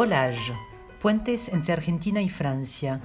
Collage, 0.00 0.54
Puentes 0.98 1.50
entre 1.50 1.74
Argentina 1.74 2.22
y 2.22 2.30
Francia, 2.30 3.02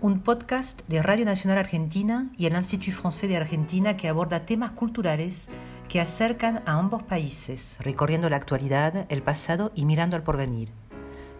un 0.00 0.20
podcast 0.20 0.80
de 0.88 1.02
Radio 1.02 1.26
Nacional 1.26 1.58
Argentina 1.58 2.32
y 2.38 2.46
el 2.46 2.56
Institut 2.56 2.94
Français 2.94 3.28
de 3.28 3.36
Argentina 3.36 3.98
que 3.98 4.08
aborda 4.08 4.46
temas 4.46 4.70
culturales 4.70 5.50
que 5.90 6.00
acercan 6.00 6.62
a 6.64 6.78
ambos 6.78 7.02
países, 7.02 7.76
recorriendo 7.80 8.30
la 8.30 8.36
actualidad, 8.36 9.04
el 9.10 9.22
pasado 9.22 9.72
y 9.74 9.84
mirando 9.84 10.16
al 10.16 10.22
porvenir. 10.22 10.70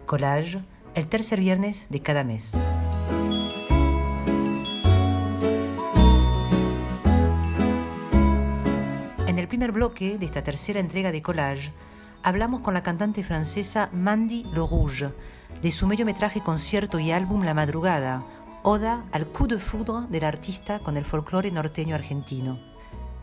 Collage, 0.05 0.59
el 0.93 1.07
tercer 1.07 1.39
viernes 1.39 1.87
de 1.89 2.01
cada 2.03 2.23
mes. 2.23 2.61
En 9.25 9.39
el 9.39 9.47
primer 9.47 9.71
bloque 9.71 10.19
de 10.19 10.25
esta 10.27 10.43
tercera 10.43 10.79
entrega 10.79 11.11
de 11.11 11.23
Collage, 11.23 11.71
hablamos 12.23 12.61
con 12.61 12.73
la 12.73 12.83
cantante 12.83 13.23
francesa 13.23 13.89
Mandy 13.93 14.43
Le 14.45 14.55
Rouge 14.55 15.11
de 15.61 15.71
su 15.71 15.87
mediometraje 15.87 16.41
concierto 16.41 16.99
y 16.99 17.11
álbum 17.11 17.43
La 17.43 17.53
Madrugada, 17.53 18.23
oda 18.63 19.05
al 19.11 19.27
coup 19.27 19.49
de 19.49 19.59
foudre 19.59 20.07
del 20.09 20.23
artista 20.23 20.79
con 20.79 20.97
el 20.97 21.05
folclore 21.05 21.51
norteño 21.51 21.95
argentino. 21.95 22.59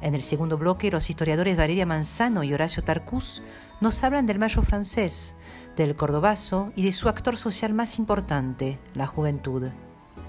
En 0.01 0.15
el 0.15 0.23
segundo 0.23 0.59
bloque, 0.59 0.91
los 0.91 1.09
historiadores 1.09 1.57
Valeria 1.57 1.87
Manzano 1.87 2.43
y 2.43 2.53
Horacio 2.53 2.85
Tarcus 2.85 3.43
nos 3.81 4.03
hablan 4.05 4.27
del 4.27 4.39
mayo 4.39 4.63
francés, 4.63 5.37
del 5.77 5.97
cordobazo 5.97 6.73
y 6.77 6.85
de 6.85 6.93
su 6.93 7.09
actor 7.09 7.37
social 7.37 7.73
más 7.73 7.99
importante, 7.99 8.79
la 8.95 9.07
juventud. 9.07 9.69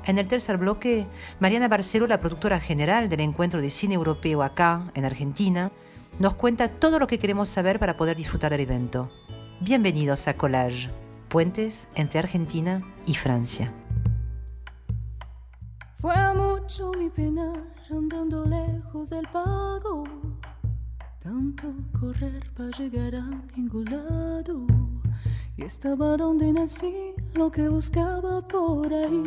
En 0.06 0.18
el 0.18 0.28
tercer 0.28 0.58
bloque, 0.58 1.06
Mariana 1.40 1.68
Barcelo, 1.68 2.08
la 2.08 2.22
productora 2.22 2.62
general 2.62 3.10
del 3.10 3.20
encuentro 3.20 3.60
de 3.60 3.70
cine 3.70 3.96
europeo 3.96 4.42
acá, 4.42 4.90
en 4.94 5.04
Argentina, 5.04 5.72
nos 6.20 6.34
cuenta 6.34 6.68
todo 6.68 7.00
lo 7.00 7.08
que 7.08 7.20
queremos 7.20 7.50
saber 7.50 7.80
para 7.80 7.96
poder 7.96 8.18
disfrutar 8.18 8.52
del 8.52 8.62
evento. 8.62 9.12
Bienvenidos 9.60 10.28
a 10.28 10.36
Collage, 10.36 10.90
puentes 11.30 11.88
entre 11.96 12.20
Argentina 12.20 12.82
y 13.06 13.14
Francia. 13.16 13.74
Fue 16.00 16.16
mucho 16.34 16.92
mi 16.98 17.10
pena 17.10 17.54
andando 17.90 18.46
lejos 18.46 19.10
del 19.10 19.28
pago, 19.28 20.04
tanto 21.20 21.74
correr 22.00 22.52
para 22.56 22.70
llegar 22.72 23.16
a 23.16 23.30
ningún 23.56 23.86
lado. 23.86 24.66
Y 25.56 25.64
estaba 25.64 26.18
donde 26.18 26.54
nací, 26.54 27.14
lo 27.34 27.50
que 27.50 27.68
buscaba 27.68 28.48
por 28.48 28.94
ahí. 28.94 29.24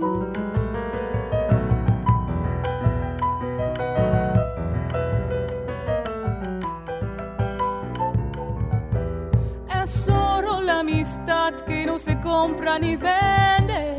Amistad 11.11 11.55
que 11.67 11.87
no 11.87 11.99
se 11.99 12.19
compra 12.21 12.79
ni 12.79 12.95
vende, 12.95 13.97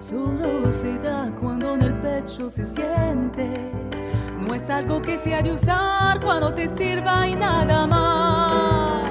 solo 0.00 0.72
se 0.72 0.98
da 0.98 1.30
cuando 1.38 1.74
en 1.74 1.82
el 1.82 1.94
pecho 2.00 2.48
se 2.48 2.64
siente. 2.64 3.52
No 4.40 4.54
es 4.54 4.70
algo 4.70 5.02
que 5.02 5.18
se 5.18 5.34
ha 5.34 5.42
de 5.42 5.52
usar 5.52 6.20
cuando 6.20 6.54
te 6.54 6.66
sirva 6.68 7.28
y 7.28 7.34
nada 7.34 7.86
más. 7.86 9.10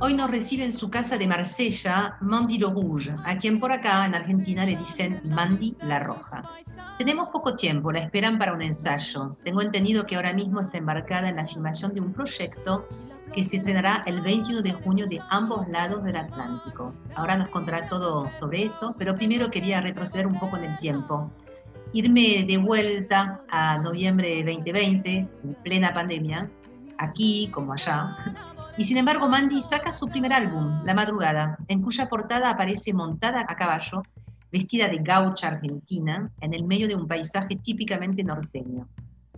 Hoy 0.00 0.12
nos 0.12 0.30
recibe 0.30 0.64
en 0.64 0.72
su 0.72 0.90
casa 0.90 1.16
de 1.16 1.26
Marsella 1.26 2.18
Mandy 2.20 2.58
Lo 2.58 2.70
Rouge, 2.70 3.16
a 3.24 3.36
quien 3.36 3.58
por 3.58 3.72
acá 3.72 4.04
en 4.04 4.14
Argentina 4.14 4.66
le 4.66 4.76
dicen 4.76 5.22
Mandy 5.24 5.74
la 5.80 5.98
Roja. 6.00 6.42
Tenemos 6.98 7.28
poco 7.30 7.56
tiempo, 7.56 7.90
la 7.90 8.00
esperan 8.00 8.38
para 8.38 8.52
un 8.52 8.62
ensayo. 8.62 9.30
Tengo 9.42 9.62
entendido 9.62 10.06
que 10.06 10.14
ahora 10.14 10.32
mismo 10.32 10.60
está 10.60 10.78
embarcada 10.78 11.28
en 11.28 11.36
la 11.36 11.46
filmación 11.46 11.92
de 11.92 12.00
un 12.00 12.12
proyecto 12.12 12.86
que 13.34 13.42
se 13.42 13.56
estrenará 13.56 14.04
el 14.06 14.20
21 14.20 14.62
de 14.62 14.72
junio 14.74 15.06
de 15.06 15.18
ambos 15.30 15.66
lados 15.68 16.04
del 16.04 16.14
Atlántico. 16.14 16.94
Ahora 17.16 17.36
nos 17.36 17.48
contará 17.48 17.88
todo 17.88 18.30
sobre 18.30 18.62
eso, 18.62 18.94
pero 18.96 19.16
primero 19.16 19.50
quería 19.50 19.80
retroceder 19.80 20.28
un 20.28 20.38
poco 20.38 20.56
en 20.56 20.64
el 20.64 20.78
tiempo. 20.78 21.28
Irme 21.92 22.44
de 22.46 22.58
vuelta 22.58 23.40
a 23.50 23.78
noviembre 23.78 24.28
de 24.28 24.54
2020, 24.54 25.14
en 25.16 25.54
plena 25.64 25.92
pandemia, 25.92 26.48
aquí 26.98 27.50
como 27.52 27.72
allá. 27.72 28.14
Y 28.76 28.84
sin 28.84 28.98
embargo, 28.98 29.28
Mandy 29.28 29.60
saca 29.60 29.90
su 29.90 30.06
primer 30.06 30.32
álbum, 30.32 30.84
La 30.84 30.94
Madrugada, 30.94 31.58
en 31.66 31.82
cuya 31.82 32.08
portada 32.08 32.50
aparece 32.50 32.92
montada 32.94 33.44
a 33.48 33.56
caballo 33.56 34.02
vestida 34.54 34.86
de 34.86 34.98
gaucha 34.98 35.48
argentina, 35.48 36.30
en 36.40 36.54
el 36.54 36.62
medio 36.62 36.86
de 36.86 36.94
un 36.94 37.08
paisaje 37.08 37.56
típicamente 37.56 38.22
norteño. 38.22 38.88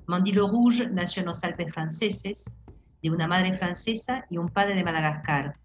Mandilo 0.07 0.47
Rouge 0.47 0.91
nació 0.91 1.21
en 1.21 1.29
los 1.29 1.43
Alpes 1.43 1.73
franceses, 1.73 2.59
de 3.03 3.11
una 3.11 3.27
madre 3.27 3.55
francesa 3.55 4.27
y 4.29 4.37
un 4.37 4.51
padre 4.51 4.75
de 4.75 4.85
Madagascar. 4.85 5.57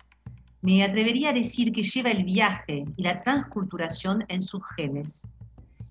Me 0.62 0.82
atrevería 0.86 1.32
a 1.32 1.34
decir 1.34 1.74
que 1.74 1.84
lleva 1.84 2.12
el 2.12 2.24
viaje 2.24 2.86
y 2.96 3.04
la 3.04 3.20
transculturación 3.20 4.24
en 4.30 4.42
sus 4.42 4.62
genes. 4.78 5.30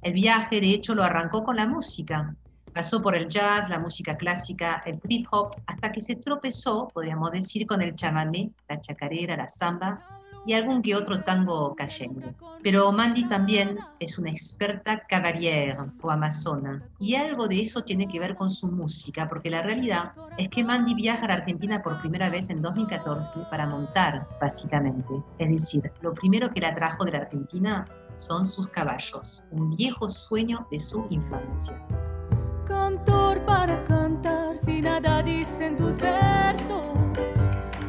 El 0.00 0.14
viaje, 0.14 0.58
de 0.58 0.70
hecho, 0.70 0.94
lo 0.94 1.04
arrancó 1.04 1.44
con 1.44 1.56
la 1.56 1.66
música. 1.66 2.34
Pasó 2.72 3.02
por 3.02 3.14
el 3.14 3.28
jazz, 3.28 3.68
la 3.68 3.78
música 3.78 4.16
clásica, 4.16 4.80
el 4.86 4.98
trip 5.00 5.26
hop, 5.32 5.50
hasta 5.66 5.92
que 5.92 6.00
se 6.00 6.16
tropezó, 6.16 6.88
podríamos 6.94 7.30
decir, 7.32 7.66
con 7.66 7.82
el 7.82 7.94
chamamé, 7.94 8.52
la 8.70 8.80
chacarera, 8.80 9.36
la 9.36 9.48
samba 9.48 10.19
y 10.46 10.54
algún 10.54 10.82
que 10.82 10.94
otro 10.94 11.22
tango 11.22 11.74
cayendo. 11.74 12.34
Pero 12.62 12.90
Mandy 12.92 13.28
también 13.28 13.78
es 13.98 14.18
una 14.18 14.30
experta 14.30 15.00
caballera 15.08 15.86
o 16.02 16.10
amazona 16.10 16.82
y 16.98 17.14
algo 17.14 17.48
de 17.48 17.60
eso 17.60 17.82
tiene 17.82 18.06
que 18.06 18.20
ver 18.20 18.36
con 18.36 18.50
su 18.50 18.68
música, 18.68 19.28
porque 19.28 19.50
la 19.50 19.62
realidad 19.62 20.12
es 20.36 20.48
que 20.48 20.64
Mandy 20.64 20.94
viaja 20.94 21.24
a 21.24 21.28
la 21.28 21.34
Argentina 21.34 21.82
por 21.82 22.00
primera 22.00 22.30
vez 22.30 22.50
en 22.50 22.62
2014 22.62 23.40
para 23.50 23.66
montar, 23.66 24.26
básicamente. 24.40 25.22
Es 25.38 25.50
decir, 25.50 25.90
lo 26.02 26.12
primero 26.14 26.52
que 26.52 26.60
la 26.60 26.74
trajo 26.74 27.04
de 27.04 27.12
la 27.12 27.18
Argentina 27.18 27.86
son 28.16 28.44
sus 28.44 28.68
caballos, 28.68 29.42
un 29.50 29.76
viejo 29.76 30.08
sueño 30.08 30.66
de 30.70 30.78
su 30.78 31.06
infancia. 31.10 31.80
Cantor 32.66 33.44
para 33.46 33.82
cantar, 33.84 34.58
si 34.58 34.82
nada 34.82 35.22
dicen 35.22 35.74
tus 35.76 35.96
versos 35.96 36.82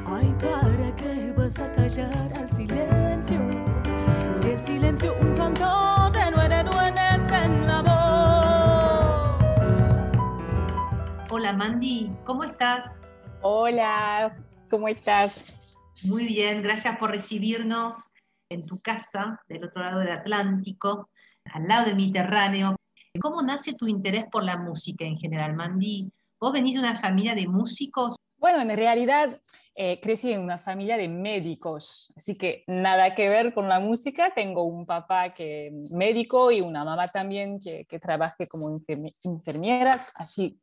Ay, 0.06 0.35
¿para 0.40 0.70
a 1.59 1.72
callar 1.73 2.31
al 2.38 2.50
silencio? 2.56 3.39
Si 4.41 4.51
el 4.51 4.66
silencio 4.66 5.13
un 5.19 5.35
cantor 5.35 6.13
de 6.13 6.31
duendes 6.63 7.31
en 7.34 7.67
la 7.67 7.81
voz. 7.81 7.91
Hola 11.29 11.51
Mandy, 11.53 12.09
¿cómo 12.23 12.45
estás? 12.45 13.06
Hola, 13.41 14.38
¿cómo 14.69 14.88
estás? 14.88 15.44
Muy 16.03 16.25
bien, 16.25 16.61
gracias 16.61 16.97
por 16.97 17.11
recibirnos 17.11 18.13
en 18.50 18.66
tu 18.66 18.79
casa 18.79 19.41
del 19.50 19.66
otro 19.66 19.84
lado 19.84 20.00
del 20.00 20.11
Atlántico, 20.11 21.09
al 21.51 21.67
lado 21.67 21.85
del 21.85 21.95
Mediterráneo. 21.95 22.78
¿Cómo 23.19 23.41
nace 23.41 23.73
tu 23.73 23.88
interés 23.88 24.23
por 24.31 24.44
la 24.44 24.57
música 24.57 25.03
en 25.03 25.17
general, 25.17 25.53
Mandy? 25.56 26.09
¿Vos 26.40 26.53
venís 26.53 26.75
de 26.75 26.79
una 26.79 26.95
familia 26.95 27.35
de 27.35 27.45
músicos? 27.47 28.16
Bueno, 28.38 28.61
en 28.61 28.75
realidad 28.78 29.41
eh, 29.75 29.99
crecí 30.01 30.31
en 30.31 30.41
una 30.41 30.57
familia 30.57 30.97
de 30.97 31.07
médicos, 31.07 32.13
así 32.17 32.37
que 32.37 32.63
nada 32.67 33.15
que 33.15 33.29
ver 33.29 33.53
con 33.53 33.69
la 33.69 33.79
música. 33.79 34.33
Tengo 34.33 34.63
un 34.63 34.85
papá 34.85 35.33
que 35.33 35.71
médico 35.89 36.51
y 36.51 36.61
una 36.61 36.83
mamá 36.83 37.07
también 37.07 37.59
que, 37.59 37.85
que 37.85 37.99
trabaja 37.99 38.45
como 38.47 38.81
enfermeras, 39.23 40.11
así 40.15 40.59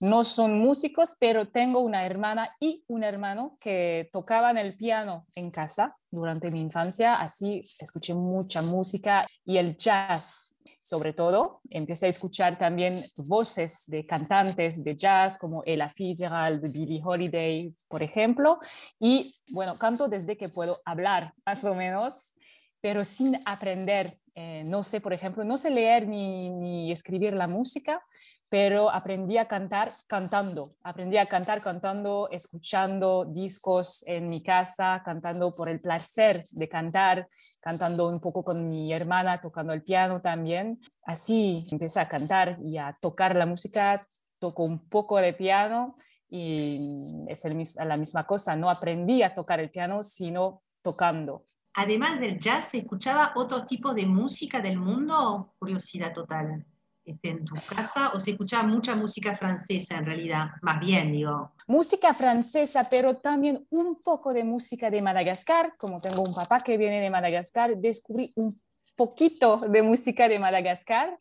no 0.00 0.22
son 0.24 0.58
músicos, 0.58 1.16
pero 1.18 1.48
tengo 1.48 1.80
una 1.80 2.06
hermana 2.06 2.54
y 2.60 2.84
un 2.86 3.02
hermano 3.02 3.56
que 3.60 4.08
tocaban 4.12 4.56
el 4.56 4.76
piano 4.76 5.26
en 5.34 5.50
casa 5.50 5.96
durante 6.10 6.50
mi 6.50 6.60
infancia, 6.60 7.16
así 7.16 7.64
escuché 7.78 8.14
mucha 8.14 8.62
música 8.62 9.26
y 9.44 9.56
el 9.56 9.76
jazz 9.76 10.47
sobre 10.88 11.12
todo. 11.12 11.60
Empecé 11.68 12.06
a 12.06 12.08
escuchar 12.08 12.56
también 12.56 13.04
voces 13.16 13.84
de 13.88 14.06
cantantes 14.06 14.82
de 14.82 14.96
jazz 14.96 15.36
como 15.36 15.62
Ella 15.66 15.90
Fitzgerald, 15.90 16.62
Billie 16.72 17.02
Holiday, 17.04 17.74
por 17.88 18.02
ejemplo. 18.02 18.58
Y 18.98 19.34
bueno, 19.50 19.78
canto 19.78 20.08
desde 20.08 20.38
que 20.38 20.48
puedo 20.48 20.80
hablar, 20.86 21.34
más 21.44 21.62
o 21.64 21.74
menos, 21.74 22.34
pero 22.80 23.04
sin 23.04 23.38
aprender. 23.44 24.18
Eh, 24.34 24.62
no 24.64 24.82
sé, 24.82 25.00
por 25.00 25.12
ejemplo, 25.12 25.44
no 25.44 25.58
sé 25.58 25.68
leer 25.68 26.08
ni, 26.08 26.48
ni 26.48 26.90
escribir 26.90 27.34
la 27.34 27.48
música, 27.48 28.00
pero 28.48 28.90
aprendí 28.90 29.36
a 29.36 29.46
cantar 29.46 29.94
cantando, 30.06 30.74
aprendí 30.82 31.18
a 31.18 31.26
cantar 31.26 31.62
cantando, 31.62 32.28
escuchando 32.30 33.26
discos 33.26 34.02
en 34.06 34.28
mi 34.28 34.42
casa, 34.42 35.02
cantando 35.04 35.54
por 35.54 35.68
el 35.68 35.80
placer 35.80 36.46
de 36.50 36.68
cantar, 36.68 37.28
cantando 37.60 38.08
un 38.08 38.20
poco 38.20 38.42
con 38.42 38.68
mi 38.68 38.92
hermana, 38.92 39.40
tocando 39.40 39.72
el 39.74 39.82
piano 39.82 40.22
también. 40.22 40.80
Así 41.04 41.66
empecé 41.70 42.00
a 42.00 42.08
cantar 42.08 42.58
y 42.62 42.78
a 42.78 42.96
tocar 43.00 43.36
la 43.36 43.44
música, 43.44 44.06
toco 44.38 44.64
un 44.64 44.88
poco 44.88 45.18
de 45.18 45.34
piano 45.34 45.96
y 46.30 47.24
es 47.28 47.44
la 47.76 47.96
misma 47.96 48.26
cosa, 48.26 48.56
no 48.56 48.70
aprendí 48.70 49.22
a 49.22 49.34
tocar 49.34 49.60
el 49.60 49.70
piano, 49.70 50.02
sino 50.02 50.62
tocando. 50.82 51.44
Además 51.74 52.18
del 52.18 52.38
jazz, 52.38 52.70
¿se 52.70 52.78
escuchaba 52.78 53.32
otro 53.36 53.66
tipo 53.66 53.92
de 53.92 54.06
música 54.06 54.60
del 54.60 54.78
mundo? 54.78 55.54
Curiosidad 55.58 56.12
total 56.12 56.64
este, 57.08 57.30
en 57.30 57.44
tu 57.44 57.54
casa 57.68 58.10
o 58.14 58.20
se 58.20 58.32
escuchaba 58.32 58.66
mucha 58.66 58.94
música 58.94 59.36
francesa 59.36 59.96
en 59.96 60.06
realidad? 60.06 60.50
Más 60.62 60.80
bien, 60.80 61.12
digo. 61.12 61.52
Música 61.66 62.14
francesa, 62.14 62.88
pero 62.88 63.16
también 63.16 63.66
un 63.70 64.02
poco 64.02 64.32
de 64.32 64.44
música 64.44 64.90
de 64.90 65.02
Madagascar. 65.02 65.74
Como 65.76 66.00
tengo 66.00 66.22
un 66.22 66.34
papá 66.34 66.60
que 66.60 66.76
viene 66.76 67.00
de 67.00 67.10
Madagascar, 67.10 67.76
descubrí 67.76 68.32
un 68.36 68.60
poquito 68.96 69.58
de 69.58 69.82
música 69.82 70.28
de 70.28 70.38
Madagascar 70.38 71.18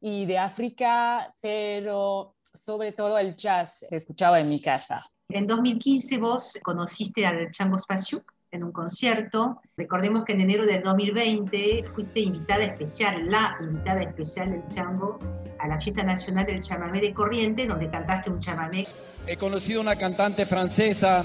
y 0.00 0.26
de 0.26 0.38
África, 0.38 1.34
pero 1.40 2.34
sobre 2.52 2.92
todo 2.92 3.18
el 3.18 3.36
jazz 3.36 3.84
se 3.88 3.96
escuchaba 3.96 4.40
en 4.40 4.48
mi 4.48 4.60
casa. 4.60 5.10
En 5.28 5.46
2015 5.46 6.18
vos 6.18 6.58
conociste 6.62 7.24
al 7.24 7.52
Chango 7.52 7.78
Spasiuk 7.78 8.32
en 8.52 8.64
un 8.64 8.72
concierto. 8.72 9.60
Recordemos 9.76 10.24
que 10.24 10.32
en 10.32 10.42
enero 10.42 10.66
del 10.66 10.82
2020 10.82 11.84
fuiste 11.92 12.20
invitada 12.20 12.64
especial, 12.64 13.26
la 13.28 13.56
invitada 13.60 14.02
especial 14.02 14.50
del 14.50 14.68
Chango 14.68 15.18
a 15.58 15.68
la 15.68 15.80
Fiesta 15.80 16.02
Nacional 16.02 16.46
del 16.46 16.60
Chamamé 16.60 17.00
de 17.00 17.12
Corrientes, 17.12 17.68
donde 17.68 17.90
cantaste 17.90 18.30
un 18.30 18.40
chamamé. 18.40 18.86
He 19.26 19.36
conocido 19.36 19.80
una 19.80 19.96
cantante 19.96 20.46
francesa, 20.46 21.24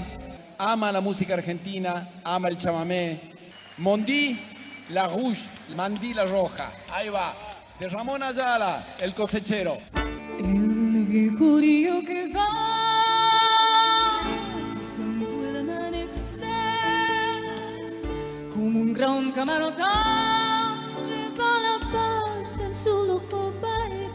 ama 0.58 0.92
la 0.92 1.00
música 1.00 1.34
argentina, 1.34 2.08
ama 2.24 2.48
el 2.48 2.58
chamamé. 2.58 3.20
Mondi 3.78 4.38
La 4.90 5.08
Rouge, 5.08 5.42
Mandí 5.74 6.14
la 6.14 6.24
Roja. 6.24 6.70
Ahí 6.92 7.08
va, 7.08 7.34
de 7.78 7.88
Ramón 7.88 8.22
Ayala, 8.22 8.84
el 9.00 9.14
cosechero. 9.14 9.78
El 10.38 11.06
que 12.06 12.32
va 12.34 12.75
un 18.76 18.92
gran 18.92 19.32
camarota 19.32 20.74
lleva 21.08 21.50
la 21.66 21.78
paz 21.94 22.60
en 22.60 22.76
su 22.76 23.06
loco 23.06 23.50
baile 23.62 24.08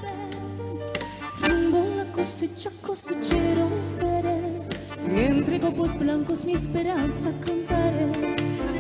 rumbo 1.48 1.80
a 1.80 1.96
la 1.96 2.12
cosecha 2.12 2.70
cosechero 2.86 3.68
seré 3.84 4.62
entre 5.16 5.60
copos 5.60 5.98
blancos 5.98 6.46
mi 6.46 6.54
esperanza 6.54 7.32
cantaré 7.44 8.08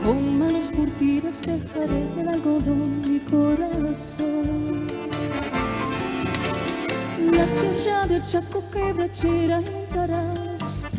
con 0.03 0.37
manos 0.37 0.69
curtidas 0.75 1.41
dejaré 1.41 2.01
el 2.19 2.27
algodón 2.29 3.01
mi 3.09 3.19
corazón 3.19 4.87
la 7.37 7.45
tierra 7.57 8.05
del 8.07 8.21
Chaco 8.21 8.63
que 8.71 8.93
bracera 8.93 9.57
entrarás 9.57 10.50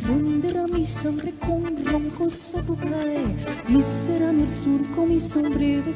Prenderá 0.03 0.67
mi 0.67 0.85
sangre 0.85 1.33
con 1.39 1.63
roncos 1.87 2.35
sofocae 2.35 3.23
Y 3.69 3.81
será 3.81 4.31
en 4.31 4.41
el 4.41 4.55
surco 4.55 5.07
mi 5.07 5.21
sombrero 5.21 5.93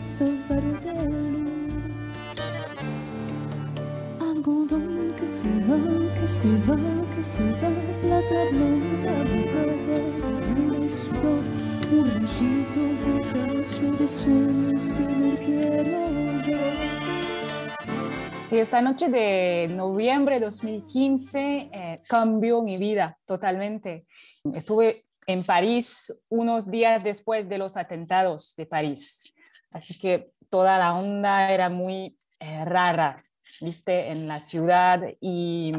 sol 0.00 0.38
verde 0.48 0.96
Algodón 4.18 5.14
que 5.18 5.26
se 5.26 5.48
va, 5.68 5.78
que 6.18 6.26
se 6.26 6.48
va, 6.66 6.76
que 7.14 7.22
se 7.22 7.44
va 7.60 7.70
Plata 8.00 8.40
blanca, 8.50 9.12
mojada, 9.30 10.78
de 10.78 10.88
sudor 10.88 11.44
Un 11.92 12.10
ranchito 12.10 12.80
borracho 13.04 13.92
de 13.98 14.08
sueños 14.08 14.98
en 15.00 15.10
el 15.24 15.38
quiero 15.38 16.00
yo 16.46 17.09
Sí, 18.50 18.58
esta 18.58 18.82
noche 18.82 19.08
de 19.08 19.68
noviembre 19.68 20.40
de 20.40 20.46
2015 20.46 21.70
eh, 21.72 22.00
cambió 22.08 22.62
mi 22.62 22.78
vida 22.78 23.16
totalmente. 23.24 24.06
Estuve 24.52 25.04
en 25.24 25.44
París 25.44 26.12
unos 26.28 26.68
días 26.68 27.04
después 27.04 27.48
de 27.48 27.58
los 27.58 27.76
atentados 27.76 28.56
de 28.56 28.66
París, 28.66 29.32
así 29.70 29.96
que 29.96 30.32
toda 30.48 30.78
la 30.78 30.96
onda 30.96 31.52
era 31.52 31.68
muy 31.68 32.18
eh, 32.40 32.64
rara, 32.64 33.22
viste, 33.60 34.08
en 34.08 34.26
la 34.26 34.40
ciudad 34.40 35.00
y 35.20 35.72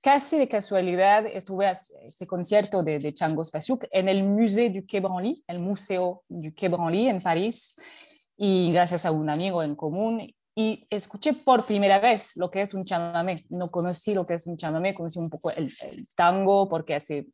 casi 0.00 0.40
de 0.40 0.48
casualidad 0.48 1.24
estuve 1.26 1.68
a 1.68 1.76
ese 2.08 2.26
concierto 2.26 2.82
de, 2.82 2.98
de 2.98 3.14
Chango 3.14 3.44
Spasiuk 3.44 3.84
en 3.92 4.08
el 4.08 4.24
Musée 4.24 4.70
du 4.70 4.84
Quai 4.84 5.00
Branly, 5.00 5.44
el 5.46 5.60
Museo 5.60 6.24
du 6.28 6.52
Quai 6.52 6.68
Branly 6.68 7.06
en 7.06 7.22
París, 7.22 7.76
y 8.36 8.72
gracias 8.72 9.06
a 9.06 9.12
un 9.12 9.30
amigo 9.30 9.62
en 9.62 9.76
común 9.76 10.34
y 10.54 10.86
escuché 10.90 11.32
por 11.32 11.64
primera 11.64 11.98
vez 11.98 12.32
lo 12.36 12.50
que 12.50 12.60
es 12.60 12.74
un 12.74 12.84
chamamé. 12.84 13.44
No 13.48 13.70
conocí 13.70 14.14
lo 14.14 14.26
que 14.26 14.34
es 14.34 14.46
un 14.46 14.56
chamamé, 14.56 14.94
conocí 14.94 15.18
un 15.18 15.30
poco 15.30 15.50
el, 15.50 15.72
el 15.82 16.06
tango 16.14 16.68
porque 16.68 16.94
hace 16.94 17.26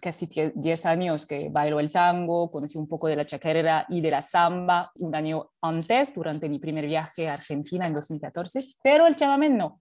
casi 0.00 0.28
10 0.54 0.86
años 0.86 1.26
que 1.26 1.48
bailo 1.48 1.80
el 1.80 1.90
tango, 1.90 2.50
conocí 2.50 2.76
un 2.76 2.88
poco 2.88 3.08
de 3.08 3.16
la 3.16 3.26
chacarera 3.26 3.86
y 3.88 4.00
de 4.00 4.10
la 4.10 4.22
samba 4.22 4.92
un 4.96 5.14
año 5.14 5.50
antes, 5.62 6.14
durante 6.14 6.48
mi 6.48 6.58
primer 6.58 6.86
viaje 6.86 7.28
a 7.28 7.34
Argentina 7.34 7.86
en 7.86 7.94
2014, 7.94 8.74
pero 8.82 9.06
el 9.06 9.16
chamamé 9.16 9.48
no. 9.48 9.80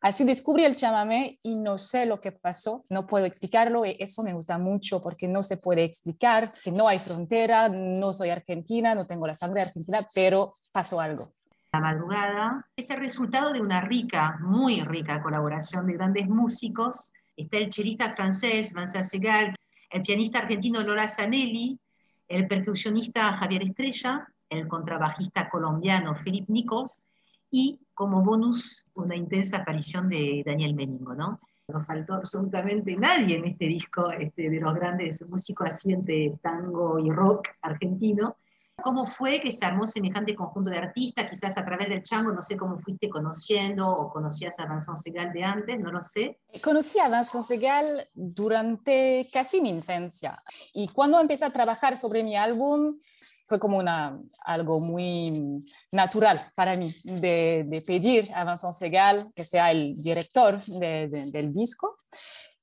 Así 0.00 0.24
descubrí 0.24 0.64
el 0.64 0.76
chamamé 0.76 1.40
y 1.42 1.56
no 1.56 1.76
sé 1.76 2.06
lo 2.06 2.20
que 2.20 2.30
pasó, 2.30 2.84
no 2.88 3.06
puedo 3.06 3.26
explicarlo 3.26 3.84
y 3.84 3.96
eso 3.98 4.22
me 4.22 4.32
gusta 4.32 4.56
mucho 4.56 5.02
porque 5.02 5.26
no 5.26 5.42
se 5.42 5.56
puede 5.56 5.82
explicar, 5.82 6.52
que 6.62 6.70
no 6.70 6.86
hay 6.86 7.00
frontera, 7.00 7.68
no 7.68 8.12
soy 8.12 8.30
argentina, 8.30 8.94
no 8.94 9.08
tengo 9.08 9.26
la 9.26 9.34
sangre 9.34 9.62
argentina, 9.62 10.06
pero 10.14 10.54
pasó 10.72 11.00
algo 11.00 11.32
la 11.72 11.80
madrugada, 11.80 12.66
es 12.76 12.90
el 12.90 12.98
resultado 12.98 13.52
de 13.52 13.60
una 13.60 13.80
rica, 13.82 14.38
muy 14.40 14.80
rica 14.82 15.22
colaboración 15.22 15.86
de 15.86 15.94
grandes 15.94 16.28
músicos. 16.28 17.12
Está 17.36 17.58
el 17.58 17.68
chelista 17.68 18.14
francés 18.14 18.72
Vincent 18.74 19.04
Segal, 19.04 19.54
el 19.90 20.02
pianista 20.02 20.40
argentino 20.40 20.82
Lola 20.82 21.08
Zanelli, 21.08 21.78
el 22.26 22.46
percusionista 22.48 23.32
Javier 23.34 23.62
Estrella, 23.62 24.26
el 24.48 24.66
contrabajista 24.66 25.48
colombiano 25.50 26.14
Philip 26.24 26.48
Nichols 26.48 27.02
y 27.50 27.78
como 27.94 28.22
bonus 28.22 28.86
una 28.94 29.16
intensa 29.16 29.58
aparición 29.58 30.08
de 30.08 30.42
Daniel 30.44 30.74
Meningo, 30.74 31.14
¿no? 31.14 31.40
No 31.68 31.84
faltó 31.84 32.14
absolutamente 32.14 32.96
nadie 32.96 33.36
en 33.36 33.44
este 33.44 33.66
disco 33.66 34.10
este, 34.10 34.48
de 34.48 34.60
los 34.60 34.74
grandes 34.74 35.22
músicos 35.28 35.68
así 35.68 35.92
entre 35.92 36.32
tango 36.40 36.98
y 36.98 37.10
rock 37.10 37.48
argentino. 37.60 38.36
¿Cómo 38.82 39.06
fue 39.06 39.40
que 39.40 39.50
se 39.50 39.66
armó 39.66 39.86
semejante 39.86 40.36
conjunto 40.36 40.70
de 40.70 40.78
artistas? 40.78 41.28
Quizás 41.28 41.58
a 41.58 41.64
través 41.64 41.88
del 41.88 42.02
chango, 42.02 42.32
no 42.32 42.42
sé 42.42 42.56
cómo 42.56 42.78
fuiste 42.78 43.08
conociendo 43.08 43.88
o 43.88 44.12
conocías 44.12 44.58
a 44.60 44.66
Vincent 44.66 44.96
Segal 44.96 45.32
de 45.32 45.42
antes, 45.42 45.80
no 45.80 45.90
lo 45.90 46.00
sé. 46.00 46.38
Conocí 46.62 47.00
a 47.00 47.08
Vincent 47.08 47.44
Segal 47.44 48.08
durante 48.14 49.28
casi 49.32 49.60
mi 49.60 49.70
infancia 49.70 50.42
y 50.72 50.86
cuando 50.88 51.20
empecé 51.20 51.44
a 51.44 51.50
trabajar 51.50 51.96
sobre 51.96 52.22
mi 52.22 52.36
álbum 52.36 52.98
fue 53.46 53.58
como 53.58 53.78
una, 53.78 54.20
algo 54.44 54.78
muy 54.78 55.64
natural 55.90 56.52
para 56.54 56.76
mí 56.76 56.94
de, 57.02 57.64
de 57.66 57.82
pedir 57.82 58.30
a 58.32 58.44
Vincent 58.44 58.74
Segal 58.74 59.32
que 59.34 59.44
sea 59.44 59.72
el 59.72 60.00
director 60.00 60.64
de, 60.66 61.08
de, 61.08 61.30
del 61.32 61.52
disco 61.52 61.98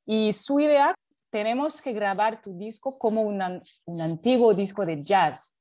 y 0.05 0.31
su 0.31 0.61
idea 0.61 0.95
tenemos 1.29 1.81
que 1.81 1.91
grabar 1.91 2.41
tu 2.41 2.57
disco 2.57 2.97
como 2.97 3.23
una, 3.23 3.61
un 3.83 3.99
antiguo 3.99 4.53
disco 4.53 4.85
de 4.85 5.03
jazz 5.03 5.54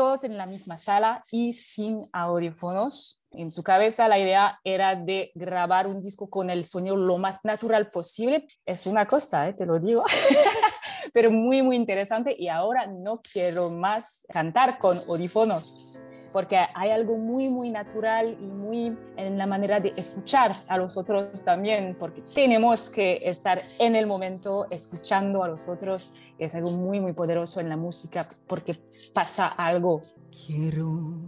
todos 0.00 0.24
en 0.24 0.38
la 0.38 0.46
misma 0.46 0.78
sala 0.78 1.26
y 1.30 1.52
sin 1.52 2.08
audífonos. 2.10 3.22
En 3.32 3.50
su 3.50 3.62
cabeza 3.62 4.08
la 4.08 4.18
idea 4.18 4.58
era 4.64 4.96
de 4.96 5.30
grabar 5.34 5.86
un 5.86 6.00
disco 6.00 6.30
con 6.30 6.48
el 6.48 6.64
sonido 6.64 6.96
lo 6.96 7.18
más 7.18 7.44
natural 7.44 7.90
posible. 7.90 8.48
Es 8.64 8.86
una 8.86 9.06
cosa, 9.06 9.46
¿eh? 9.46 9.52
te 9.52 9.66
lo 9.66 9.78
digo, 9.78 10.02
pero 11.12 11.30
muy, 11.30 11.60
muy 11.60 11.76
interesante. 11.76 12.34
Y 12.38 12.48
ahora 12.48 12.86
no 12.86 13.20
quiero 13.20 13.68
más 13.68 14.24
cantar 14.32 14.78
con 14.78 14.96
audífonos 15.06 15.90
porque 16.32 16.56
hay 16.74 16.90
algo 16.90 17.16
muy, 17.16 17.48
muy 17.48 17.70
natural 17.70 18.36
y 18.40 18.46
muy 18.46 18.96
en 19.16 19.36
la 19.36 19.46
manera 19.46 19.80
de 19.80 19.92
escuchar 19.96 20.56
a 20.68 20.76
los 20.78 20.96
otros 20.96 21.44
también, 21.44 21.96
porque 21.98 22.22
tenemos 22.34 22.88
que 22.88 23.20
estar 23.24 23.62
en 23.78 23.96
el 23.96 24.06
momento 24.06 24.66
escuchando 24.70 25.42
a 25.42 25.48
los 25.48 25.68
otros. 25.68 26.14
Es 26.40 26.54
algo 26.54 26.70
muy, 26.70 27.00
muy 27.00 27.12
poderoso 27.12 27.60
en 27.60 27.68
la 27.68 27.76
música 27.76 28.26
porque 28.46 28.74
pasa 29.12 29.48
algo. 29.48 30.00
Quiero 30.46 31.20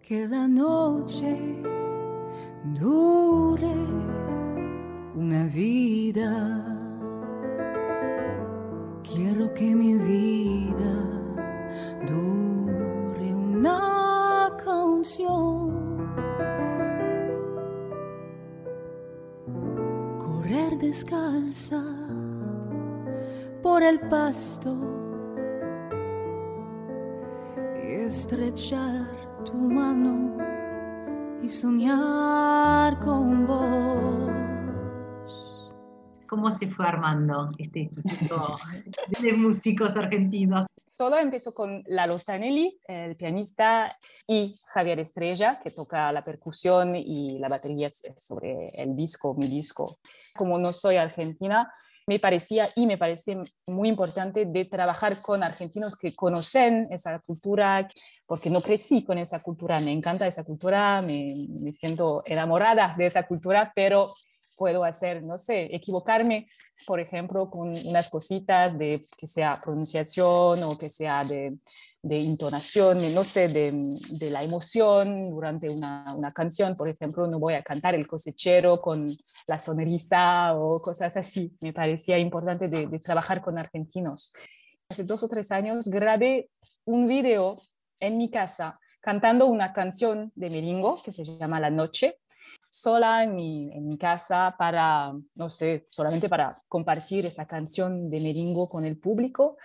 que 0.00 0.26
la 0.26 0.48
noche 0.48 1.62
dure 2.72 3.74
una 5.14 5.44
vida. 5.48 6.80
Quiero 9.02 9.52
que 9.52 9.74
mi 9.74 9.92
vida 9.98 10.94
dure 12.06 13.34
una 13.34 14.50
canción. 14.64 16.08
Correr 20.18 20.78
descalza 20.78 21.82
por 23.64 23.82
el 23.82 23.98
pasto 23.98 24.76
y 27.82 27.92
estrechar 27.94 29.08
tu 29.42 29.54
mano 29.54 30.36
y 31.42 31.48
soñar 31.48 32.98
con 32.98 33.46
vos. 33.46 34.30
¿Cómo 36.28 36.52
se 36.52 36.70
fue 36.72 36.86
armando 36.86 37.52
este 37.56 37.84
equipo 37.84 38.58
de 39.22 39.32
músicos 39.32 39.96
argentinos? 39.96 40.66
todo 40.96 41.18
empezó 41.18 41.52
con 41.52 41.82
Lalo 41.86 42.18
Zanelli, 42.18 42.78
el 42.86 43.16
pianista, 43.16 43.98
y 44.28 44.58
Javier 44.66 45.00
Estrella, 45.00 45.60
que 45.62 45.70
toca 45.70 46.12
la 46.12 46.24
percusión 46.24 46.94
y 46.94 47.38
la 47.38 47.48
batería 47.48 47.88
sobre 47.90 48.68
el 48.70 48.94
disco, 48.94 49.34
mi 49.34 49.48
disco. 49.48 49.98
Como 50.36 50.56
no 50.58 50.72
soy 50.72 50.96
argentina, 50.96 51.70
me 52.06 52.18
parecía 52.18 52.70
y 52.74 52.86
me 52.86 52.98
parece 52.98 53.38
muy 53.66 53.88
importante 53.88 54.44
de 54.44 54.64
trabajar 54.64 55.22
con 55.22 55.42
argentinos 55.42 55.96
que 55.96 56.14
conocen 56.14 56.88
esa 56.90 57.18
cultura, 57.20 57.88
porque 58.26 58.50
no 58.50 58.60
crecí 58.60 59.04
con 59.04 59.18
esa 59.18 59.42
cultura, 59.42 59.80
me 59.80 59.90
encanta 59.90 60.26
esa 60.26 60.44
cultura, 60.44 61.02
me, 61.02 61.34
me 61.48 61.72
siento 61.72 62.22
enamorada 62.26 62.94
de 62.96 63.06
esa 63.06 63.26
cultura, 63.26 63.72
pero 63.74 64.12
puedo 64.56 64.84
hacer, 64.84 65.22
no 65.22 65.38
sé, 65.38 65.74
equivocarme, 65.74 66.46
por 66.86 67.00
ejemplo, 67.00 67.50
con 67.50 67.74
unas 67.86 68.08
cositas 68.10 68.78
de 68.78 69.06
que 69.16 69.26
sea 69.26 69.60
pronunciación 69.60 70.62
o 70.62 70.78
que 70.78 70.88
sea 70.88 71.24
de, 71.24 71.56
de 72.02 72.20
entonación, 72.20 73.14
no 73.14 73.24
sé, 73.24 73.48
de, 73.48 73.98
de 74.10 74.30
la 74.30 74.42
emoción 74.42 75.30
durante 75.30 75.70
una, 75.70 76.14
una, 76.14 76.32
canción. 76.32 76.76
Por 76.76 76.88
ejemplo, 76.88 77.26
no 77.26 77.38
voy 77.38 77.54
a 77.54 77.62
cantar 77.62 77.94
el 77.94 78.06
cosechero 78.06 78.80
con 78.80 79.06
la 79.46 79.58
sonrisa 79.58 80.54
o 80.54 80.82
cosas 80.82 81.16
así. 81.16 81.56
Me 81.60 81.72
parecía 81.72 82.18
importante 82.18 82.68
de, 82.68 82.86
de 82.86 82.98
trabajar 82.98 83.40
con 83.40 83.58
argentinos. 83.58 84.32
Hace 84.88 85.04
dos 85.04 85.22
o 85.22 85.28
tres 85.28 85.50
años 85.50 85.88
grabé 85.88 86.50
un 86.84 87.06
video 87.06 87.56
en 88.00 88.18
mi 88.18 88.30
casa 88.30 88.78
cantando 89.00 89.46
una 89.46 89.72
canción 89.72 90.32
de 90.34 90.50
merengo 90.50 91.02
que 91.02 91.12
se 91.12 91.24
llama 91.24 91.60
La 91.60 91.70
Noche 91.70 92.18
sola 92.74 93.22
en 93.22 93.36
mi, 93.36 93.70
en 93.72 93.86
mi, 93.86 93.96
casa 93.96 94.56
para, 94.58 95.12
no 95.36 95.48
sé, 95.48 95.86
solamente 95.90 96.28
para 96.28 96.56
compartir 96.66 97.24
esa 97.24 97.46
canción 97.46 98.10
de 98.10 98.20
Meringo 98.20 98.68
con 98.68 98.84
el 98.84 98.98
público. 98.98 99.56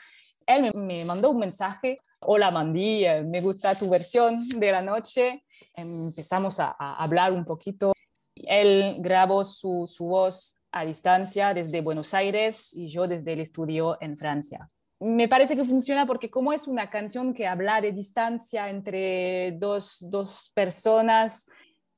Él 0.45 0.71
me, 0.75 1.03
mandó 1.05 1.31
un 1.31 1.39
mensaje, 1.39 1.99
hola 2.19 2.51
Mandy, 2.51 3.05
eh, 3.05 3.23
me 3.23 3.41
gusta 3.41 3.73
tu 3.73 3.89
versión 3.89 4.47
de 4.47 4.71
la 4.71 4.83
noche. 4.83 5.43
Empezamos 5.73 6.59
a, 6.59 6.75
a 6.77 7.03
hablar 7.03 7.31
un 7.31 7.45
poquito. 7.45 7.93
Él 8.35 8.97
grabó 8.99 9.43
su, 9.43 9.85
su 9.87 10.05
voz 10.05 10.59
a 10.71 10.85
distancia 10.85 11.55
desde 11.55 11.81
Buenos 11.81 12.13
Aires 12.13 12.71
y 12.73 12.89
yo 12.89 13.07
desde 13.07 13.33
el 13.33 13.39
estudio 13.39 13.97
en 14.01 14.17
Francia 14.17 14.69
me 14.99 15.29
parece 15.29 15.55
que 15.55 15.63
funciona 15.63 16.05
porque 16.05 16.29
como 16.29 16.51
es 16.51 16.67
una 16.67 16.89
canción 16.89 17.33
que 17.33 17.47
habla 17.47 17.79
de 17.79 17.93
distancia 17.93 18.69
entre 18.69 19.53
dos, 19.53 20.05
dos 20.09 20.51
personas, 20.53 21.49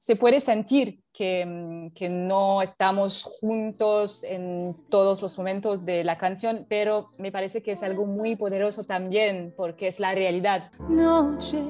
se 0.02 0.16
puede 0.16 0.40
sentir 0.40 1.04
que, 1.14 1.46
mm, 1.46 1.92
que, 1.92 2.10
no 2.10 2.64
estamos 2.64 3.24
juntos 3.40 4.24
en 4.24 4.76
todos 4.90 5.22
los 5.22 5.38
momentos 5.38 5.86
de 5.86 6.04
la 6.04 6.18
canción, 6.18 6.66
pero 6.68 7.12
me 7.20 7.32
parece 7.32 7.62
que 7.62 7.74
es 7.74 7.84
algo 7.84 8.08
muy 8.08 8.36
poderoso 8.36 8.84
también 8.84 9.54
porque 9.56 9.88
es 9.88 10.00
la 10.00 10.16
realidad. 10.16 10.72
Noche 10.90 11.62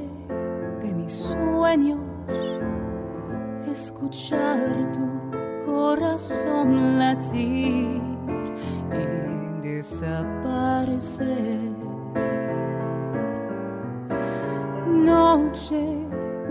de 0.81 0.93
mis 0.93 1.11
sueños, 1.11 2.00
escuchar 3.69 4.93
tu 4.93 5.65
corazón 5.65 7.00
latir 7.00 8.01
y 8.93 9.61
desaparecer. 9.61 11.27
Noche 14.88 15.97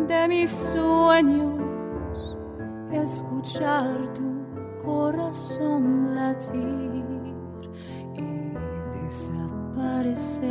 de 0.06 0.28
mis 0.28 0.50
sueños 0.50 1.59
escuchar 2.92 4.12
tu 4.14 4.44
corazón 4.84 6.14
latir 6.14 7.04
y 8.16 8.54
desaparecer. 9.02 10.48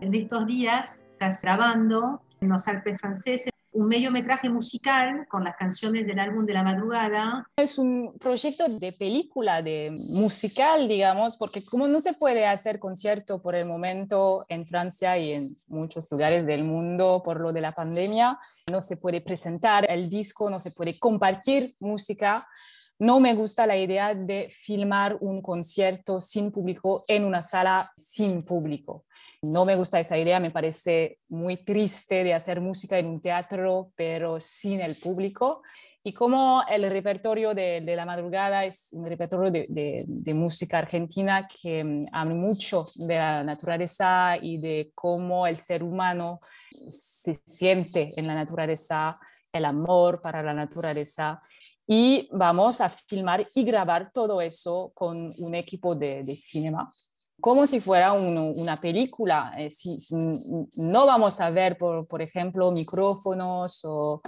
En 0.00 0.14
estos 0.14 0.46
días 0.46 1.04
estás 1.12 1.42
grabando 1.42 2.22
en 2.40 2.48
los 2.48 2.66
Alpes 2.68 3.00
franceses 3.00 3.52
un 3.72 3.88
mediometraje 3.88 4.48
musical 4.48 5.26
con 5.28 5.44
las 5.44 5.56
canciones 5.56 6.06
del 6.06 6.18
álbum 6.18 6.46
de 6.46 6.54
la 6.54 6.62
madrugada. 6.62 7.46
Es 7.56 7.78
un 7.78 8.16
proyecto 8.18 8.68
de 8.68 8.92
película, 8.92 9.62
de 9.62 9.90
musical, 9.90 10.88
digamos, 10.88 11.36
porque 11.36 11.64
como 11.64 11.86
no 11.86 12.00
se 12.00 12.12
puede 12.12 12.46
hacer 12.46 12.78
concierto 12.78 13.40
por 13.42 13.54
el 13.54 13.66
momento 13.66 14.46
en 14.48 14.66
Francia 14.66 15.18
y 15.18 15.32
en 15.32 15.56
muchos 15.66 16.10
lugares 16.10 16.46
del 16.46 16.64
mundo 16.64 17.22
por 17.24 17.40
lo 17.40 17.52
de 17.52 17.60
la 17.60 17.72
pandemia, 17.72 18.38
no 18.70 18.80
se 18.80 18.96
puede 18.96 19.20
presentar 19.20 19.86
el 19.90 20.08
disco, 20.08 20.50
no 20.50 20.60
se 20.60 20.70
puede 20.70 20.98
compartir 20.98 21.74
música. 21.78 22.46
No 22.98 23.20
me 23.20 23.34
gusta 23.34 23.66
la 23.66 23.76
idea 23.76 24.14
de 24.14 24.48
filmar 24.50 25.18
un 25.20 25.40
concierto 25.40 26.20
sin 26.20 26.50
público 26.50 27.04
en 27.06 27.24
una 27.24 27.42
sala 27.42 27.92
sin 27.96 28.42
público. 28.42 29.04
No 29.42 29.64
me 29.64 29.76
gusta 29.76 30.00
esa 30.00 30.18
idea, 30.18 30.40
me 30.40 30.50
parece 30.50 31.20
muy 31.28 31.58
triste 31.58 32.24
de 32.24 32.34
hacer 32.34 32.60
música 32.60 32.98
en 32.98 33.06
un 33.06 33.20
teatro, 33.20 33.92
pero 33.94 34.40
sin 34.40 34.80
el 34.80 34.96
público. 34.96 35.62
Y 36.02 36.12
como 36.12 36.62
el 36.68 36.90
repertorio 36.90 37.54
de, 37.54 37.80
la 37.80 38.04
madrugada 38.04 38.64
es 38.64 38.88
un 38.92 39.06
repertorio 39.06 39.50
de, 39.52 40.04
de, 40.08 40.34
música 40.34 40.78
argentina 40.78 41.46
que 41.46 41.84
mm, 41.84 42.06
habla 42.12 42.34
mucho 42.34 42.88
de 42.96 43.16
la 43.16 43.44
naturaleza 43.44 44.36
y 44.40 44.58
de 44.58 44.90
cómo 44.94 45.46
el 45.46 45.56
ser 45.56 45.84
humano 45.84 46.40
se 46.88 47.34
siente 47.46 48.14
en 48.16 48.26
la 48.26 48.34
naturaleza, 48.34 49.20
el 49.52 49.64
amor 49.64 50.20
para 50.20 50.42
la 50.42 50.54
naturaleza. 50.54 51.40
Y 51.86 52.28
vamos 52.32 52.80
a 52.80 52.88
filmar 52.88 53.46
y 53.54 53.62
grabar 53.62 54.10
todo 54.12 54.40
eso 54.40 54.90
con 54.94 55.32
un 55.38 55.54
equipo 55.54 55.94
de 55.94 56.34
cinema 56.36 56.90
como 57.40 57.66
si 57.66 57.80
fuera 57.80 58.12
una 58.12 58.80
película. 58.80 59.54
Eh, 59.56 59.70
si, 59.70 59.96
no 60.10 61.06
vamos 61.06 61.40
a 61.40 61.50
ver, 61.50 61.76
por, 61.78 62.06
por 62.06 62.22
ejemplo, 62.22 62.70
micrófonos 62.72 63.80
o, 63.84 64.20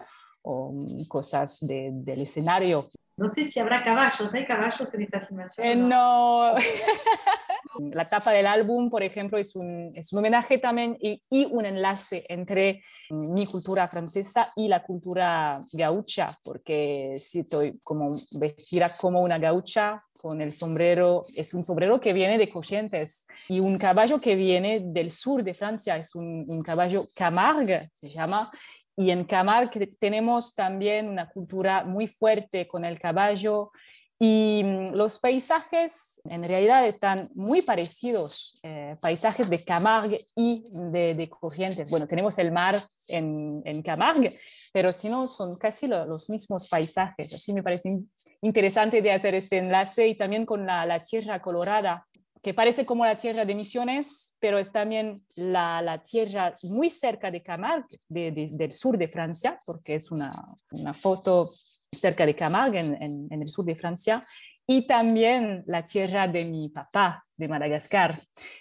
mm, 0.44 1.04
cosas 1.08 1.58
del 1.60 2.20
escenario. 2.20 2.88
No 3.16 3.28
sé 3.28 3.44
si 3.44 3.60
habrá 3.60 3.84
caballos, 3.84 4.32
¿hay 4.32 4.46
caballos 4.46 4.94
en 4.94 5.02
esta 5.02 5.20
filmación? 5.20 5.66
Eh, 5.66 5.76
no. 5.76 6.54
La 7.92 8.08
tapa 8.08 8.32
del 8.32 8.46
álbum, 8.46 8.90
por 8.90 9.02
ejemplo, 9.02 9.38
es 9.38 9.54
un, 9.54 9.92
es 9.94 10.12
un 10.12 10.18
homenaje 10.18 10.58
también 10.58 10.96
y, 11.00 11.22
y, 11.30 11.44
un 11.44 11.66
enlace 11.66 12.24
entre 12.28 12.82
mi 13.10 13.46
cultura 13.46 13.88
francesa 13.88 14.52
y 14.56 14.68
la 14.68 14.82
cultura 14.82 15.62
gaucha, 15.72 16.36
porque 16.42 17.16
si 17.18 17.40
estoy 17.40 17.78
como 17.82 18.20
vestida 18.32 18.96
como 18.96 19.22
una 19.22 19.38
gaucha, 19.38 20.02
con 20.20 20.42
el 20.42 20.52
sombrero, 20.52 21.24
es 21.34 21.54
un 21.54 21.64
sombrero 21.64 21.98
que 21.98 22.12
viene 22.12 22.36
de 22.36 22.50
Corrientes 22.50 23.26
y 23.48 23.58
un 23.60 23.78
caballo 23.78 24.20
que 24.20 24.36
viene 24.36 24.80
del 24.84 25.10
sur 25.10 25.42
de 25.42 25.54
Francia, 25.54 25.96
es 25.96 26.14
un, 26.14 26.62
caballo 26.62 27.06
Camargue, 27.14 27.90
se 27.94 28.10
llama, 28.10 28.50
y 28.96 29.10
en 29.10 29.24
Camargue 29.24 29.94
tenemos 29.98 30.54
también 30.54 31.08
una 31.08 31.30
cultura 31.30 31.84
muy 31.84 32.06
fuerte 32.06 32.68
con 32.68 32.84
el 32.84 32.98
caballo 32.98 33.70
y 34.18 34.60
mm, 34.62 34.92
los 34.92 35.18
paisajes 35.18 36.20
en 36.24 36.44
realidad 36.44 36.86
están 36.86 37.30
muy 37.34 37.62
parecidos, 37.62 38.60
eh, 38.62 38.96
paisajes 39.00 39.48
de 39.48 39.64
Camargue 39.64 40.26
y 40.36 40.66
de, 40.70 41.14
de, 41.14 41.30
Corrientes. 41.30 41.88
Bueno, 41.88 42.06
tenemos 42.06 42.38
el 42.38 42.52
mar 42.52 42.82
en, 43.06 43.62
en 43.64 43.80
Camargue, 43.80 44.38
pero 44.70 44.92
si 44.92 45.08
no, 45.08 45.26
son 45.26 45.56
casi 45.56 45.86
lo, 45.86 46.04
los 46.04 46.28
mismos 46.28 46.68
paisajes. 46.68 47.32
Así 47.32 47.54
me 47.54 47.62
parece 47.62 47.98
interesante 48.42 49.02
de 49.02 49.12
hacer 49.12 49.34
este 49.34 49.58
enlace 49.58 50.08
y 50.08 50.16
también 50.16 50.46
con 50.46 50.66
la, 50.66 50.86
la 50.86 51.00
tierra 51.00 51.40
colorada, 51.40 52.06
que 52.42 52.54
parece 52.54 52.86
como 52.86 53.04
la 53.04 53.16
tierra 53.16 53.44
de 53.44 53.54
Misiones, 53.54 54.34
pero 54.40 54.58
es 54.58 54.72
también 54.72 55.22
la, 55.36 55.82
la 55.82 56.02
tierra 56.02 56.54
muy 56.62 56.88
cerca 56.88 57.30
de 57.30 57.42
Camargue, 57.42 57.98
de, 58.08 58.32
de, 58.32 58.48
del 58.52 58.72
sur 58.72 58.96
de 58.96 59.08
Francia, 59.08 59.60
porque 59.66 59.94
es 59.94 60.10
una, 60.10 60.34
una 60.70 60.94
foto 60.94 61.48
cerca 61.92 62.24
de 62.24 62.34
Camargue, 62.34 62.80
en, 62.80 63.02
en, 63.02 63.28
en, 63.30 63.42
el 63.42 63.48
sur 63.50 63.64
de 63.66 63.74
Francia, 63.74 64.26
y 64.66 64.86
también 64.86 65.64
la 65.66 65.84
tierra 65.84 66.28
de 66.28 66.44
mi 66.44 66.70
papá, 66.70 67.26
de 67.36 67.48
Madagascar. 67.48 68.18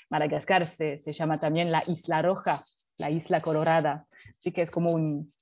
Madagascar 0.10 0.66
se, 0.66 0.98
se 0.98 1.14
llama 1.14 1.40
también 1.40 1.72
la 1.72 1.84
Isla 1.88 2.22
Roja, 2.22 2.64
la 2.98 3.10
Isla 3.10 3.42
Colorada, 3.42 4.06
así 4.40 4.52
que 4.52 4.62
es 4.62 4.72
como 4.72 4.92
un, 4.92 5.34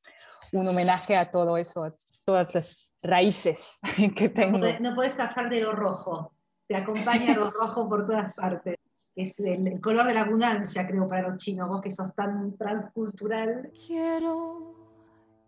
un 0.51 0.67
homenaje 0.67 1.15
a 1.15 1.32
todo 1.32 1.58
eso, 1.58 1.86
a 1.86 1.96
todas 2.24 2.53
las 2.53 2.87
raíces 3.01 3.80
que 4.16 4.30
tengo. 4.30 4.60
No 4.80 4.96
puedes 4.96 5.16
zafar 5.16 5.50
de 5.50 5.62
lo 5.62 5.74
rojo, 5.74 6.34
te 6.68 6.75
acompaña 6.75 7.36
lo 7.36 7.51
rojo 7.51 7.88
por 7.88 8.06
todas 8.06 8.34
partes. 8.34 8.75
Es 9.16 9.39
el, 9.39 9.82
color 9.82 10.06
de 10.06 10.13
la 10.13 10.22
abundancia, 10.22 10.88
creo, 10.88 11.08
para 11.08 11.30
los 11.30 11.38
chinos, 11.38 11.68
vos 11.68 11.82
que 11.82 11.89
sos 11.89 12.13
tan 12.13 12.56
transcultural. 12.56 13.72
Quiero 13.88 14.75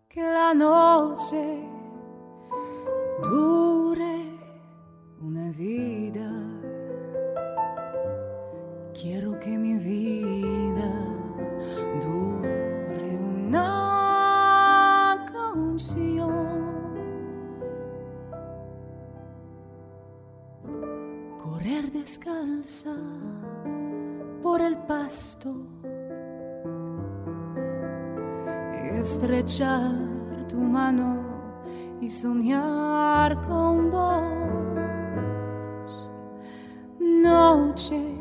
que 0.07 0.23
la 0.23 0.55
noche 0.55 1.61
dure 3.23 4.25
una 5.21 5.51
vida. 5.51 6.31
Quiero 8.99 9.39
que 9.39 9.55
mi 9.55 9.77
vida 9.77 10.91
dure 12.01 12.18
descalza 21.89 22.95
por 24.41 24.61
el 24.61 24.77
pasto 24.77 25.55
estrechar 28.99 29.91
tu 30.47 30.57
mano 30.57 31.23
y 32.01 32.09
soñar 32.09 33.39
con 33.47 33.91
vos. 33.91 34.23
Noche 36.99 38.15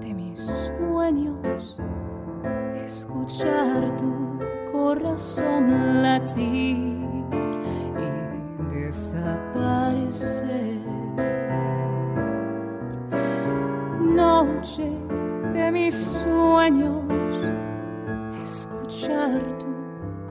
de 0.00 0.14
mis 0.14 0.38
sueños, 0.78 1.78
escuchar 2.74 3.96
tu 3.96 4.38
corazón 4.70 6.02
latir 6.02 7.24
y 7.98 8.10
desaparecer. 8.74 10.42
Noche 14.42 14.90
de 15.54 15.70
mis 15.70 15.94
sueños, 15.94 17.04
escuchar 18.42 19.40
tu 19.60 19.72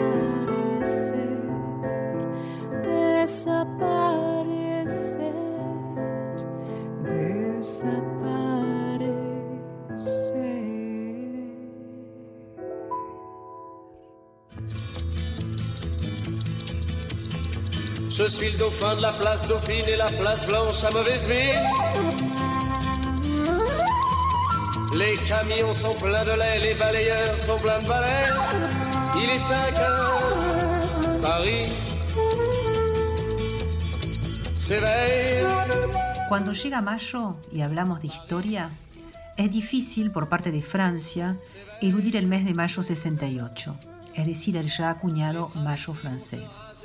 desaparecer, 2.84 3.98
desaparecer. 7.24 8.17
Je 18.18 18.28
suis 18.28 18.50
le 18.50 18.58
dauphin 18.58 18.96
de 18.96 19.02
la 19.04 19.12
place 19.12 19.48
Dauphine 19.48 19.88
et 19.88 19.96
la 19.96 20.08
place 20.08 20.48
Blanche 20.48 20.84
à 20.84 20.90
mauvaise 20.90 21.28
mine. 21.28 21.68
Les 24.98 25.14
camions 25.18 25.72
sont 25.72 25.94
pleins 25.94 26.26
de 26.26 26.32
lait, 26.32 26.60
les 26.60 26.74
balayeurs 26.74 27.40
sont 27.40 27.58
pleins 27.58 27.78
de 27.78 27.88
balais. 27.88 28.28
Il 29.22 29.30
est 29.30 29.38
5 29.38 29.78
heures, 29.78 31.22
Paris 31.22 31.70
s'éveille. 34.56 35.46
Cuando 36.28 36.54
llega 36.54 36.82
mayo 36.82 37.40
y 37.54 37.62
hablamos 37.62 38.02
de 38.02 38.08
historia, 38.08 38.70
es 39.38 39.52
difícil 39.52 40.10
por 40.10 40.28
parte 40.28 40.50
de 40.50 40.64
Francia 40.64 41.38
eludir 41.84 42.16
el 42.16 42.26
mes 42.26 42.46
de 42.46 42.56
mayo 42.56 42.82
68, 42.82 43.76
es 44.16 44.26
decir, 44.26 44.58
el 44.58 44.70
ya 44.70 44.90
acuñado 44.90 45.52
mayo 45.54 45.94
francés. 45.94 46.77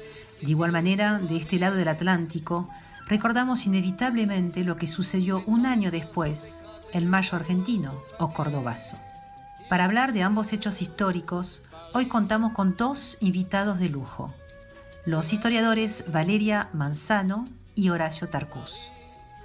De 0.43 0.51
igual 0.51 0.73
manera, 0.73 1.21
de 1.21 1.37
este 1.37 1.61
lado 1.61 1.77
del 1.77 1.87
Atlántico, 1.87 2.69
recordamos 3.07 3.65
inevitablemente 3.67 4.65
lo 4.65 4.77
que 4.77 4.89
sucedió 4.89 5.45
un 5.47 5.67
año 5.67 5.93
después, 5.93 6.65
el 6.93 7.07
mayo 7.07 7.37
argentino 7.37 7.93
o 8.19 8.33
cordobazo. 8.33 8.99
Para 9.69 9.85
hablar 9.85 10.13
de 10.13 10.25
ambos 10.25 10.53
hechos 10.53 10.83
históricos, 10.83 11.63
hoy 11.95 12.07
contamos 12.07 12.53
con 12.53 12.77
dos 12.77 13.19
invitados 13.21 13.79
de 13.79 13.89
lujo, 13.89 14.35
los 15.07 15.33
historiadores 15.33 16.05
Valeria 16.13 16.69
Manzano 16.73 17.47
y 17.77 17.91
Horacio 17.91 18.29
Tarcús. 18.29 18.91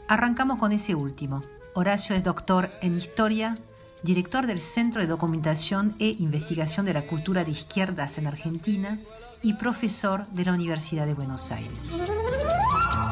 Arrancamos 0.07 0.59
con 0.59 0.71
ese 0.71 0.95
último. 0.95 1.43
Horacio 1.75 2.15
es 2.15 2.23
doctor 2.23 2.71
en 2.81 2.97
historia, 2.97 3.55
director 4.01 4.47
del 4.47 4.61
Centro 4.61 5.01
de 5.01 5.07
Documentación 5.07 5.95
e 5.99 6.15
Investigación 6.17 6.87
de 6.87 6.93
la 6.93 7.03
Cultura 7.03 7.43
de 7.43 7.51
Izquierdas 7.51 8.17
en 8.17 8.25
Argentina 8.25 8.97
y 9.47 9.53
profesor 9.53 10.25
de 10.31 10.43
la 10.43 10.51
Universidad 10.51 11.07
de 11.07 11.13
Buenos 11.13 11.51
Aires. 11.51 11.61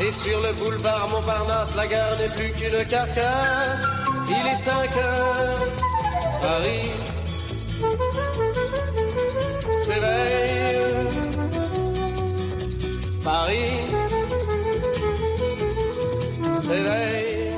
Et 0.02 0.12
sur 0.12 0.38
le 0.42 0.52
boulevard 0.60 1.08
Montparnasse, 1.10 1.74
la 1.78 1.88
gare 1.88 2.18
n'est 2.18 2.34
plus 2.36 2.52
qu'une 2.52 2.86
carcasse. 2.90 4.04
Il 4.28 4.46
est 4.46 4.54
5 4.54 4.98
heures, 4.98 5.56
Paris 6.42 6.92
s'éveille. 9.82 11.10
Paris 13.24 13.86
s'éveille. 16.60 17.56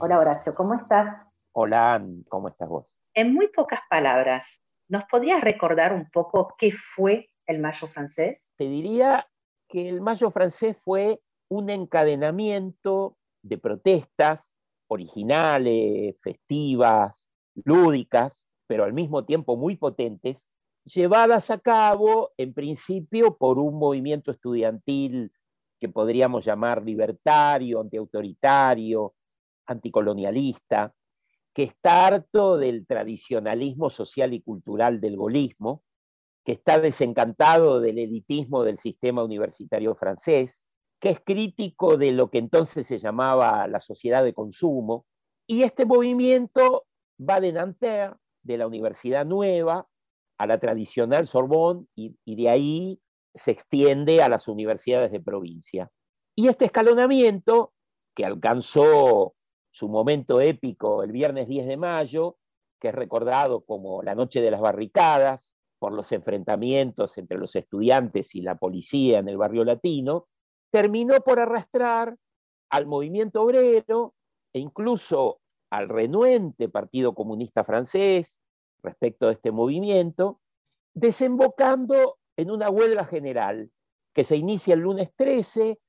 Hola 0.00 0.18
Horacio, 0.18 0.54
¿cómo 0.56 0.74
estás? 0.74 1.22
Hola, 1.52 2.02
¿cómo 2.28 2.48
estás 2.48 2.68
vos? 2.68 2.98
En 3.14 3.32
muy 3.32 3.46
pocas 3.46 3.80
palabras, 3.88 4.66
¿nos 4.88 5.04
podrías 5.04 5.40
recordar 5.40 5.92
un 5.92 6.10
poco 6.10 6.52
qué 6.58 6.72
fue 6.72 7.29
el 7.50 7.60
Mayo 7.60 7.86
francés? 7.88 8.54
Te 8.56 8.68
diría 8.68 9.26
que 9.68 9.88
el 9.88 10.00
Mayo 10.00 10.30
francés 10.30 10.76
fue 10.82 11.20
un 11.48 11.68
encadenamiento 11.70 13.16
de 13.42 13.58
protestas 13.58 14.58
originales, 14.88 16.16
festivas, 16.20 17.30
lúdicas, 17.64 18.46
pero 18.66 18.84
al 18.84 18.92
mismo 18.92 19.24
tiempo 19.24 19.56
muy 19.56 19.76
potentes, 19.76 20.48
llevadas 20.84 21.50
a 21.50 21.58
cabo 21.58 22.30
en 22.36 22.54
principio 22.54 23.36
por 23.36 23.58
un 23.58 23.78
movimiento 23.78 24.30
estudiantil 24.30 25.32
que 25.78 25.88
podríamos 25.88 26.44
llamar 26.44 26.84
libertario, 26.84 27.80
antiautoritario, 27.80 29.14
anticolonialista, 29.66 30.94
que 31.52 31.64
está 31.64 32.06
harto 32.06 32.58
del 32.58 32.86
tradicionalismo 32.86 33.90
social 33.90 34.34
y 34.34 34.40
cultural 34.40 35.00
del 35.00 35.16
gaullismo, 35.16 35.82
que 36.44 36.52
está 36.52 36.78
desencantado 36.78 37.80
del 37.80 37.98
elitismo 37.98 38.64
del 38.64 38.78
sistema 38.78 39.22
universitario 39.22 39.94
francés, 39.94 40.66
que 41.00 41.10
es 41.10 41.20
crítico 41.20 41.96
de 41.96 42.12
lo 42.12 42.30
que 42.30 42.38
entonces 42.38 42.86
se 42.86 42.98
llamaba 42.98 43.66
la 43.68 43.80
sociedad 43.80 44.22
de 44.24 44.34
consumo, 44.34 45.06
y 45.46 45.62
este 45.62 45.84
movimiento 45.84 46.86
va 47.18 47.40
de 47.40 47.52
Nanterre, 47.52 48.16
de 48.42 48.58
la 48.58 48.66
Universidad 48.66 49.26
Nueva, 49.26 49.88
a 50.38 50.46
la 50.46 50.58
tradicional 50.58 51.26
Sorbonne, 51.26 51.86
y, 51.94 52.16
y 52.24 52.36
de 52.36 52.48
ahí 52.48 53.00
se 53.34 53.50
extiende 53.50 54.22
a 54.22 54.28
las 54.28 54.48
universidades 54.48 55.12
de 55.12 55.20
provincia. 55.20 55.90
Y 56.34 56.48
este 56.48 56.66
escalonamiento, 56.66 57.72
que 58.14 58.24
alcanzó 58.24 59.34
su 59.70 59.88
momento 59.88 60.40
épico 60.40 61.02
el 61.02 61.12
viernes 61.12 61.48
10 61.48 61.66
de 61.66 61.76
mayo, 61.76 62.38
que 62.80 62.88
es 62.88 62.94
recordado 62.94 63.64
como 63.64 64.02
la 64.02 64.14
Noche 64.14 64.40
de 64.40 64.50
las 64.50 64.60
Barricadas, 64.60 65.54
por 65.80 65.92
los 65.92 66.12
enfrentamientos 66.12 67.16
entre 67.18 67.38
los 67.38 67.56
estudiantes 67.56 68.34
y 68.34 68.42
la 68.42 68.56
policía 68.56 69.18
en 69.18 69.28
el 69.28 69.38
barrio 69.38 69.64
latino, 69.64 70.28
terminó 70.70 71.18
por 71.20 71.40
arrastrar 71.40 72.16
al 72.70 72.86
movimiento 72.86 73.42
obrero 73.42 74.14
e 74.52 74.60
incluso 74.60 75.40
al 75.70 75.88
renuente 75.88 76.68
Partido 76.68 77.14
Comunista 77.14 77.64
Francés 77.64 78.42
respecto 78.82 79.26
de 79.26 79.32
este 79.32 79.50
movimiento, 79.52 80.40
desembocando 80.94 82.18
en 82.36 82.50
una 82.50 82.68
huelga 82.68 83.06
general 83.06 83.70
que 84.12 84.24
se 84.24 84.36
inicia 84.36 84.74
el 84.74 84.80
lunes 84.80 85.12
13, 85.16 85.80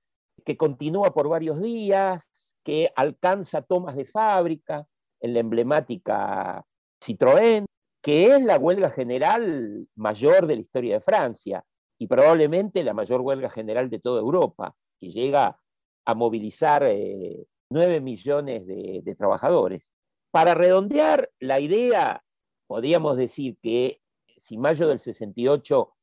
que 0.45 0.58
continúa 0.58 1.13
por 1.13 1.27
varios 1.27 1.62
días, 1.62 2.27
que 2.63 2.91
alcanza 2.95 3.62
tomas 3.62 3.95
de 3.95 4.06
fábrica 4.06 4.88
en 5.19 5.34
la 5.34 5.39
emblemática 5.39 6.65
Citroën, 7.04 7.65
que 8.02 8.36
es 8.36 8.44
la 8.44 8.58
huelga 8.58 8.90
general 8.90 9.88
mayor 9.96 10.48
de 10.48 10.56
la 10.56 10.62
historia 10.62 10.96
de 10.96 11.02
Francia 11.02 11.64
y 11.98 12.08
probablemente 12.08 12.84
la 12.84 12.94
mayor 12.94 13.22
huelga 13.22 13.50
general 13.50 13.90
de 13.90 14.00
toda 14.00 14.22
Europa, 14.22 14.76
que 15.00 15.12
llega 15.12 15.60
a 16.06 16.16
movilizar 16.16 16.84
eh, 16.84 17.46
9 17.70 18.02
millones 18.02 18.66
de, 18.66 19.16
trabajadores. 19.18 19.92
Para 20.32 20.56
redondear 20.56 21.30
la 21.40 21.60
idea, 21.60 22.24
podríamos 22.68 23.18
decir 23.18 23.58
que 23.62 24.02
si 24.38 24.58
mayo 24.58 24.88
del 24.88 25.00
68 25.00 25.94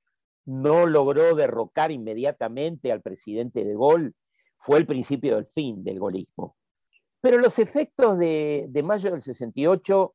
no 0.47 0.87
logró 0.87 1.35
derrocar 1.35 1.91
inmediatamente 1.91 2.93
al 2.93 3.03
presidente 3.03 3.65
de 3.65 3.75
Gaulle, 3.75 4.13
fue 4.57 4.79
el 4.79 4.87
principio 4.87 5.35
del 5.37 5.47
fin 5.47 5.83
del 5.83 5.99
gaullismo. 5.99 6.57
Pero 7.21 7.39
los 7.39 7.59
efectos 7.59 8.19
de, 8.19 8.67
de, 8.69 8.83
mayo 8.83 9.11
del 9.11 9.21
68 9.21 10.15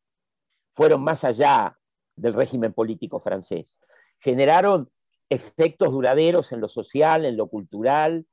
fueron 0.73 1.03
más 1.03 1.23
allá 1.23 1.77
del 2.15 2.33
régimen 2.33 2.73
político 2.73 3.19
francés. 3.19 3.79
Generaron 4.19 4.89
efectos 5.29 5.91
duraderos 5.91 6.51
en 6.51 6.61
lo 6.61 6.67
social, 6.67 7.25
en 7.25 7.37
lo 7.37 7.47
cultural, 7.47 8.25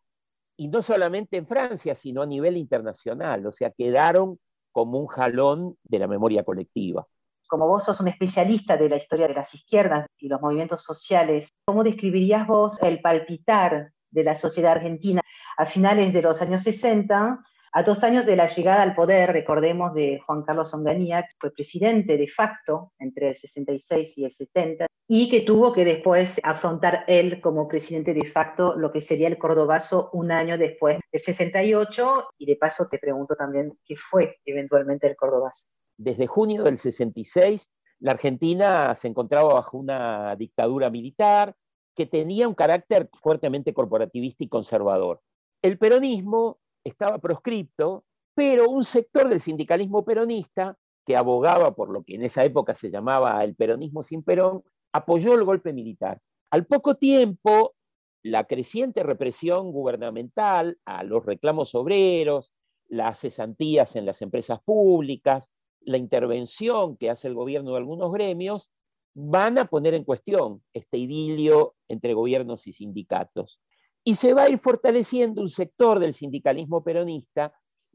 y 0.56 0.68
no 0.68 0.82
solamente 0.82 1.36
en 1.36 1.46
Francia, 1.46 1.94
sino 1.94 2.22
a 2.22 2.26
nivel 2.26 2.56
internacional. 2.56 3.46
O 3.46 3.52
sea, 3.52 3.70
quedaron 3.70 4.38
como 4.72 4.98
un 4.98 5.06
jalón 5.06 5.76
de 5.84 5.98
la 5.98 6.06
memoria 6.06 6.44
colectiva. 6.44 7.06
Como 7.48 7.66
vos 7.66 7.84
sos 7.84 8.00
un 8.00 8.08
especialista 8.08 8.76
de 8.76 8.88
la 8.88 8.96
historia 8.96 9.26
de 9.26 9.34
las 9.34 9.54
izquierdas 9.54 10.06
y 10.18 10.28
los 10.28 10.40
movimientos 10.40 10.82
sociales, 10.82 11.48
¿cómo 11.64 11.82
describirías 11.82 12.46
vos 12.46 12.80
el 12.82 13.00
palpitar 13.00 13.92
de 14.10 14.24
la 14.24 14.34
sociedad 14.34 14.72
argentina 14.72 15.20
a 15.56 15.66
finales 15.66 16.12
de 16.12 16.22
los 16.22 16.40
años 16.42 16.62
60 16.62 17.42
A 17.72 17.84
dos 17.84 18.02
años 18.02 18.26
de 18.26 18.34
la 18.34 18.48
llegada 18.48 18.82
al 18.82 18.96
poder, 18.96 19.32
recordemos, 19.32 19.94
de 19.94 20.18
Juan 20.26 20.42
Carlos 20.42 20.74
Onganía, 20.74 21.22
que 21.22 21.36
fue 21.38 21.52
presidente 21.52 22.16
de 22.16 22.26
facto 22.26 22.92
entre 22.98 23.28
el 23.28 23.36
66 23.36 24.18
y 24.18 24.24
el 24.24 24.32
70, 24.32 24.86
y 25.06 25.28
que 25.28 25.42
tuvo 25.42 25.72
que 25.72 25.84
después 25.84 26.40
afrontar 26.42 27.04
él 27.06 27.40
como 27.40 27.68
presidente 27.68 28.12
de 28.12 28.24
facto 28.24 28.74
lo 28.74 28.90
que 28.90 29.00
sería 29.00 29.28
el 29.28 29.38
Cordobazo 29.38 30.10
un 30.12 30.32
año 30.32 30.58
después 30.58 30.98
del 31.12 31.20
68. 31.20 32.30
Y 32.38 32.46
de 32.46 32.56
paso 32.56 32.88
te 32.90 32.98
pregunto 32.98 33.36
también 33.36 33.78
qué 33.84 33.94
fue 33.96 34.38
eventualmente 34.44 35.06
el 35.06 35.14
Cordobazo. 35.14 35.68
Desde 35.96 36.26
junio 36.26 36.64
del 36.64 36.78
66, 36.78 37.70
la 38.00 38.12
Argentina 38.12 38.96
se 38.96 39.06
encontraba 39.06 39.54
bajo 39.54 39.78
una 39.78 40.34
dictadura 40.34 40.90
militar 40.90 41.54
que 41.94 42.06
tenía 42.06 42.48
un 42.48 42.54
carácter 42.54 43.08
fuertemente 43.20 43.72
corporativista 43.72 44.42
y 44.42 44.48
conservador. 44.48 45.20
El 45.62 45.78
peronismo 45.78 46.58
estaba 46.84 47.18
proscripto, 47.18 48.04
pero 48.34 48.68
un 48.68 48.84
sector 48.84 49.28
del 49.28 49.40
sindicalismo 49.40 50.04
peronista, 50.04 50.76
que 51.04 51.16
abogaba 51.16 51.74
por 51.74 51.90
lo 51.90 52.02
que 52.02 52.14
en 52.14 52.24
esa 52.24 52.44
época 52.44 52.74
se 52.74 52.90
llamaba 52.90 53.42
el 53.42 53.54
peronismo 53.54 54.02
sin 54.02 54.22
Perón, 54.22 54.62
apoyó 54.92 55.34
el 55.34 55.44
golpe 55.44 55.72
militar. 55.72 56.20
Al 56.50 56.66
poco 56.66 56.94
tiempo, 56.94 57.74
la 58.22 58.44
creciente 58.44 59.02
represión 59.02 59.72
gubernamental 59.72 60.78
a 60.84 61.02
los 61.04 61.24
reclamos 61.24 61.74
obreros, 61.74 62.52
las 62.88 63.20
cesantías 63.20 63.96
en 63.96 64.04
las 64.04 64.20
empresas 64.20 64.60
públicas, 64.62 65.50
la 65.80 65.96
intervención 65.96 66.96
que 66.96 67.08
hace 67.08 67.28
el 67.28 67.34
gobierno 67.34 67.70
de 67.70 67.78
algunos 67.78 68.12
gremios, 68.12 68.70
van 69.14 69.58
a 69.58 69.66
poner 69.66 69.94
en 69.94 70.04
cuestión 70.04 70.62
este 70.72 70.98
idilio 70.98 71.74
entre 71.88 72.14
gobiernos 72.14 72.66
y 72.66 72.72
sindicatos. 72.72 73.60
Y 74.04 74.14
se 74.14 74.34
va 74.34 74.44
a 74.44 74.48
ir 74.48 74.58
fortaleciendo 74.58 75.42
un 75.42 75.48
sector 75.48 75.98
del 75.98 76.14
sindicalismo 76.14 76.82
peronista 76.82 77.52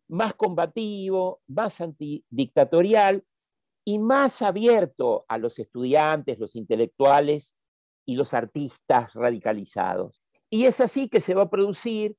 más 0.08 0.34
combativo, 0.36 1.42
más 1.48 1.82
antidictatorial 1.82 3.24
y 3.84 4.00
más 4.00 4.42
abierto 4.42 5.26
a 5.28 5.38
los 5.38 5.60
estudiantes, 5.60 6.40
los 6.40 6.56
intelectuales 6.56 7.56
y 8.06 8.16
los 8.16 8.34
artistas 8.34 9.14
radicalizados. 9.14 10.22
Y 10.50 10.66
es 10.66 10.80
así 10.80 11.10
que 11.10 11.22
se 11.22 11.34
va 11.34 11.44
a 11.44 11.50
producir 11.50 12.16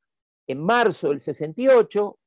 en 0.47 0.63
marzo 0.63 1.11
del 1.11 1.21
68 1.21 2.19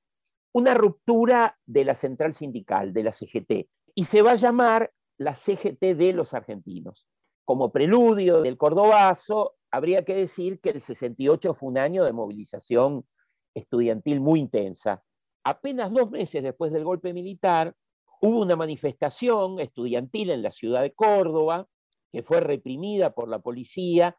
una 0.53 0.73
ruptura 0.73 1.57
de 1.65 1.85
la 1.85 1.95
central 1.95 2.33
sindical, 2.33 2.93
de 2.93 3.03
la 3.03 3.11
CGT, 3.11 3.69
y 3.95 4.05
se 4.05 4.21
va 4.21 4.31
a 4.31 4.35
llamar 4.35 4.91
la 5.17 5.35
CGT 5.35 5.95
de 5.95 6.13
los 6.13 6.33
argentinos. 6.33 7.07
Como 7.49 7.71
preludio 7.71 8.43
del 8.43 8.57
Cordobazo, 8.57 9.55
habría 9.71 10.05
que 10.05 10.13
decir 10.13 10.59
que 10.59 10.69
el 10.69 10.83
68 10.83 11.55
fue 11.55 11.69
un 11.69 11.79
año 11.79 12.05
de 12.05 12.13
movilización 12.13 13.07
estudiantil 13.55 14.21
muy 14.21 14.39
intensa. 14.39 15.03
Apenas 15.43 15.91
dos 15.91 16.11
meses 16.11 16.43
después 16.43 16.71
del 16.71 16.83
golpe 16.83 17.11
militar, 17.11 17.75
hubo 18.21 18.41
una 18.41 18.55
manifestación 18.55 19.59
estudiantil 19.59 20.29
en 20.29 20.43
la 20.43 20.51
ciudad 20.51 20.83
de 20.83 20.93
Córdoba, 20.93 21.67
que 22.11 22.21
fue 22.21 22.39
reprimida 22.39 23.15
por 23.15 23.27
la 23.27 23.39
policía, 23.39 24.15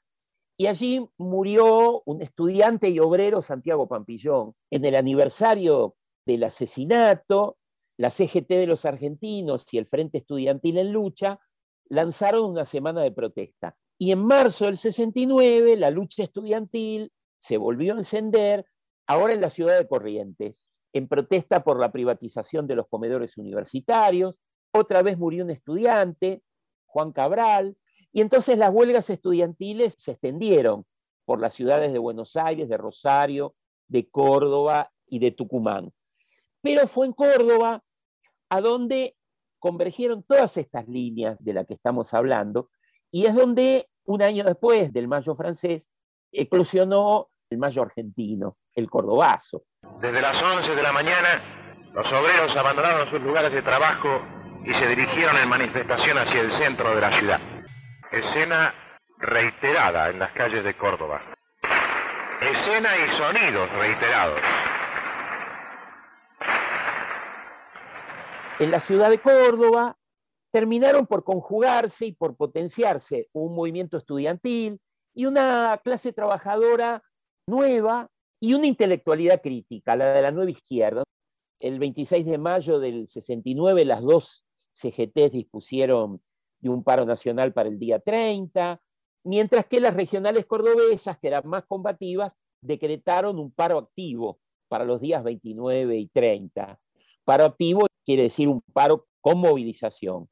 y 0.56 0.66
allí 0.66 1.08
murió 1.16 2.02
un 2.06 2.22
estudiante 2.22 2.88
y 2.88 2.98
obrero, 2.98 3.42
Santiago 3.42 3.86
Pampillón. 3.86 4.56
En 4.70 4.84
el 4.84 4.96
aniversario 4.96 5.94
del 6.26 6.42
asesinato, 6.42 7.58
la 7.96 8.10
CGT 8.10 8.48
de 8.48 8.66
los 8.66 8.84
argentinos 8.84 9.66
y 9.70 9.78
el 9.78 9.86
Frente 9.86 10.18
Estudiantil 10.18 10.78
en 10.78 10.92
Lucha 10.92 11.38
lanzaron 11.90 12.50
una 12.50 12.64
semana 12.64 13.02
de 13.02 13.12
protesta. 13.12 13.76
Y 13.98 14.12
en 14.12 14.24
marzo 14.24 14.64
del 14.64 14.78
69 14.78 15.76
la 15.76 15.90
lucha 15.90 16.22
estudiantil 16.22 17.12
se 17.38 17.58
volvió 17.58 17.94
a 17.94 17.98
encender, 17.98 18.64
ahora 19.06 19.34
en 19.34 19.40
la 19.40 19.50
ciudad 19.50 19.76
de 19.76 19.86
Corrientes, 19.86 20.66
en 20.92 21.08
protesta 21.08 21.62
por 21.62 21.78
la 21.78 21.92
privatización 21.92 22.66
de 22.66 22.76
los 22.76 22.88
comedores 22.88 23.36
universitarios. 23.36 24.40
Otra 24.72 25.02
vez 25.02 25.18
murió 25.18 25.44
un 25.44 25.50
estudiante, 25.50 26.42
Juan 26.86 27.12
Cabral, 27.12 27.76
y 28.12 28.20
entonces 28.20 28.56
las 28.56 28.72
huelgas 28.72 29.10
estudiantiles 29.10 29.94
se 29.98 30.12
extendieron 30.12 30.86
por 31.24 31.40
las 31.40 31.54
ciudades 31.54 31.92
de 31.92 31.98
Buenos 31.98 32.36
Aires, 32.36 32.68
de 32.68 32.76
Rosario, 32.76 33.54
de 33.88 34.08
Córdoba 34.08 34.90
y 35.06 35.18
de 35.18 35.30
Tucumán. 35.32 35.92
Pero 36.62 36.86
fue 36.86 37.06
en 37.06 37.12
Córdoba 37.12 37.82
a 38.48 38.60
donde 38.60 39.16
convergieron 39.60 40.24
todas 40.24 40.56
estas 40.56 40.88
líneas 40.88 41.36
de 41.38 41.54
las 41.54 41.66
que 41.66 41.74
estamos 41.74 42.12
hablando, 42.14 42.70
y 43.12 43.26
es 43.26 43.34
donde 43.34 43.88
un 44.04 44.22
año 44.22 44.42
después 44.44 44.92
del 44.92 45.06
mayo 45.06 45.36
francés 45.36 45.88
eclosionó 46.32 47.28
el 47.50 47.58
mayo 47.58 47.82
argentino, 47.82 48.56
el 48.74 48.88
cordobazo. 48.88 49.62
Desde 50.00 50.20
las 50.20 50.40
11 50.42 50.74
de 50.74 50.82
la 50.82 50.92
mañana, 50.92 51.42
los 51.92 52.06
obreros 52.12 52.56
abandonaron 52.56 53.10
sus 53.10 53.20
lugares 53.20 53.52
de 53.52 53.62
trabajo 53.62 54.22
y 54.64 54.72
se 54.74 54.86
dirigieron 54.86 55.36
en 55.36 55.48
manifestación 55.48 56.18
hacia 56.18 56.40
el 56.40 56.52
centro 56.58 56.94
de 56.94 57.00
la 57.00 57.12
ciudad. 57.12 57.40
Escena 58.12 58.74
reiterada 59.18 60.10
en 60.10 60.18
las 60.18 60.32
calles 60.32 60.64
de 60.64 60.74
Córdoba. 60.74 61.22
Escena 62.40 62.90
y 62.96 63.16
sonidos 63.16 63.70
reiterados. 63.72 64.40
En 68.60 68.70
la 68.70 68.80
ciudad 68.80 69.08
de 69.08 69.22
Córdoba, 69.22 69.96
terminaron 70.52 71.06
por 71.06 71.24
conjugarse 71.24 72.04
y 72.04 72.12
por 72.12 72.36
potenciarse 72.36 73.30
un 73.32 73.54
movimiento 73.54 73.96
estudiantil 73.96 74.78
y 75.14 75.24
una 75.24 75.80
clase 75.82 76.12
trabajadora 76.12 77.02
nueva 77.46 78.10
y 78.38 78.52
una 78.52 78.66
intelectualidad 78.66 79.40
crítica, 79.40 79.96
la 79.96 80.12
de 80.12 80.20
la 80.20 80.30
nueva 80.30 80.50
izquierda. 80.50 81.04
El 81.58 81.78
26 81.78 82.26
de 82.26 82.36
mayo 82.36 82.78
del 82.78 83.08
69 83.08 83.86
las 83.86 84.02
dos 84.02 84.44
CGTs 84.72 85.32
dispusieron 85.32 86.20
de 86.58 86.68
un 86.68 86.84
paro 86.84 87.06
nacional 87.06 87.54
para 87.54 87.70
el 87.70 87.78
día 87.78 87.98
30, 87.98 88.78
mientras 89.24 89.64
que 89.64 89.80
las 89.80 89.94
regionales 89.94 90.44
cordobesas, 90.44 91.18
que 91.18 91.28
eran 91.28 91.48
más 91.48 91.64
combativas, 91.64 92.34
decretaron 92.60 93.38
un 93.38 93.52
paro 93.52 93.78
activo 93.78 94.38
para 94.68 94.84
los 94.84 95.00
días 95.00 95.24
29 95.24 95.96
y 95.96 96.08
30. 96.08 96.78
Paro 97.24 97.44
activo 97.44 97.86
quiere 98.04 98.24
decir 98.24 98.48
un 98.48 98.62
paro 98.72 99.06
con 99.20 99.38
movilización. 99.38 100.28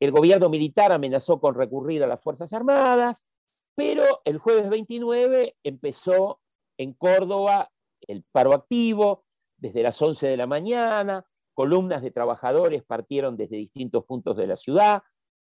El 0.00 0.10
gobierno 0.10 0.48
militar 0.48 0.92
amenazó 0.92 1.40
con 1.40 1.54
recurrir 1.54 2.02
a 2.02 2.06
las 2.06 2.22
Fuerzas 2.22 2.52
Armadas, 2.52 3.26
pero 3.74 4.20
el 4.24 4.38
jueves 4.38 4.68
29 4.68 5.56
empezó 5.62 6.40
en 6.78 6.92
Córdoba 6.92 7.70
el 8.06 8.24
paro 8.32 8.52
activo 8.52 9.24
desde 9.56 9.82
las 9.82 10.00
11 10.00 10.26
de 10.26 10.36
la 10.36 10.46
mañana, 10.46 11.26
columnas 11.54 12.02
de 12.02 12.10
trabajadores 12.10 12.82
partieron 12.82 13.36
desde 13.36 13.56
distintos 13.56 14.04
puntos 14.04 14.36
de 14.36 14.46
la 14.46 14.56
ciudad 14.56 15.02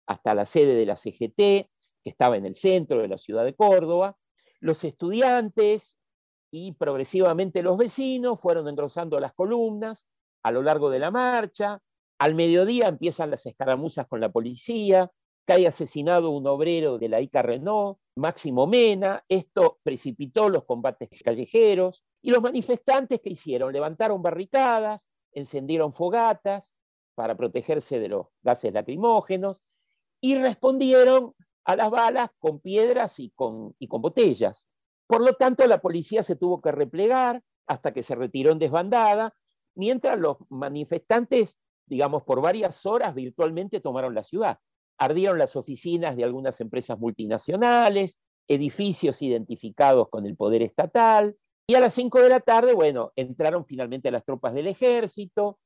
hasta 0.06 0.34
la 0.34 0.46
sede 0.46 0.74
de 0.74 0.86
la 0.86 0.96
CGT, 0.96 1.36
que 1.36 2.10
estaba 2.10 2.36
en 2.36 2.46
el 2.46 2.56
centro 2.56 3.00
de 3.00 3.08
la 3.08 3.18
ciudad 3.18 3.44
de 3.44 3.54
Córdoba. 3.54 4.16
Los 4.58 4.82
estudiantes 4.82 5.98
y 6.50 6.72
progresivamente 6.72 7.62
los 7.62 7.76
vecinos 7.76 8.40
fueron 8.40 8.66
engrosando 8.66 9.20
las 9.20 9.32
columnas, 9.34 10.08
a 10.42 10.50
lo 10.50 10.62
largo 10.62 10.90
de 10.90 10.98
la 10.98 11.10
marcha. 11.10 11.80
Al 12.18 12.34
mediodía 12.34 12.88
empiezan 12.88 13.30
las 13.30 13.46
escaramuzas 13.46 14.06
con 14.06 14.20
la 14.20 14.30
policía, 14.30 15.10
cae 15.46 15.66
asesinado 15.66 16.30
un 16.30 16.46
obrero 16.46 16.98
de 16.98 17.08
la 17.08 17.20
ICA 17.20 17.42
Renault, 17.42 17.98
Máximo 18.16 18.66
Mena. 18.66 19.24
Esto 19.28 19.78
precipitó 19.82 20.48
los 20.48 20.64
combates 20.64 21.08
callejeros. 21.24 22.04
Y 22.22 22.30
los 22.30 22.42
manifestantes, 22.42 23.20
¿qué 23.22 23.30
hicieron? 23.30 23.72
Levantaron 23.72 24.22
barricadas, 24.22 25.10
encendieron 25.32 25.92
fogatas 25.92 26.76
para 27.14 27.36
protegerse 27.36 27.98
de 27.98 28.08
los 28.08 28.26
gases 28.42 28.72
lacrimógenos 28.72 29.62
y 30.20 30.36
respondieron 30.36 31.34
a 31.64 31.76
las 31.76 31.90
balas 31.90 32.30
con 32.38 32.60
piedras 32.60 33.18
y 33.18 33.30
con, 33.30 33.74
y 33.78 33.88
con 33.88 34.02
botellas. 34.02 34.68
Por 35.06 35.22
lo 35.22 35.34
tanto, 35.34 35.66
la 35.66 35.80
policía 35.80 36.22
se 36.22 36.36
tuvo 36.36 36.60
que 36.60 36.72
replegar 36.72 37.42
hasta 37.66 37.92
que 37.92 38.02
se 38.02 38.14
retiró 38.14 38.52
en 38.52 38.58
desbandada 38.58 39.34
mientras 39.80 40.18
los 40.18 40.36
manifestantes, 40.50 41.58
digamos, 41.86 42.22
por 42.22 42.42
varias 42.42 42.84
horas 42.84 43.14
virtualmente 43.14 43.80
tomaron 43.80 44.14
la 44.14 44.22
ciudad. 44.22 44.58
Ardieron 44.98 45.38
las 45.38 45.56
oficinas 45.56 46.16
de 46.16 46.24
algunas 46.24 46.60
empresas 46.60 46.98
multinacionales, 46.98 48.20
edificios 48.46 49.22
identificados 49.22 50.10
con 50.10 50.26
el 50.26 50.36
poder 50.36 50.62
estatal, 50.62 51.36
y 51.66 51.74
a 51.76 51.80
las 51.80 51.94
5 51.94 52.20
de 52.20 52.28
la 52.28 52.40
tarde, 52.40 52.74
bueno, 52.74 53.12
entraron 53.16 53.64
finalmente 53.64 54.10
las 54.10 54.24
tropas 54.24 54.52
del 54.54 54.66
ejército, 54.66 55.58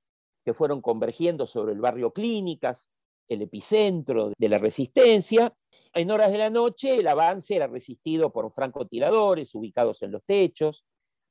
que 0.45 0.55
fueron 0.55 0.81
convergiendo 0.81 1.47
sobre 1.47 1.73
el 1.73 1.81
barrio 1.81 2.13
Clínicas, 2.13 2.89
el 3.27 3.43
epicentro 3.43 4.31
de 4.39 4.49
la 4.49 4.59
resistencia. 4.59 5.55
En 5.95 6.11
horas 6.11 6.31
de 6.31 6.39
la 6.39 6.51
noche 6.51 6.97
el 6.97 7.09
avance 7.09 7.57
era 7.57 7.67
resistido 7.67 8.33
por 8.33 8.53
francotiradores 8.53 9.55
ubicados 9.55 10.03
en 10.03 10.13
los 10.13 10.23
techos. 10.25 10.85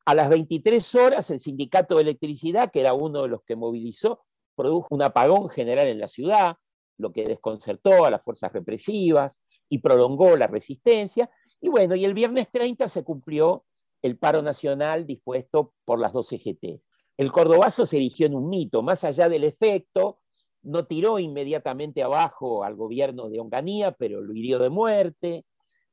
A 0.06 0.14
las 0.14 0.30
23 0.30 0.96
horas, 0.96 1.30
el 1.30 1.40
sindicato 1.40 1.96
de 1.96 2.02
electricidad, 2.02 2.72
que 2.72 2.82
era 2.82 2.94
uno 2.94 3.24
de 3.24 3.30
los 3.30 3.44
que 3.44 3.56
movilizó, 3.56 4.22
produjo 4.56 4.88
un 4.92 5.02
apagón 5.02 5.50
general 5.50 5.88
en 5.88 6.00
la 6.00 6.08
ciudad, 6.08 6.58
lo 6.98 7.12
que 7.14 7.26
desconcertó 7.26 8.06
a 8.06 8.10
las 8.10 8.24
fuerzas 8.24 8.52
represivas 8.52 9.42
y 9.70 9.80
prolongó 9.80 10.36
la 10.36 10.48
resistencia. 10.48 11.30
Y 11.62 11.70
bueno, 11.70 11.96
y 11.96 12.06
el 12.06 12.14
viernes 12.14 12.50
30 12.52 12.90
se 12.90 13.04
cumplió 13.04 13.66
el 14.02 14.18
paro 14.18 14.42
nacional 14.42 15.08
dispuesto 15.08 15.74
por 15.86 16.00
las 16.00 16.12
dos 16.12 16.28
CGT. 16.28 16.82
El 17.18 17.32
cordobazo 17.32 17.86
se 17.86 17.98
erigió 17.98 18.28
en 18.28 18.36
un 18.36 18.50
mito, 18.50 18.82
más 18.82 19.04
allá 19.04 19.30
del 19.30 19.46
efecto, 19.46 20.20
no 20.64 20.86
tiró 20.86 21.20
inmediatamente 21.20 22.04
abajo 22.04 22.64
al 22.64 22.76
gobierno 22.76 23.30
de 23.30 23.40
Onganía, 23.40 23.92
pero 23.92 24.22
lo 24.22 24.34
hirió 24.34 24.60
de 24.60 24.70
muerte, 24.70 25.46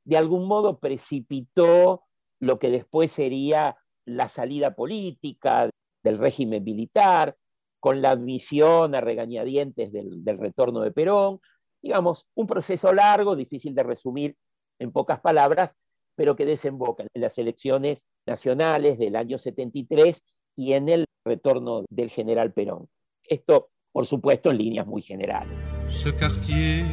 de 0.03 0.17
algún 0.17 0.47
modo 0.47 0.79
precipitó 0.79 2.03
lo 2.39 2.57
que 2.57 2.69
después 2.69 3.11
sería 3.11 3.77
la 4.05 4.27
salida 4.27 4.75
política 4.75 5.69
del 6.03 6.17
régimen 6.17 6.63
militar, 6.63 7.35
con 7.79 8.01
la 8.01 8.11
admisión 8.11 8.93
a 8.95 9.01
regañadientes 9.01 9.91
del, 9.91 10.23
del 10.23 10.37
retorno 10.37 10.81
de 10.81 10.91
Perón, 10.91 11.39
digamos, 11.81 12.27
un 12.35 12.47
proceso 12.47 12.93
largo, 12.93 13.35
difícil 13.35 13.73
de 13.73 13.83
resumir 13.83 14.35
en 14.79 14.91
pocas 14.91 15.19
palabras, 15.19 15.75
pero 16.15 16.35
que 16.35 16.45
desemboca 16.45 17.03
en 17.11 17.21
las 17.21 17.37
elecciones 17.37 18.07
nacionales 18.27 18.99
del 18.99 19.15
año 19.15 19.37
73 19.37 20.23
y 20.55 20.73
en 20.73 20.89
el 20.89 21.05
retorno 21.25 21.83
del 21.89 22.09
general 22.09 22.53
Perón. 22.53 22.87
Esto, 23.23 23.69
por 23.91 24.05
supuesto, 24.05 24.51
en 24.51 24.57
líneas 24.57 24.85
muy 24.85 25.01
generales. 25.01 25.57
Ce 25.87 26.11
quartier 26.11 26.85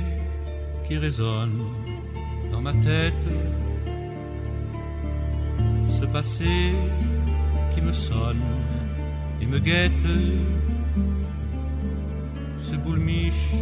qui 0.89 0.99
résonne 0.99 1.59
dans 2.51 2.61
ma 2.61 2.73
tête, 2.73 3.15
ce 6.01 6.07
passé 6.07 6.73
qui 7.75 7.81
me 7.81 7.93
sonne 7.93 8.43
et 9.41 9.47
me 9.47 9.59
guette, 9.59 9.93
ce 12.59 12.77
boulmiche 12.77 13.55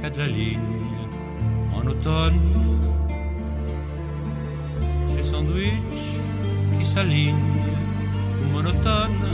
qu'a 0.00 0.10
de 0.10 0.18
la 0.18 0.26
ligne 0.26 0.58
en 1.74 1.86
automne, 1.86 2.40
ces 5.12 5.22
sandwichs 5.22 6.20
qui 6.78 6.84
s'alignent 6.84 7.34
monotone 8.52 9.28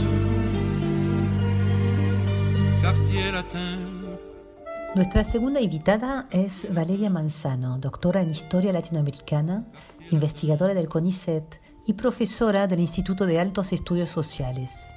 Nuestra 4.95 5.23
segunda 5.23 5.59
invitada 5.59 6.27
es 6.29 6.67
Valeria 6.71 7.09
Manzano, 7.09 7.77
doctora 7.77 8.21
en 8.21 8.29
Historia 8.29 8.71
Latinoamericana, 8.71 9.65
investigadora 10.11 10.73
del 10.73 10.87
CONICET 10.87 11.64
y 11.85 11.93
profesora 11.93 12.67
del 12.67 12.79
Instituto 12.79 13.25
de 13.25 13.39
Altos 13.39 13.73
Estudios 13.73 14.09
Sociales. 14.09 14.87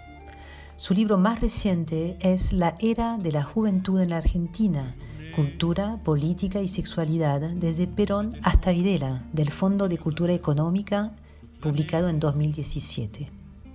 Su 0.77 0.95
libro 0.95 1.19
más 1.19 1.41
reciente 1.41 2.17
es 2.21 2.53
La 2.53 2.75
Era 2.79 3.19
de 3.19 3.33
la 3.33 3.45
Juventud 3.45 4.01
en 4.01 4.11
la 4.11 4.19
Argentina, 4.19 4.95
Cultura, 5.35 5.99
Política 6.05 6.61
y 6.63 6.69
Sexualidad 6.69 7.41
desde 7.41 7.87
Perón 7.87 8.37
hasta 8.43 8.73
Videla, 8.73 9.25
del 9.33 9.51
Fondo 9.51 9.89
de 9.89 9.99
Cultura 9.99 10.33
Económica, 10.33 11.13
publicado 11.61 12.09
en 12.09 12.21
2017. 12.21 13.31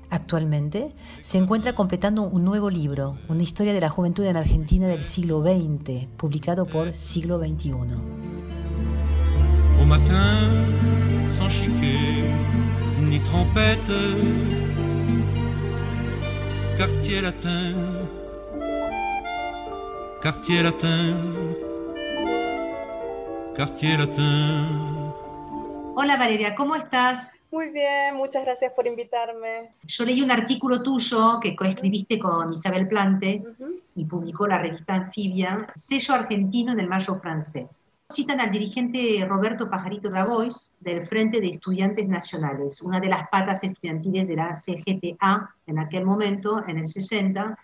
Actualmente 0.10 0.93
se 1.21 1.38
encuentra 1.38 1.73
completando 1.73 2.23
un 2.23 2.43
nuevo 2.43 2.69
libro, 2.69 3.17
una 3.30 3.43
historia 3.43 3.73
de 3.73 3.82
la 3.82 3.89
juventud 3.89 4.23
en 4.26 4.38
Argentina 4.38 4.88
del 4.88 5.02
siglo 5.02 5.41
XX, 5.41 6.06
publicado 6.17 6.65
por 6.65 6.93
Siglo 6.93 7.39
XXI. 7.39 7.73
Ni 13.13 13.19
trompette, 13.19 13.99
quartier 16.78 17.21
latin, 17.21 18.10
quartier 20.19 20.63
latin, 20.63 21.56
quartier 23.56 23.99
latin. 23.99 25.13
Hola 25.95 26.17
Valeria, 26.17 26.56
¿cómo 26.56 26.76
estás? 26.76 27.45
Muy 27.52 27.69
bien, 27.69 28.15
muchas 28.15 28.45
gracias 28.45 28.73
por 28.73 28.88
invitarme. 28.88 29.76
Yo 29.84 30.06
leí 30.06 30.23
un 30.23 30.32
artículo 30.32 30.82
tuyo 30.82 31.39
que 31.39 31.56
coescribiste 31.56 32.17
con 32.17 32.52
Isabel 32.54 32.88
Plante 32.88 33.43
y 33.93 34.06
publicó 34.06 34.47
la 34.47 34.58
revista 34.58 34.95
Anfibia, 34.95 35.67
Sello 35.76 36.15
Argentino 36.15 36.71
en 36.71 36.80
el 36.80 36.88
Mayo 36.88 37.19
Francés. 37.21 37.93
Citan 38.10 38.39
al 38.39 38.52
dirigente 38.52 39.26
Roberto 39.28 39.70
Pajarito 39.70 40.10
Grabois 40.10 40.72
del 40.80 41.06
Frente 41.06 41.39
de 41.39 41.48
Estudiantes 41.48 42.08
Nacionales, 42.08 42.82
una 42.82 43.00
de 43.00 43.08
las 43.08 43.28
patas 43.30 43.63
estudiantiles 43.63 44.28
de 44.28 44.36
la 44.36 44.54
CGTA 44.54 45.56
en 45.66 45.80
aquel 45.80 46.06
momento, 46.06 46.63
en 46.68 46.78
el 46.78 46.88
60, 46.88 47.58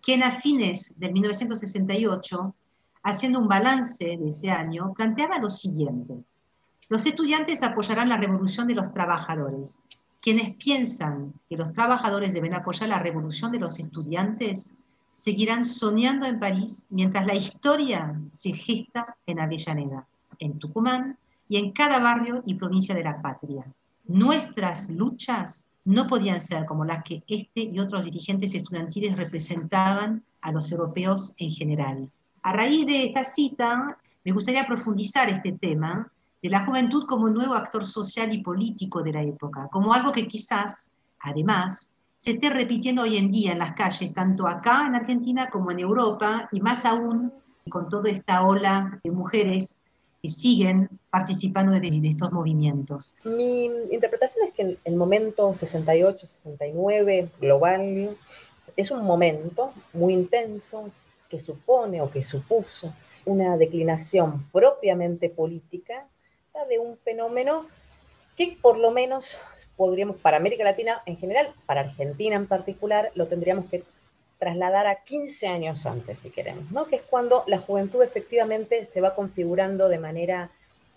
quien 0.00 0.22
a 0.22 0.30
fines 0.30 0.94
del 0.98 1.12
1968, 1.12 2.54
haciendo 3.02 3.40
un 3.40 3.48
balance 3.48 4.04
de 4.04 4.28
ese 4.28 4.50
año, 4.50 4.92
planteaba 4.94 5.38
lo 5.38 5.50
siguiente. 5.50 6.14
Los 6.88 7.04
estudiantes 7.06 7.62
apoyarán 7.64 8.08
la 8.08 8.16
revolución 8.16 8.68
de 8.68 8.76
los 8.76 8.92
trabajadores. 8.92 9.84
Quienes 10.20 10.54
piensan 10.56 11.32
que 11.48 11.56
los 11.56 11.72
trabajadores 11.72 12.32
deben 12.32 12.54
apoyar 12.54 12.88
la 12.88 13.00
revolución 13.00 13.50
de 13.50 13.58
los 13.58 13.80
estudiantes 13.80 14.76
seguirán 15.16 15.64
soñando 15.64 16.26
en 16.26 16.38
París 16.38 16.86
mientras 16.90 17.26
la 17.26 17.34
historia 17.34 18.20
se 18.30 18.52
gesta 18.52 19.16
en 19.26 19.40
Avellaneda, 19.40 20.06
en 20.38 20.58
Tucumán 20.58 21.16
y 21.48 21.56
en 21.56 21.72
cada 21.72 21.98
barrio 21.98 22.42
y 22.46 22.54
provincia 22.54 22.94
de 22.94 23.02
la 23.02 23.20
patria. 23.22 23.64
Nuestras 24.04 24.90
luchas 24.90 25.70
no 25.86 26.06
podían 26.06 26.38
ser 26.38 26.66
como 26.66 26.84
las 26.84 27.02
que 27.02 27.22
este 27.28 27.62
y 27.62 27.78
otros 27.78 28.04
dirigentes 28.04 28.54
estudiantiles 28.54 29.16
representaban 29.16 30.22
a 30.42 30.52
los 30.52 30.70
europeos 30.70 31.34
en 31.38 31.50
general. 31.50 32.10
A 32.42 32.52
raíz 32.52 32.86
de 32.86 33.06
esta 33.06 33.24
cita, 33.24 33.98
me 34.22 34.32
gustaría 34.32 34.66
profundizar 34.66 35.30
este 35.30 35.52
tema 35.52 36.12
de 36.42 36.50
la 36.50 36.66
juventud 36.66 37.06
como 37.06 37.30
nuevo 37.30 37.54
actor 37.54 37.86
social 37.86 38.34
y 38.34 38.42
político 38.42 39.02
de 39.02 39.12
la 39.12 39.22
época, 39.22 39.68
como 39.72 39.94
algo 39.94 40.12
que 40.12 40.28
quizás, 40.28 40.90
además, 41.20 41.95
se 42.16 42.30
esté 42.32 42.50
repitiendo 42.50 43.02
hoy 43.02 43.18
en 43.18 43.30
día 43.30 43.52
en 43.52 43.58
las 43.58 43.72
calles, 43.72 44.12
tanto 44.14 44.48
acá 44.48 44.84
en 44.86 44.94
Argentina 44.94 45.50
como 45.50 45.70
en 45.70 45.80
Europa, 45.80 46.48
y 46.50 46.60
más 46.60 46.84
aún 46.84 47.32
con 47.68 47.88
toda 47.88 48.10
esta 48.10 48.46
ola 48.46 48.98
de 49.04 49.10
mujeres 49.10 49.84
que 50.22 50.28
siguen 50.30 50.88
participando 51.10 51.72
de, 51.72 52.00
estos 52.04 52.32
movimientos. 52.32 53.14
Mi 53.24 53.66
interpretación 53.90 54.46
es 54.48 54.54
que 54.54 54.78
el 54.82 54.96
momento 54.96 55.52
68-69 55.52 57.28
global 57.40 58.16
es 58.76 58.90
un 58.90 59.04
momento 59.04 59.72
muy 59.92 60.14
intenso 60.14 60.90
que 61.28 61.38
supone 61.38 62.00
o 62.00 62.10
que 62.10 62.24
supuso 62.24 62.94
una 63.24 63.56
declinación 63.56 64.44
propiamente 64.52 65.28
política 65.28 66.06
de 66.70 66.78
un 66.78 66.96
fenómeno 66.98 67.66
que 68.36 68.56
por 68.60 68.78
lo 68.78 68.90
menos 68.90 69.38
podríamos, 69.76 70.16
para 70.16 70.36
América 70.36 70.64
Latina 70.64 71.02
en 71.06 71.16
general, 71.16 71.52
para 71.66 71.80
Argentina 71.80 72.36
en 72.36 72.46
particular, 72.46 73.10
lo 73.14 73.26
tendríamos 73.26 73.66
que 73.66 73.82
trasladar 74.38 74.86
a 74.86 75.02
15 75.02 75.48
años 75.48 75.86
antes, 75.86 76.18
si 76.18 76.30
queremos, 76.30 76.70
¿no? 76.70 76.86
que 76.86 76.96
es 76.96 77.02
cuando 77.02 77.42
la 77.46 77.58
juventud 77.58 78.02
efectivamente 78.02 78.84
se 78.84 79.00
va 79.00 79.14
configurando 79.14 79.88
de 79.88 79.98
manera 79.98 80.50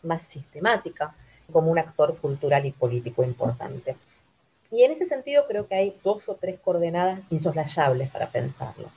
más 0.04 0.24
sistemática 0.24 1.16
como 1.52 1.72
un 1.72 1.80
actor 1.80 2.18
cultural 2.18 2.66
y 2.66 2.72
político 2.72 3.24
importante. 3.24 3.96
Y 4.72 4.84
en 4.84 4.92
ese 4.92 5.06
sentido 5.06 5.46
creo 5.48 5.68
que 5.68 5.76
hay 5.76 5.96
dos 6.04 6.30
o 6.30 6.36
tres 6.36 6.60
coordenadas 6.60 7.32
insoslayables 7.32 8.10
para 8.12 8.28
pensarlo. 8.28 8.90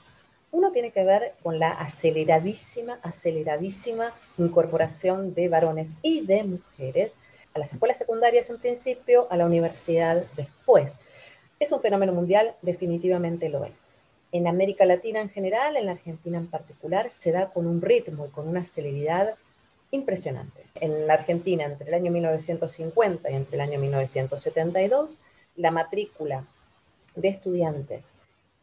Uno 0.51 0.71
tiene 0.71 0.91
que 0.91 1.03
ver 1.03 1.33
con 1.41 1.57
la 1.57 1.71
aceleradísima, 1.71 2.99
aceleradísima 3.01 4.13
incorporación 4.37 5.33
de 5.33 5.49
varones 5.49 5.95
y 6.03 6.21
de 6.21 6.43
mujeres 6.43 7.15
a 7.53 7.59
las 7.59 7.73
escuelas 7.73 7.97
secundarias 7.97 8.49
en 8.49 8.57
principio, 8.59 9.27
a 9.29 9.37
la 9.37 9.45
universidad 9.45 10.25
después. 10.35 10.97
¿Es 11.59 11.71
un 11.71 11.81
fenómeno 11.81 12.13
mundial? 12.13 12.55
Definitivamente 12.61 13.49
lo 13.49 13.63
es. 13.65 13.79
En 14.31 14.47
América 14.47 14.85
Latina 14.85 15.21
en 15.21 15.29
general, 15.29 15.77
en 15.77 15.85
la 15.85 15.91
Argentina 15.93 16.37
en 16.37 16.47
particular, 16.47 17.11
se 17.11 17.31
da 17.31 17.51
con 17.51 17.67
un 17.67 17.81
ritmo 17.81 18.25
y 18.25 18.29
con 18.29 18.47
una 18.47 18.65
celeridad 18.65 19.35
impresionante. 19.91 20.63
En 20.81 21.05
la 21.05 21.13
Argentina, 21.13 21.65
entre 21.65 21.87
el 21.87 21.93
año 21.93 22.11
1950 22.11 23.29
y 23.29 23.35
entre 23.35 23.55
el 23.55 23.61
año 23.61 23.79
1972, 23.79 25.19
la 25.55 25.69
matrícula 25.69 26.43
de 27.15 27.27
estudiantes 27.27 28.11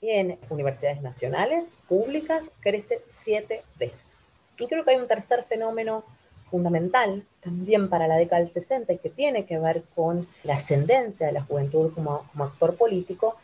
en 0.03 0.39
universidades 0.49 1.03
nacionales, 1.03 1.73
públicas, 1.89 2.51
crece 2.61 3.01
siete 3.07 3.63
veces. 3.79 4.25
Y 4.59 4.67
creo 4.67 4.85
que 4.85 4.91
hay 4.91 4.97
un 4.97 5.07
tercer 5.07 5.45
fenómeno 5.45 6.05
fundamental 6.51 7.25
también 7.43 7.89
para 7.89 8.07
la 8.07 8.17
década 8.17 8.43
del 8.43 8.51
60 8.51 8.93
y 8.93 8.99
que 8.99 9.11
tiene 9.11 9.47
que 9.47 9.59
ver 9.59 9.85
con 9.95 10.27
la 10.45 10.57
ascendencia 10.57 11.27
de 11.27 11.33
la 11.33 11.43
juventud 11.43 11.93
como, 11.95 12.27
como 12.31 12.45
actor 12.45 12.77
político, 12.77 13.37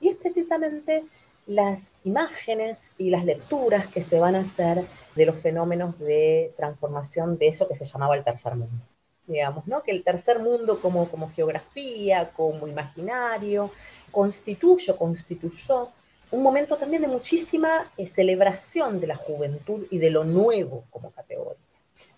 y 0.00 0.08
es 0.08 0.16
precisamente 0.16 1.04
las 1.46 1.88
imágenes 2.04 2.90
y 2.98 3.10
las 3.10 3.24
lecturas 3.24 3.86
que 3.86 4.02
se 4.02 4.18
van 4.20 4.34
a 4.34 4.40
hacer 4.40 4.84
de 5.14 5.26
los 5.26 5.40
fenómenos 5.40 5.98
de 5.98 6.52
transformación 6.56 7.38
de 7.38 7.48
eso 7.48 7.66
que 7.66 7.76
se 7.76 7.84
llamaba 7.84 8.16
el 8.16 8.24
tercer 8.24 8.54
mundo. 8.54 8.84
Digamos, 9.26 9.66
¿no? 9.66 9.82
Que 9.82 9.90
el 9.90 10.04
tercer 10.04 10.38
mundo 10.38 10.78
como, 10.80 11.08
como 11.08 11.30
geografía, 11.30 12.30
como 12.34 12.66
imaginario, 12.66 13.70
constituyó, 14.10 14.96
constituyó 14.96 15.88
un 16.30 16.42
momento 16.42 16.76
también 16.76 17.02
de 17.02 17.08
muchísima 17.08 17.90
eh, 17.96 18.06
celebración 18.06 19.00
de 19.00 19.06
la 19.06 19.16
juventud 19.16 19.86
y 19.90 19.98
de 19.98 20.10
lo 20.10 20.24
nuevo 20.24 20.84
como 20.90 21.10
categoría. 21.10 21.56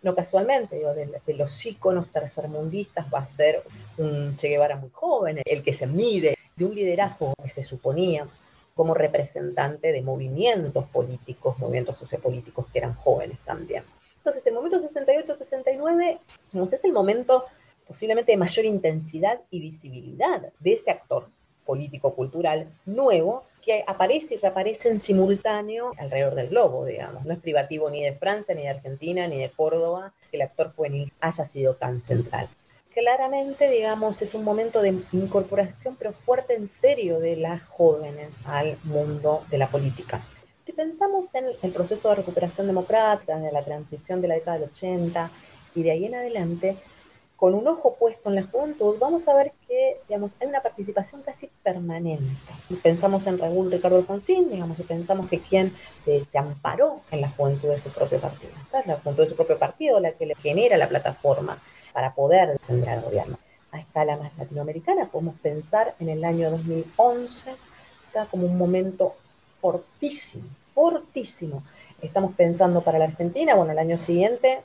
No 0.02 0.14
casualmente, 0.14 0.76
digo, 0.76 0.94
de, 0.94 1.34
los 1.34 1.66
íconos 1.66 2.08
tercermundistas 2.10 3.06
va 3.12 3.20
a 3.20 3.26
ser 3.26 3.62
un 3.98 4.36
Che 4.36 4.48
Guevara 4.48 4.76
muy 4.76 4.90
joven, 4.90 5.42
el 5.44 5.62
que 5.62 5.74
se 5.74 5.86
mide, 5.86 6.38
de 6.56 6.64
un 6.64 6.74
liderazgo 6.74 7.34
que 7.42 7.50
se 7.50 7.62
suponía 7.62 8.26
como 8.74 8.94
representante 8.94 9.92
de 9.92 10.00
movimientos 10.00 10.86
políticos, 10.86 11.58
movimientos 11.58 11.98
sociopolíticos 11.98 12.66
que 12.72 12.78
eran 12.78 12.94
jóvenes 12.94 13.38
también. 13.44 13.84
Entonces, 14.16 14.46
el 14.46 14.54
momento 14.54 14.80
68-69 14.80 16.18
es 16.72 16.84
el 16.84 16.92
momento 16.92 17.44
posiblemente 17.86 18.32
de 18.32 18.38
mayor 18.38 18.64
intensidad 18.66 19.40
y 19.50 19.60
visibilidad 19.60 20.52
de 20.60 20.72
ese 20.74 20.90
actor 20.90 21.28
político-cultural 21.66 22.68
nuevo 22.86 23.44
que 23.64 23.84
aparece 23.86 24.34
y 24.34 24.38
reaparece 24.38 24.90
en 24.90 25.00
simultáneo 25.00 25.92
alrededor 25.98 26.34
del 26.34 26.48
globo, 26.48 26.84
digamos. 26.84 27.24
No 27.24 27.32
es 27.32 27.38
privativo 27.38 27.90
ni 27.90 28.02
de 28.02 28.12
Francia, 28.12 28.54
ni 28.54 28.62
de 28.62 28.70
Argentina, 28.70 29.26
ni 29.26 29.38
de 29.38 29.50
Córdoba 29.50 30.12
que 30.30 30.36
el 30.36 30.42
actor 30.42 30.72
juvenil 30.74 31.12
haya 31.20 31.46
sido 31.46 31.74
tan 31.74 32.00
central. 32.00 32.48
Claramente, 32.92 33.70
digamos, 33.70 34.20
es 34.20 34.34
un 34.34 34.42
momento 34.42 34.82
de 34.82 34.94
incorporación, 35.12 35.96
pero 35.96 36.12
fuerte 36.12 36.54
en 36.54 36.66
serio, 36.66 37.20
de 37.20 37.36
las 37.36 37.62
jóvenes 37.62 38.36
al 38.46 38.76
mundo 38.82 39.44
de 39.48 39.58
la 39.58 39.68
política. 39.68 40.20
Si 40.66 40.72
pensamos 40.72 41.34
en 41.34 41.46
el 41.62 41.72
proceso 41.72 42.08
de 42.08 42.16
recuperación 42.16 42.66
democrática, 42.66 43.38
de 43.38 43.52
la 43.52 43.64
transición 43.64 44.20
de 44.20 44.28
la 44.28 44.34
década 44.34 44.58
del 44.58 44.68
80 44.70 45.30
y 45.74 45.82
de 45.84 45.90
ahí 45.92 46.04
en 46.06 46.16
adelante, 46.16 46.76
con 47.40 47.54
un 47.54 47.66
ojo 47.66 47.96
puesto 47.98 48.28
en 48.28 48.34
la 48.34 48.42
juventud, 48.42 48.96
vamos 49.00 49.26
a 49.26 49.34
ver 49.34 49.52
que 49.66 49.96
digamos, 50.06 50.36
hay 50.38 50.48
una 50.48 50.60
participación 50.60 51.22
casi 51.22 51.48
permanente. 51.62 52.22
pensamos 52.82 53.26
en 53.26 53.38
Raúl 53.38 53.72
Ricardo 53.72 53.96
Alfonsín, 53.96 54.50
digamos, 54.50 54.78
y 54.78 54.82
pensamos 54.82 55.26
que 55.26 55.40
quien 55.40 55.74
se, 55.96 56.22
se, 56.26 56.36
amparó 56.36 57.00
en 57.10 57.22
la 57.22 57.30
juventud 57.30 57.70
de 57.70 57.80
su 57.80 57.88
propio 57.88 58.20
partido. 58.20 58.52
Es 58.78 58.86
la 58.86 58.96
juventud 58.96 59.22
de 59.22 59.30
su 59.30 59.36
propio 59.36 59.58
partido 59.58 59.98
la 60.00 60.12
que 60.12 60.26
le 60.26 60.34
genera 60.34 60.76
la 60.76 60.86
plataforma 60.86 61.58
para 61.94 62.14
poder 62.14 62.58
descender 62.58 62.90
al 62.90 63.00
gobierno. 63.00 63.38
A 63.72 63.80
escala 63.80 64.18
más 64.18 64.36
latinoamericana 64.36 65.06
podemos 65.06 65.36
pensar 65.36 65.94
en 65.98 66.10
el 66.10 66.22
año 66.24 66.50
2011 66.50 67.52
está 68.08 68.26
como 68.26 68.44
un 68.44 68.58
momento 68.58 69.14
fortísimo, 69.62 70.44
fortísimo. 70.74 71.62
Estamos 72.02 72.34
pensando 72.34 72.82
para 72.82 72.98
la 72.98 73.06
Argentina, 73.06 73.54
bueno, 73.54 73.72
el 73.72 73.78
año 73.78 73.98
siguiente 73.98 74.60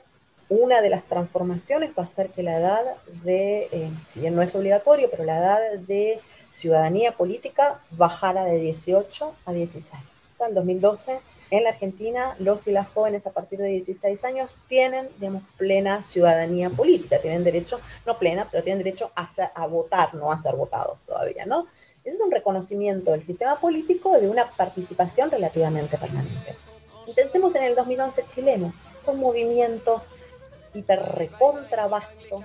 una 0.48 0.80
de 0.80 0.90
las 0.90 1.04
transformaciones 1.04 1.90
va 1.98 2.04
a 2.04 2.08
ser 2.08 2.28
que 2.30 2.42
la 2.42 2.58
edad 2.58 2.82
de, 3.24 3.68
eh, 3.72 3.90
si 4.12 4.20
bien 4.20 4.34
no 4.34 4.42
es 4.42 4.54
obligatorio, 4.54 5.08
pero 5.10 5.24
la 5.24 5.38
edad 5.38 5.72
de 5.78 6.20
ciudadanía 6.52 7.12
política 7.12 7.80
bajara 7.90 8.44
de 8.44 8.58
18 8.58 9.34
a 9.44 9.52
16. 9.52 10.02
En 10.38 10.54
2012, 10.54 11.18
en 11.50 11.64
la 11.64 11.70
Argentina, 11.70 12.36
los 12.38 12.66
y 12.66 12.72
las 12.72 12.88
jóvenes 12.88 13.26
a 13.26 13.30
partir 13.30 13.58
de 13.58 13.68
16 13.68 14.24
años 14.24 14.50
tienen, 14.68 15.08
digamos, 15.18 15.42
plena 15.56 16.02
ciudadanía 16.02 16.70
política, 16.70 17.18
tienen 17.18 17.44
derecho, 17.44 17.80
no 18.04 18.18
plena, 18.18 18.48
pero 18.50 18.62
tienen 18.62 18.82
derecho 18.82 19.10
a, 19.16 19.28
a 19.54 19.66
votar, 19.66 20.14
no 20.14 20.32
a 20.32 20.38
ser 20.38 20.56
votados 20.56 21.00
todavía, 21.06 21.46
¿no? 21.46 21.66
Ese 22.04 22.16
es 22.16 22.20
un 22.20 22.30
reconocimiento 22.30 23.10
del 23.12 23.24
sistema 23.24 23.56
político 23.56 24.18
de 24.18 24.28
una 24.28 24.46
participación 24.46 25.30
relativamente 25.30 25.98
permanente. 25.98 26.54
Y 27.06 27.12
pensemos 27.12 27.54
en 27.54 27.64
el 27.64 27.74
2011 27.74 28.24
chileno, 28.32 28.72
un 29.06 29.20
movimiento 29.20 30.02
hiperrecontrabasto, 30.78 32.42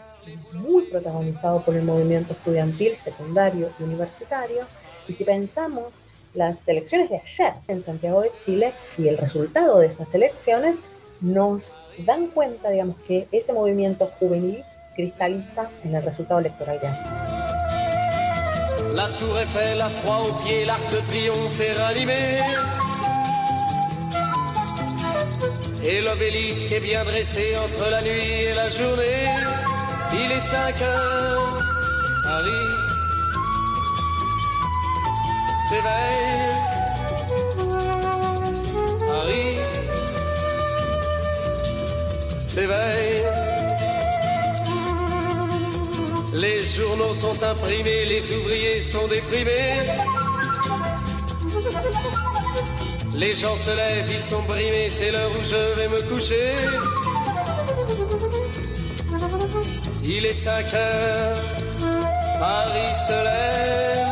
muy 0.53 0.83
protagonizado 0.85 1.61
por 1.61 1.75
el 1.75 1.83
movimiento 1.83 2.33
estudiantil, 2.33 2.97
secundario 2.97 3.71
y 3.79 3.83
universitario. 3.83 4.63
Y 5.07 5.13
si 5.13 5.23
pensamos 5.23 5.85
las 6.33 6.67
elecciones 6.67 7.09
de 7.09 7.17
ayer 7.17 7.53
en 7.67 7.83
Santiago 7.83 8.21
de 8.21 8.31
Chile 8.43 8.73
y 8.97 9.07
el 9.07 9.17
resultado 9.17 9.79
de 9.79 9.87
esas 9.87 10.13
elecciones, 10.13 10.77
nos 11.19 11.73
dan 11.99 12.27
cuenta, 12.27 12.69
digamos, 12.71 12.95
que 13.07 13.27
ese 13.31 13.53
movimiento 13.53 14.07
juvenil 14.19 14.63
cristaliza 14.95 15.69
en 15.83 15.95
el 15.95 16.03
resultado 16.03 16.39
electoral 16.39 16.79
de 16.79 16.87
ayer. 16.87 17.07
La 18.93 19.07
Tour 19.07 19.37
Eiffel, 19.39 19.77
la 19.77 19.87
froid 19.87 20.31
au 20.31 20.43
pied, 20.43 20.65
l'Arc 20.65 20.89
de 20.91 20.97
Triomphe 20.97 21.59
est 21.61 21.77
rallumé. 21.77 22.80
Et 25.83 26.01
l'obélisque 26.01 26.71
est 26.71 26.79
bien 26.79 27.03
dressé 27.03 27.55
entre 27.57 27.89
la 27.89 28.01
nuit 28.01 28.43
et 28.49 28.53
la 28.53 28.69
journée. 28.69 29.25
Il 30.13 30.31
est 30.31 30.39
5 30.39 30.81
heures, 30.81 31.59
Paris 32.23 32.91
s'éveille. 35.69 36.71
Paris 39.07 39.57
s'éveille. 42.49 43.23
Les 46.33 46.59
journaux 46.65 47.13
sont 47.13 47.43
imprimés, 47.43 48.05
les 48.05 48.33
ouvriers 48.33 48.81
sont 48.81 49.07
déprimés. 49.07 50.20
Les 53.21 53.35
gens 53.35 53.55
se 53.55 53.69
lèvent, 53.69 54.11
ils 54.11 54.19
sont 54.19 54.41
brimés, 54.41 54.89
c'est 54.89 55.11
l'heure 55.11 55.29
où 55.29 55.43
je 55.43 55.75
vais 55.75 55.87
me 55.89 56.01
coucher. 56.11 56.53
Il 60.03 60.25
est 60.25 60.33
5 60.33 60.73
heures, 60.73 61.37
Paris 62.39 62.95
se 63.07 63.19
lève. 63.29 64.07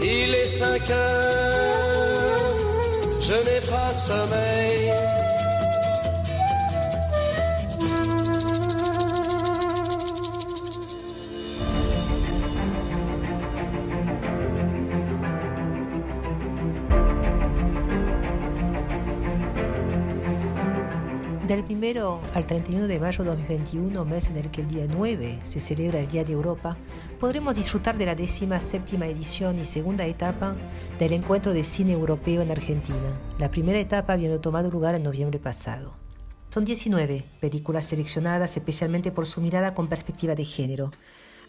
Il 0.00 0.32
est 0.32 0.46
5 0.46 0.90
heures, 0.90 2.56
je 3.20 3.34
n'ai 3.46 3.60
pas 3.68 3.92
sommeil. 3.92 4.94
Al 21.84 22.46
31 22.46 22.86
de 22.86 22.98
mayo 22.98 23.24
de 23.24 23.30
2021, 23.30 24.06
mes 24.06 24.30
en 24.30 24.38
el 24.38 24.50
que 24.50 24.62
el 24.62 24.68
día 24.68 24.86
9 24.88 25.40
se 25.42 25.60
celebra 25.60 26.00
el 26.00 26.08
Día 26.08 26.24
de 26.24 26.32
Europa, 26.32 26.78
podremos 27.20 27.54
disfrutar 27.56 27.98
de 27.98 28.06
la 28.06 28.14
décima 28.14 28.58
séptima 28.62 29.06
edición 29.06 29.58
y 29.58 29.66
segunda 29.66 30.06
etapa 30.06 30.56
del 30.98 31.12
Encuentro 31.12 31.52
de 31.52 31.62
Cine 31.62 31.92
Europeo 31.92 32.40
en 32.40 32.50
Argentina, 32.50 33.20
la 33.38 33.50
primera 33.50 33.78
etapa 33.78 34.14
habiendo 34.14 34.40
tomado 34.40 34.70
lugar 34.70 34.94
en 34.94 35.02
noviembre 35.02 35.38
pasado. 35.38 35.94
Son 36.48 36.64
19 36.64 37.22
películas 37.38 37.84
seleccionadas 37.84 38.56
especialmente 38.56 39.10
por 39.10 39.26
su 39.26 39.42
mirada 39.42 39.74
con 39.74 39.88
perspectiva 39.88 40.34
de 40.34 40.46
género, 40.46 40.90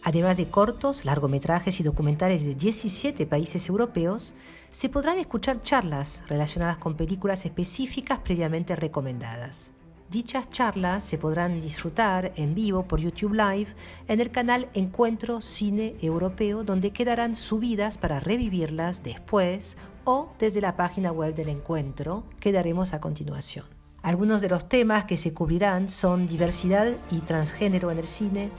Además 0.02 0.36
de 0.36 0.46
cortos, 0.48 1.06
largometrajes 1.06 1.80
y 1.80 1.82
documentales 1.82 2.44
de 2.44 2.54
17 2.54 3.26
países 3.26 3.68
europeos, 3.68 4.36
se 4.70 4.90
podrán 4.90 5.18
escuchar 5.18 5.62
charlas 5.62 6.22
relacionadas 6.28 6.76
con 6.76 6.94
películas 6.94 7.44
específicas 7.46 8.20
previamente 8.20 8.76
recomendadas. 8.76 9.72
Dichas 10.08 10.48
charlas 10.50 11.02
se 11.02 11.18
podrán 11.18 11.60
disfrutar 11.60 12.32
en 12.36 12.54
vivo 12.54 12.84
por 12.84 13.00
YouTube 13.00 13.32
Live 13.32 13.74
en 14.06 14.20
el 14.20 14.30
canal 14.30 14.68
Encuentro 14.72 15.40
Cine 15.40 15.96
Europeo, 16.00 16.62
donde 16.62 16.92
quedarán 16.92 17.34
subidas 17.34 17.98
para 17.98 18.20
revivirlas 18.20 19.02
después 19.02 19.76
o 20.04 20.28
desde 20.38 20.60
la 20.60 20.76
página 20.76 21.10
web 21.10 21.34
del 21.34 21.48
encuentro 21.48 22.22
que 22.38 22.52
daremos 22.52 22.94
a 22.94 23.00
continuación. 23.00 23.64
Algunos 24.00 24.42
de 24.42 24.48
los 24.48 24.68
temas 24.68 25.06
que 25.06 25.16
se 25.16 25.34
cubrirán 25.34 25.88
son 25.88 26.28
diversidad 26.28 26.86
y 27.10 27.18
transgénero 27.18 27.90
en 27.90 27.98
el 27.98 28.06
cine, 28.06 28.50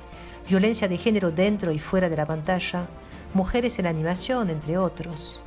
violencia 0.49 0.89
de 0.89 0.97
género 0.97 1.31
dentro 1.31 1.71
y 1.71 1.79
fuera 1.79 2.09
de 2.09 2.17
la 2.17 2.25
pantalla, 2.25 2.89
mujeres 3.33 3.79
en 3.79 3.87
animación, 3.87 4.49
entre 4.49 4.77
otros. 4.77 5.41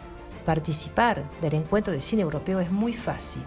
Participar 0.46 1.30
del 1.42 1.52
encuentro 1.52 1.92
de 1.92 2.00
cine 2.00 2.22
europeo 2.22 2.58
es 2.60 2.70
muy 2.70 2.94
fácil 2.94 3.42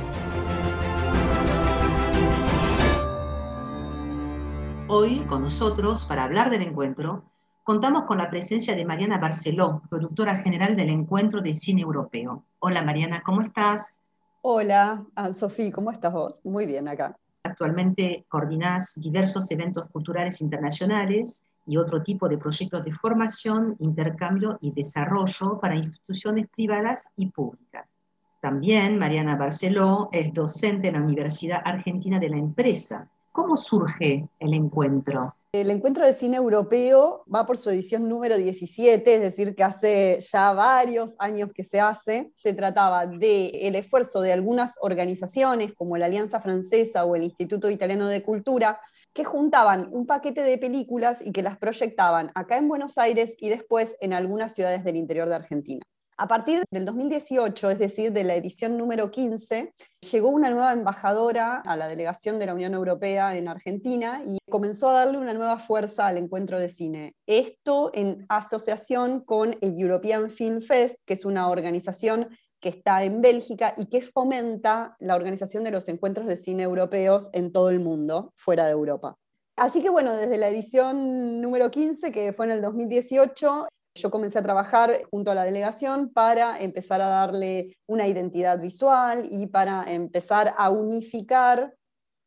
Hoy 4.89 5.21
con 5.27 5.43
nosotros, 5.43 6.07
para 6.07 6.25
hablar 6.25 6.51
del 6.51 6.63
encuentro, 6.63 7.25
contamos 7.63 8.05
con 8.05 8.19
la 8.19 8.29
presencia 8.29 8.75
de 8.77 8.85
Mariana 8.85 9.17
Barceló, 9.19 9.81
productora 9.89 10.37
general 10.37 10.77
del 10.77 10.91
Encuentro 10.91 11.41
de 11.41 11.55
Cine 11.55 11.81
Europeo. 11.81 12.45
Hola 12.59 12.83
Mariana, 12.83 13.23
¿cómo 13.25 13.41
estás? 13.41 14.03
Hola, 14.43 15.03
Sofía, 15.35 15.73
¿cómo 15.73 15.91
estás 15.91 16.13
vos? 16.13 16.45
Muy 16.45 16.67
bien 16.67 16.89
acá. 16.89 17.17
Actualmente 17.45 18.25
coordinás 18.29 18.95
diversos 19.01 19.51
eventos 19.51 19.91
culturales 19.91 20.41
internacionales 20.41 21.45
y 21.67 21.77
otro 21.77 22.03
tipo 22.03 22.29
de 22.29 22.39
proyectos 22.39 22.85
de 22.85 22.93
formación, 22.93 23.77
intercambio 23.81 24.59
y 24.61 24.73
desarrollo 24.73 25.59
para 25.61 25.77
instituciones 25.77 26.49
privadas 26.49 27.09
y 27.17 27.27
públicas. 27.27 27.99
También 28.41 28.99
Mariana 28.99 29.37
Barceló 29.37 30.09
es 30.13 30.33
docente 30.33 30.89
en 30.89 30.95
la 30.95 31.03
Universidad 31.03 31.63
Argentina 31.65 32.19
de 32.19 32.29
la 32.29 32.37
Empresa. 32.37 33.09
¿Cómo 33.33 33.57
surge 33.57 34.29
el 34.39 34.55
encuentro? 34.55 35.35
El 35.55 35.71
encuentro 35.71 36.07
de 36.07 36.15
cine 36.15 36.39
europeo 36.39 37.27
va 37.33 37.45
por 37.45 37.59
su 37.59 37.69
edición 37.69 38.09
número 38.09 38.39
17, 38.39 39.15
es 39.15 39.21
decir, 39.21 39.55
que 39.55 39.63
hace 39.63 40.19
ya 40.21 40.55
varios 40.55 41.15
años 41.19 41.51
que 41.55 41.63
se 41.63 41.79
hace. 41.79 42.33
Se 42.37 42.55
trataba 42.55 43.05
del 43.05 43.75
esfuerzo 43.75 44.23
de 44.23 44.33
algunas 44.33 44.77
organizaciones 44.81 45.75
como 45.75 45.99
la 45.99 46.07
Alianza 46.07 46.41
Francesa 46.41 47.05
o 47.05 47.17
el 47.17 47.25
Instituto 47.25 47.69
Italiano 47.69 48.07
de 48.07 48.23
Cultura, 48.23 48.81
que 49.13 49.25
juntaban 49.25 49.91
un 49.93 50.07
paquete 50.07 50.43
de 50.43 50.57
películas 50.57 51.21
y 51.21 51.33
que 51.33 51.43
las 51.43 51.59
proyectaban 51.59 52.33
acá 52.35 52.57
en 52.57 52.67
Buenos 52.67 52.97
Aires 52.97 53.37
y 53.39 53.51
después 53.51 53.95
en 54.01 54.15
algunas 54.15 54.55
ciudades 54.55 54.85
del 54.85 54.97
interior 54.97 55.29
de 55.29 55.35
Argentina. 55.35 55.83
A 56.19 56.29
partir 56.29 56.63
del 56.71 56.85
2018, 56.85 57.71
es 57.71 57.79
decir, 57.79 58.13
de 58.13 58.23
la 58.23 58.35
edición 58.35 58.77
número 58.77 59.11
15, 59.11 59.73
llegó 60.13 60.29
una 60.29 60.51
nueva 60.51 60.73
embajadora 60.73 61.57
a 61.57 61.77
la 61.77 61.89
delegación 61.89 62.39
de 62.39 62.47
la 62.47 62.55
Unión 62.55 62.75
Europea 62.75 63.37
en 63.37 63.49
Argentina 63.49 64.23
y 64.25 64.37
comenzó 64.51 64.91
a 64.91 65.05
darle 65.05 65.19
una 65.19 65.33
nueva 65.33 65.59
fuerza 65.59 66.07
al 66.07 66.19
encuentro 66.19 66.61
de 66.61 66.69
cine. 66.69 67.17
Esto 67.27 67.91
en 67.95 68.27
asociación 68.29 69.21
con 69.21 69.57
el 69.63 69.81
European 69.81 70.29
Film 70.29 70.61
Fest, 70.61 71.01
que 71.07 71.15
es 71.15 71.25
una 71.25 71.49
organización 71.49 72.29
que 72.61 72.69
está 72.69 73.03
en 73.05 73.23
Bélgica 73.23 73.75
y 73.77 73.87
que 73.87 74.03
fomenta 74.03 74.97
la 75.01 75.17
organización 75.17 75.65
de 75.65 75.73
los 75.73 75.89
encuentros 75.89 76.27
de 76.27 76.37
cine 76.37 76.63
europeos 76.63 77.31
en 77.33 77.53
todo 77.53 77.71
el 77.71 77.81
mundo, 77.81 78.33
fuera 78.37 78.67
de 78.67 78.73
Europa. 78.73 79.17
Así 79.57 79.83
que 79.83 79.91
bueno, 79.91 80.15
desde 80.15 80.39
la 80.39 80.49
edición 80.49 81.41
número 81.41 81.71
15, 81.71 82.13
que 82.13 82.33
fue 82.33 82.47
en 82.47 82.53
el 82.53 82.63
2018, 82.63 83.67
yo 83.95 84.11
comencé 84.11 84.39
a 84.39 84.43
trabajar 84.43 85.03
junto 85.11 85.31
a 85.31 85.35
la 85.35 85.45
delegación 85.45 86.13
para 86.13 86.59
empezar 86.61 87.01
a 87.01 87.09
darle 87.09 87.77
una 87.87 88.09
identidad 88.09 88.59
visual 88.59 89.29
y 89.31 89.47
para 89.47 89.85
empezar 89.93 90.55
a 90.57 90.71
unificar 90.71 91.75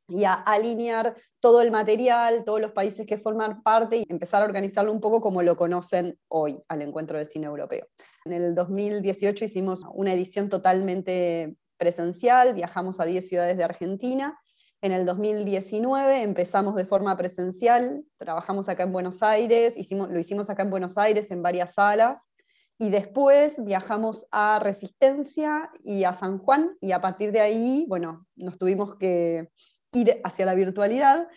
y 0.08 0.24
a 0.26 0.34
alinear 0.34 1.16
todo 1.40 1.62
el 1.62 1.72
material, 1.72 2.44
todos 2.46 2.62
los 2.62 2.72
países 2.72 3.08
que 3.08 3.18
forman 3.18 3.64
parte 3.64 3.98
y 3.98 4.06
empezar 4.08 4.44
a 4.44 4.46
organizarlo 4.46 4.92
un 4.92 5.02
poco 5.02 5.20
como 5.22 5.42
lo 5.42 5.58
conocen 5.58 6.20
hoy 6.28 6.62
al 6.68 6.84
encuentro 6.84 7.18
de 7.18 7.26
cine 7.26 7.48
europeo. 7.48 7.88
En 8.26 8.34
el 8.34 8.54
2018 8.54 9.46
hicimos 9.46 9.82
una 9.94 10.14
edición 10.14 10.50
totalmente 10.50 11.56
presencial, 11.78 12.54
viajamos 12.54 13.00
a 13.00 13.06
10 13.06 13.28
ciudades 13.28 13.58
de 13.58 13.64
Argentina 13.64 14.40
en 14.86 14.92
el 14.92 15.06
2019 15.06 16.22
empezamos 16.22 16.76
de 16.76 16.86
forma 16.86 17.18
presencial, 17.18 18.06
trabajamos 18.18 18.70
acá 18.70 18.84
en 18.84 18.92
Buenos 18.92 19.24
Aires, 19.24 19.74
hicimos, 19.76 20.12
lo 20.12 20.20
hicimos 20.20 20.50
acá 20.52 20.62
en 20.62 20.70
Buenos 20.70 21.00
Aires 21.00 21.32
en 21.32 21.42
varias 21.42 21.74
salas, 21.74 22.30
y 22.78 22.90
después 22.90 23.66
viajamos 23.66 24.28
a 24.32 24.60
Resistencia 24.60 25.72
y 25.84 26.04
a 26.04 26.14
San 26.14 26.38
Juan, 26.38 26.78
y 26.82 26.92
a 26.92 27.02
partir 27.02 27.32
de 27.32 27.42
ahí, 27.42 27.86
bueno, 27.88 28.28
nos 28.36 28.60
tuvimos 28.60 28.96
que 28.98 29.50
ir 29.92 30.22
hacia 30.24 30.46
la 30.46 30.54
virtualidad, 30.54 31.30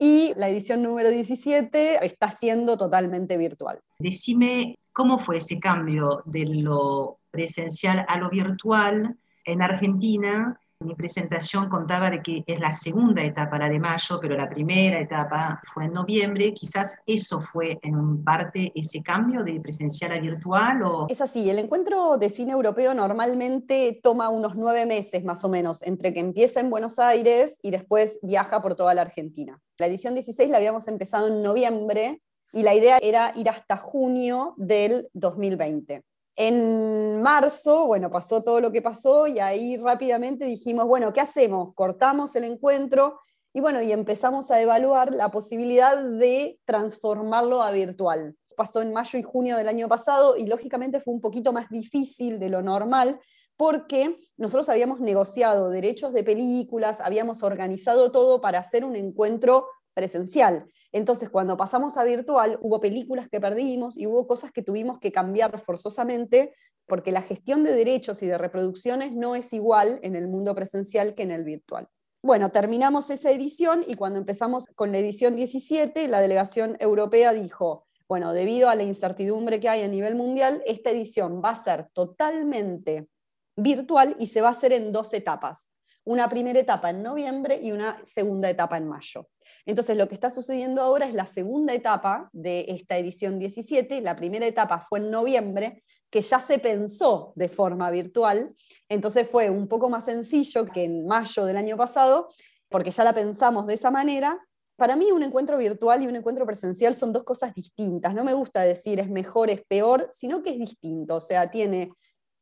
y 0.00 0.32
la 0.36 0.48
edición 0.48 0.82
número 0.82 1.08
17 1.08 2.04
está 2.04 2.32
siendo 2.32 2.76
totalmente 2.76 3.36
virtual. 3.36 3.78
Decime 4.00 4.80
cómo 4.92 5.20
fue 5.20 5.36
ese 5.36 5.60
cambio 5.60 6.22
de 6.24 6.44
lo 6.46 7.20
presencial 7.30 8.04
a 8.08 8.18
lo 8.18 8.30
virtual 8.30 9.16
en 9.44 9.62
Argentina 9.62 10.60
mi 10.80 10.94
presentación 10.94 11.68
contaba 11.68 12.10
de 12.10 12.22
que 12.22 12.44
es 12.46 12.60
la 12.60 12.70
segunda 12.70 13.22
etapa, 13.22 13.58
la 13.58 13.68
de 13.68 13.78
mayo, 13.78 14.18
pero 14.20 14.36
la 14.36 14.48
primera 14.48 15.00
etapa 15.00 15.60
fue 15.72 15.86
en 15.86 15.94
noviembre. 15.94 16.52
Quizás 16.52 16.98
eso 17.06 17.40
fue 17.40 17.78
en 17.82 18.22
parte 18.22 18.72
ese 18.74 19.02
cambio 19.02 19.42
de 19.42 19.60
presencial 19.60 20.12
a 20.12 20.18
virtual. 20.18 20.82
O... 20.82 21.06
Es 21.08 21.20
así, 21.20 21.48
el 21.48 21.58
encuentro 21.58 22.18
de 22.18 22.28
cine 22.28 22.52
europeo 22.52 22.94
normalmente 22.94 23.98
toma 24.02 24.28
unos 24.28 24.54
nueve 24.54 24.86
meses 24.86 25.24
más 25.24 25.44
o 25.44 25.48
menos, 25.48 25.82
entre 25.82 26.12
que 26.12 26.20
empieza 26.20 26.60
en 26.60 26.70
Buenos 26.70 26.98
Aires 26.98 27.58
y 27.62 27.70
después 27.70 28.18
viaja 28.22 28.62
por 28.62 28.74
toda 28.74 28.94
la 28.94 29.02
Argentina. 29.02 29.60
La 29.78 29.86
edición 29.86 30.14
16 30.14 30.50
la 30.50 30.58
habíamos 30.58 30.88
empezado 30.88 31.28
en 31.28 31.42
noviembre 31.42 32.22
y 32.52 32.62
la 32.62 32.74
idea 32.74 32.98
era 33.02 33.32
ir 33.34 33.48
hasta 33.48 33.76
junio 33.76 34.54
del 34.56 35.08
2020. 35.14 36.04
En 36.38 37.22
marzo, 37.22 37.86
bueno, 37.86 38.10
pasó 38.10 38.42
todo 38.42 38.60
lo 38.60 38.70
que 38.70 38.82
pasó 38.82 39.26
y 39.26 39.38
ahí 39.38 39.78
rápidamente 39.78 40.44
dijimos, 40.44 40.86
bueno, 40.86 41.10
¿qué 41.10 41.20
hacemos? 41.20 41.72
Cortamos 41.74 42.36
el 42.36 42.44
encuentro 42.44 43.20
y 43.54 43.62
bueno, 43.62 43.80
y 43.80 43.90
empezamos 43.90 44.50
a 44.50 44.60
evaluar 44.60 45.12
la 45.12 45.30
posibilidad 45.30 45.96
de 45.96 46.60
transformarlo 46.66 47.62
a 47.62 47.70
virtual. 47.70 48.36
Pasó 48.54 48.82
en 48.82 48.92
mayo 48.92 49.18
y 49.18 49.22
junio 49.22 49.56
del 49.56 49.66
año 49.66 49.88
pasado 49.88 50.36
y 50.36 50.46
lógicamente 50.46 51.00
fue 51.00 51.14
un 51.14 51.22
poquito 51.22 51.54
más 51.54 51.70
difícil 51.70 52.38
de 52.38 52.50
lo 52.50 52.60
normal 52.60 53.18
porque 53.56 54.18
nosotros 54.36 54.68
habíamos 54.68 55.00
negociado 55.00 55.70
derechos 55.70 56.12
de 56.12 56.22
películas, 56.22 57.00
habíamos 57.00 57.42
organizado 57.42 58.12
todo 58.12 58.42
para 58.42 58.58
hacer 58.58 58.84
un 58.84 58.94
encuentro 58.94 59.68
presencial. 59.94 60.66
Entonces, 60.92 61.30
cuando 61.30 61.56
pasamos 61.56 61.96
a 61.96 62.04
virtual, 62.04 62.58
hubo 62.62 62.80
películas 62.80 63.28
que 63.28 63.40
perdimos 63.40 63.96
y 63.96 64.06
hubo 64.06 64.26
cosas 64.26 64.52
que 64.52 64.62
tuvimos 64.62 64.98
que 64.98 65.12
cambiar 65.12 65.58
forzosamente 65.58 66.54
porque 66.86 67.12
la 67.12 67.22
gestión 67.22 67.64
de 67.64 67.72
derechos 67.72 68.22
y 68.22 68.26
de 68.26 68.38
reproducciones 68.38 69.12
no 69.12 69.34
es 69.34 69.52
igual 69.52 69.98
en 70.02 70.14
el 70.14 70.28
mundo 70.28 70.54
presencial 70.54 71.14
que 71.14 71.22
en 71.24 71.32
el 71.32 71.44
virtual. 71.44 71.88
Bueno, 72.22 72.50
terminamos 72.50 73.10
esa 73.10 73.30
edición 73.30 73.84
y 73.86 73.94
cuando 73.94 74.18
empezamos 74.18 74.66
con 74.74 74.92
la 74.92 74.98
edición 74.98 75.36
17, 75.36 76.08
la 76.08 76.20
delegación 76.20 76.76
europea 76.80 77.32
dijo, 77.32 77.86
bueno, 78.08 78.32
debido 78.32 78.68
a 78.68 78.74
la 78.74 78.84
incertidumbre 78.84 79.60
que 79.60 79.68
hay 79.68 79.82
a 79.82 79.88
nivel 79.88 80.14
mundial, 80.14 80.62
esta 80.66 80.90
edición 80.90 81.42
va 81.44 81.50
a 81.50 81.62
ser 81.62 81.88
totalmente 81.92 83.08
virtual 83.56 84.14
y 84.18 84.28
se 84.28 84.40
va 84.40 84.48
a 84.48 84.52
hacer 84.52 84.72
en 84.72 84.92
dos 84.92 85.12
etapas 85.12 85.72
una 86.06 86.28
primera 86.28 86.58
etapa 86.58 86.90
en 86.90 87.02
noviembre 87.02 87.58
y 87.60 87.72
una 87.72 88.00
segunda 88.04 88.48
etapa 88.48 88.76
en 88.76 88.88
mayo. 88.88 89.28
Entonces, 89.66 89.98
lo 89.98 90.08
que 90.08 90.14
está 90.14 90.30
sucediendo 90.30 90.80
ahora 90.80 91.06
es 91.06 91.14
la 91.14 91.26
segunda 91.26 91.74
etapa 91.74 92.30
de 92.32 92.64
esta 92.68 92.96
edición 92.96 93.40
17. 93.40 94.00
La 94.00 94.14
primera 94.14 94.46
etapa 94.46 94.78
fue 94.78 95.00
en 95.00 95.10
noviembre, 95.10 95.82
que 96.08 96.22
ya 96.22 96.38
se 96.38 96.60
pensó 96.60 97.32
de 97.34 97.48
forma 97.48 97.90
virtual. 97.90 98.54
Entonces 98.88 99.28
fue 99.28 99.50
un 99.50 99.66
poco 99.66 99.90
más 99.90 100.04
sencillo 100.04 100.64
que 100.66 100.84
en 100.84 101.06
mayo 101.06 101.44
del 101.44 101.56
año 101.56 101.76
pasado, 101.76 102.28
porque 102.68 102.92
ya 102.92 103.02
la 103.02 103.12
pensamos 103.12 103.66
de 103.66 103.74
esa 103.74 103.90
manera. 103.90 104.40
Para 104.76 104.94
mí 104.94 105.10
un 105.10 105.24
encuentro 105.24 105.58
virtual 105.58 106.04
y 106.04 106.06
un 106.06 106.14
encuentro 106.14 106.46
presencial 106.46 106.94
son 106.94 107.12
dos 107.12 107.24
cosas 107.24 107.52
distintas. 107.52 108.14
No 108.14 108.22
me 108.22 108.32
gusta 108.32 108.62
decir 108.62 109.00
es 109.00 109.10
mejor, 109.10 109.50
es 109.50 109.62
peor, 109.66 110.08
sino 110.12 110.44
que 110.44 110.50
es 110.50 110.58
distinto. 110.58 111.16
O 111.16 111.20
sea, 111.20 111.50
tiene 111.50 111.90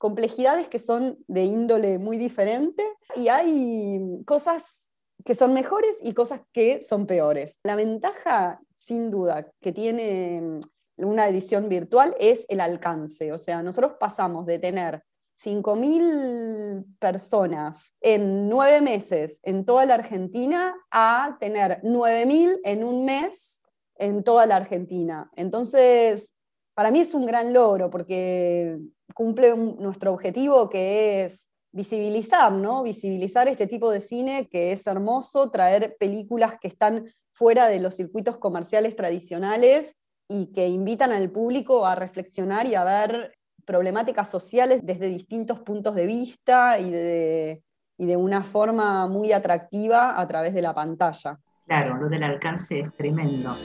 complejidades 0.04 0.68
que 0.68 0.78
son 0.78 1.16
de 1.28 1.44
índole 1.44 1.98
muy 1.98 2.18
diferente 2.18 2.84
y 3.16 3.28
hay 3.28 4.22
cosas 4.26 4.92
que 5.24 5.34
son 5.34 5.54
mejores 5.54 5.96
y 6.02 6.12
cosas 6.12 6.42
que 6.52 6.82
son 6.82 7.06
peores. 7.06 7.58
La 7.62 7.74
ventaja, 7.74 8.60
sin 8.76 9.10
duda, 9.10 9.50
que 9.62 9.72
tiene 9.72 10.60
una 10.98 11.26
edición 11.26 11.70
virtual 11.70 12.14
es 12.20 12.44
el 12.50 12.60
alcance. 12.60 13.32
O 13.32 13.38
sea, 13.38 13.62
nosotros 13.62 13.92
pasamos 13.98 14.44
de 14.44 14.58
tener 14.58 15.02
5.000 15.42 16.84
personas 16.98 17.96
en 18.02 18.50
nueve 18.50 18.82
meses 18.82 19.40
en 19.42 19.64
toda 19.64 19.86
la 19.86 19.94
Argentina 19.94 20.74
a 20.90 21.38
tener 21.40 21.80
9.000 21.82 22.60
en 22.62 22.84
un 22.84 23.06
mes 23.06 23.62
en 23.96 24.22
toda 24.22 24.44
la 24.44 24.56
Argentina. 24.56 25.30
Entonces, 25.34 26.34
para 26.74 26.90
mí 26.90 27.00
es 27.00 27.14
un 27.14 27.24
gran 27.24 27.54
logro 27.54 27.88
porque 27.88 28.78
cumple 29.14 29.56
nuestro 29.56 30.12
objetivo 30.12 30.68
que 30.68 31.24
es 31.24 31.48
visibilizar, 31.72 32.52
¿no? 32.52 32.82
Visibilizar 32.82 33.48
este 33.48 33.66
tipo 33.66 33.90
de 33.90 34.00
cine 34.00 34.48
que 34.48 34.72
es 34.72 34.86
hermoso, 34.86 35.50
traer 35.50 35.96
películas 35.98 36.56
que 36.60 36.68
están 36.68 37.06
fuera 37.32 37.66
de 37.66 37.80
los 37.80 37.96
circuitos 37.96 38.36
comerciales 38.36 38.94
tradicionales 38.94 39.96
y 40.28 40.52
que 40.52 40.68
invitan 40.68 41.12
al 41.12 41.30
público 41.30 41.86
a 41.86 41.94
reflexionar 41.94 42.66
y 42.66 42.74
a 42.74 42.84
ver 42.84 43.34
problemáticas 43.64 44.30
sociales 44.30 44.80
desde 44.84 45.08
distintos 45.08 45.60
puntos 45.60 45.94
de 45.94 46.06
vista 46.06 46.78
y 46.78 46.90
de, 46.90 47.64
y 47.98 48.06
de 48.06 48.16
una 48.16 48.42
forma 48.42 49.06
muy 49.06 49.32
atractiva 49.32 50.20
a 50.20 50.28
través 50.28 50.54
de 50.54 50.62
la 50.62 50.74
pantalla. 50.74 51.40
Claro, 51.66 51.96
lo 51.96 52.08
del 52.08 52.22
alcance 52.22 52.80
es 52.80 52.94
tremendo. 52.94 53.56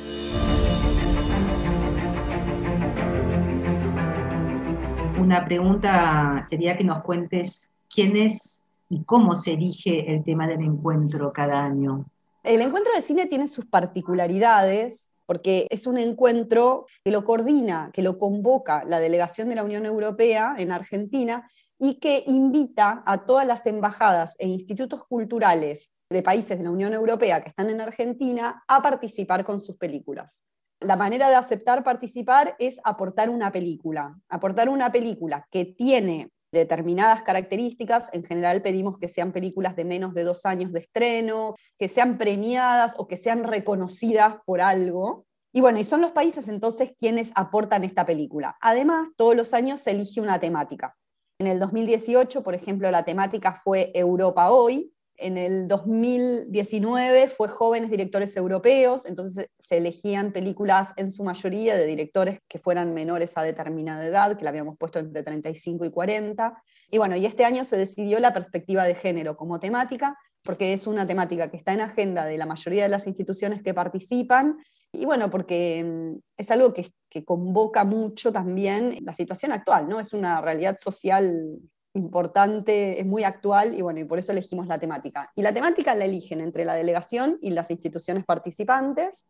Una 5.29 5.45
pregunta 5.45 6.43
sería 6.49 6.75
que 6.75 6.83
nos 6.83 7.03
cuentes 7.03 7.69
quién 7.87 8.17
es 8.17 8.63
y 8.89 9.03
cómo 9.03 9.35
se 9.35 9.53
elige 9.53 10.11
el 10.11 10.23
tema 10.23 10.47
del 10.47 10.61
encuentro 10.61 11.31
cada 11.31 11.63
año. 11.63 12.07
El 12.41 12.61
encuentro 12.61 12.91
de 12.95 13.03
cine 13.03 13.27
tiene 13.27 13.47
sus 13.47 13.67
particularidades 13.67 15.11
porque 15.27 15.67
es 15.69 15.85
un 15.85 15.99
encuentro 15.99 16.87
que 17.03 17.11
lo 17.11 17.23
coordina, 17.23 17.91
que 17.93 18.01
lo 18.01 18.17
convoca 18.17 18.83
la 18.85 18.99
delegación 18.99 19.49
de 19.49 19.55
la 19.55 19.63
Unión 19.63 19.85
Europea 19.85 20.55
en 20.57 20.71
Argentina 20.71 21.47
y 21.77 21.99
que 21.99 22.23
invita 22.25 23.03
a 23.05 23.23
todas 23.25 23.45
las 23.45 23.67
embajadas 23.67 24.35
e 24.39 24.47
institutos 24.47 25.03
culturales 25.03 25.93
de 26.09 26.23
países 26.23 26.57
de 26.57 26.63
la 26.63 26.71
Unión 26.71 26.93
Europea 26.93 27.43
que 27.43 27.49
están 27.49 27.69
en 27.69 27.81
Argentina 27.81 28.63
a 28.67 28.81
participar 28.81 29.45
con 29.45 29.61
sus 29.61 29.77
películas 29.77 30.43
la 30.79 30.95
manera 30.95 31.29
de 31.29 31.35
aceptar 31.35 31.83
participar 31.83 32.55
es 32.59 32.79
aportar 32.83 33.29
una 33.29 33.51
película. 33.51 34.17
Aportar 34.29 34.69
una 34.69 34.91
película 34.91 35.47
que 35.51 35.65
tiene 35.65 36.31
determinadas 36.51 37.21
características, 37.23 38.09
en 38.11 38.23
general 38.23 38.61
pedimos 38.61 38.97
que 38.97 39.07
sean 39.07 39.31
películas 39.31 39.75
de 39.75 39.85
menos 39.85 40.13
de 40.13 40.23
dos 40.23 40.45
años 40.45 40.71
de 40.71 40.79
estreno, 40.79 41.55
que 41.77 41.87
sean 41.87 42.17
premiadas 42.17 42.95
o 42.97 43.07
que 43.07 43.17
sean 43.17 43.43
reconocidas 43.43 44.37
por 44.45 44.61
algo, 44.61 45.25
Y 45.51 45.61
bueno, 45.61 45.79
y 45.79 45.83
son 45.83 46.01
los 46.01 46.11
países 46.11 46.47
entonces 46.47 46.91
quienes 46.99 47.31
aportan 47.33 47.83
esta 47.83 48.05
película. 48.05 48.55
Además, 48.61 49.09
todos 49.15 49.35
los 49.35 49.55
años 49.55 49.81
se 49.81 49.91
elige 49.91 50.21
una 50.21 50.39
temática. 50.39 50.95
En 51.39 51.47
el 51.47 51.57
2018, 51.57 52.43
por 52.43 52.53
ejemplo, 52.53 52.91
la 52.91 53.03
temática 53.03 53.53
fue 53.53 53.91
Europa 53.95 54.51
hoy. 54.51 54.93
En 55.21 55.37
el 55.37 55.67
2019 55.67 57.27
fue 57.27 57.49
Jóvenes 57.49 57.91
Directores 57.91 58.37
Europeos, 58.37 59.05
entonces 59.05 59.47
se 59.59 59.75
elegían 59.75 60.31
películas 60.31 60.93
en 60.95 61.11
su 61.11 61.25
mayoría 61.25 61.75
de 61.75 61.85
directores 61.85 62.39
que 62.47 62.57
fueran 62.57 62.93
menores 62.93 63.31
a 63.35 63.43
determinada 63.43 64.05
edad, 64.05 64.37
que 64.37 64.45
la 64.45 64.51
habíamos 64.51 64.77
puesto 64.77 64.97
entre 64.97 65.21
35 65.21 65.83
y 65.83 65.91
40. 65.91 66.63
Y 66.91 66.99
bueno, 66.99 67.17
y 67.17 67.25
este 67.25 67.43
año 67.43 67.65
se 67.65 67.75
decidió 67.75 68.21
la 68.21 68.31
perspectiva 68.31 68.85
de 68.85 68.95
género 68.95 69.35
como 69.35 69.59
temática, 69.59 70.17
porque 70.41 70.71
es 70.71 70.87
una 70.87 71.05
temática 71.05 71.51
que 71.51 71.57
está 71.57 71.73
en 71.73 71.81
agenda 71.81 72.23
de 72.23 72.37
la 72.37 72.45
mayoría 72.45 72.83
de 72.83 72.89
las 72.89 73.05
instituciones 73.05 73.61
que 73.61 73.73
participan, 73.73 74.55
y 74.93 75.03
bueno, 75.03 75.29
porque 75.29 75.83
mm, 75.83 76.17
es 76.37 76.49
algo 76.49 76.73
que, 76.73 76.87
que 77.09 77.25
convoca 77.25 77.83
mucho 77.83 78.31
también 78.31 78.97
la 79.01 79.13
situación 79.13 79.51
actual, 79.51 79.89
¿no? 79.89 79.99
Es 79.99 80.13
una 80.13 80.39
realidad 80.39 80.77
social 80.81 81.59
importante, 81.99 82.99
es 82.99 83.05
muy 83.05 83.23
actual 83.23 83.77
y 83.77 83.81
bueno, 83.81 83.99
y 83.99 84.03
por 84.05 84.19
eso 84.19 84.31
elegimos 84.31 84.67
la 84.67 84.79
temática. 84.79 85.29
Y 85.35 85.41
la 85.41 85.53
temática 85.53 85.93
la 85.93 86.05
eligen 86.05 86.41
entre 86.41 86.65
la 86.65 86.73
delegación 86.73 87.37
y 87.41 87.51
las 87.51 87.69
instituciones 87.71 88.25
participantes 88.25 89.27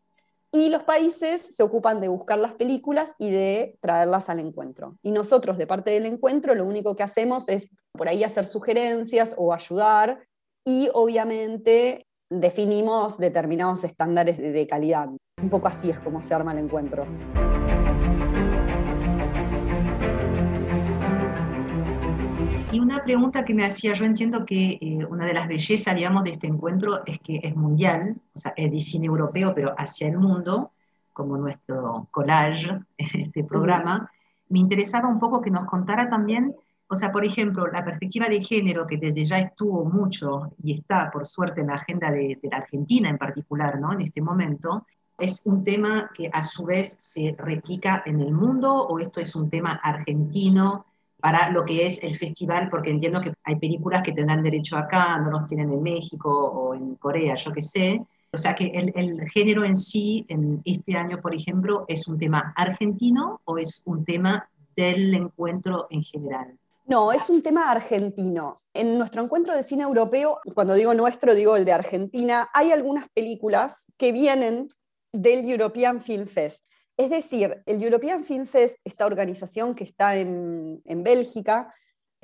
y 0.52 0.68
los 0.68 0.82
países 0.82 1.54
se 1.54 1.62
ocupan 1.62 2.00
de 2.00 2.08
buscar 2.08 2.38
las 2.38 2.54
películas 2.54 3.14
y 3.18 3.30
de 3.30 3.78
traerlas 3.80 4.28
al 4.28 4.40
encuentro. 4.40 4.96
Y 5.02 5.12
nosotros 5.12 5.58
de 5.58 5.66
parte 5.66 5.92
del 5.92 6.06
encuentro 6.06 6.54
lo 6.54 6.66
único 6.66 6.96
que 6.96 7.04
hacemos 7.04 7.48
es 7.48 7.70
por 7.92 8.08
ahí 8.08 8.24
hacer 8.24 8.46
sugerencias 8.46 9.34
o 9.36 9.52
ayudar 9.54 10.26
y 10.64 10.88
obviamente 10.92 12.06
definimos 12.30 13.18
determinados 13.18 13.84
estándares 13.84 14.38
de, 14.38 14.66
calidad. 14.66 15.08
Un 15.40 15.50
poco 15.50 15.68
así 15.68 15.90
es 15.90 15.98
como 16.00 16.22
se 16.22 16.34
arma 16.34 16.52
el 16.52 16.58
encuentro. 16.58 17.06
Y 22.72 22.78
una 22.78 23.02
pregunta 23.02 23.44
que 23.44 23.54
me 23.54 23.66
hacía, 23.66 23.92
yo 23.92 24.04
entiendo 24.04 24.46
que 24.46 24.78
eh, 24.80 25.04
una 25.08 25.26
de 25.26 25.34
las 25.34 25.48
bellezas, 25.48 25.94
digamos, 25.94 26.24
de 26.24 26.30
este 26.30 26.46
encuentro 26.46 27.04
es 27.04 27.18
que 27.18 27.40
es 27.42 27.56
mundial, 27.56 28.16
o 28.32 28.38
sea, 28.38 28.52
es 28.56 28.70
de 28.70 28.80
cine 28.80 29.06
europeo, 29.06 29.52
pero 29.54 29.74
hacia 29.76 30.08
el 30.08 30.18
mundo, 30.18 30.70
como 31.12 31.36
nuestro 31.36 32.06
collage, 32.10 32.80
este 32.98 33.44
programa. 33.44 34.10
Me 34.48 34.60
interesaba 34.60 35.08
un 35.08 35.18
poco 35.18 35.40
que 35.40 35.50
nos 35.50 35.66
contara 35.66 36.08
también 36.08 36.54
o 36.92 36.96
sea, 36.96 37.12
por 37.12 37.24
ejemplo, 37.24 37.68
la 37.68 37.84
perspectiva 37.84 38.26
de 38.26 38.42
género, 38.42 38.84
que 38.84 38.96
desde 38.96 39.24
ya 39.24 39.38
estuvo 39.38 39.84
mucho 39.84 40.52
y 40.60 40.74
está, 40.74 41.08
por 41.08 41.24
suerte, 41.24 41.60
en 41.60 41.68
la 41.68 41.74
agenda 41.74 42.10
de, 42.10 42.36
la 42.42 42.56
Argentina 42.56 43.08
en 43.08 43.16
particular, 43.16 43.78
¿no? 43.78 43.92
En 43.92 44.00
este 44.00 44.20
momento, 44.20 44.84
¿es 45.16 45.46
un 45.46 45.62
tema 45.62 46.10
que 46.12 46.28
a 46.32 46.42
su 46.42 46.64
vez 46.64 46.96
se 46.98 47.36
replica 47.38 48.02
en 48.06 48.20
el 48.20 48.32
mundo 48.32 48.74
o 48.74 48.98
esto 48.98 49.20
es 49.20 49.36
un 49.36 49.48
tema 49.48 49.74
argentino 49.80 50.86
para 51.20 51.50
lo 51.50 51.64
que 51.64 51.86
es 51.86 52.02
el 52.02 52.16
festival? 52.16 52.68
Porque 52.70 52.90
entiendo 52.90 53.20
que 53.20 53.32
hay 53.44 53.56
películas 53.56 54.02
que 54.02 54.12
tendrán 54.12 54.42
derecho 54.42 54.76
acá, 54.76 55.18
no 55.18 55.30
los 55.30 55.46
tienen 55.46 55.70
en 55.70 55.82
México 55.82 56.30
o 56.30 56.74
en 56.74 56.96
Corea, 56.96 57.34
yo 57.34 57.52
qué 57.52 57.62
sé. 57.62 58.00
O 58.32 58.38
sea 58.38 58.54
que 58.54 58.64
el, 58.66 59.28
género 59.30 59.64
en 59.64 59.74
sí, 59.74 60.24
en 60.28 60.62
este 60.64 60.96
año, 60.96 61.20
por 61.20 61.34
ejemplo, 61.34 61.84
¿es 61.88 62.06
un 62.06 62.18
tema 62.18 62.52
argentino 62.56 63.40
o 63.44 63.58
es 63.58 63.82
un 63.84 64.04
tema 64.04 64.48
del 64.76 65.14
encuentro 65.14 65.88
en 65.90 66.02
general? 66.02 66.56
No, 66.86 67.12
es 67.12 67.28
un 67.28 67.42
tema 67.42 67.70
argentino. 67.70 68.54
En 68.72 68.98
nuestro 68.98 69.22
encuentro 69.22 69.56
de 69.56 69.62
cine 69.62 69.82
europeo, 69.82 70.40
cuando 70.54 70.74
digo 70.74 70.94
nuestro, 70.94 71.34
digo 71.34 71.56
el 71.56 71.64
de 71.64 71.72
Argentina, 71.72 72.48
hay 72.52 72.72
algunas 72.72 73.08
películas 73.10 73.86
que 73.96 74.12
vienen 74.12 74.68
del 75.12 75.48
European 75.48 76.00
Film 76.00 76.26
Fest. 76.26 76.64
Es 77.00 77.08
decir, 77.08 77.62
el 77.64 77.82
European 77.82 78.22
Film 78.22 78.44
Fest, 78.44 78.76
esta 78.84 79.06
organización 79.06 79.74
que 79.74 79.84
está 79.84 80.16
en, 80.16 80.82
en 80.84 81.02
Bélgica, 81.02 81.74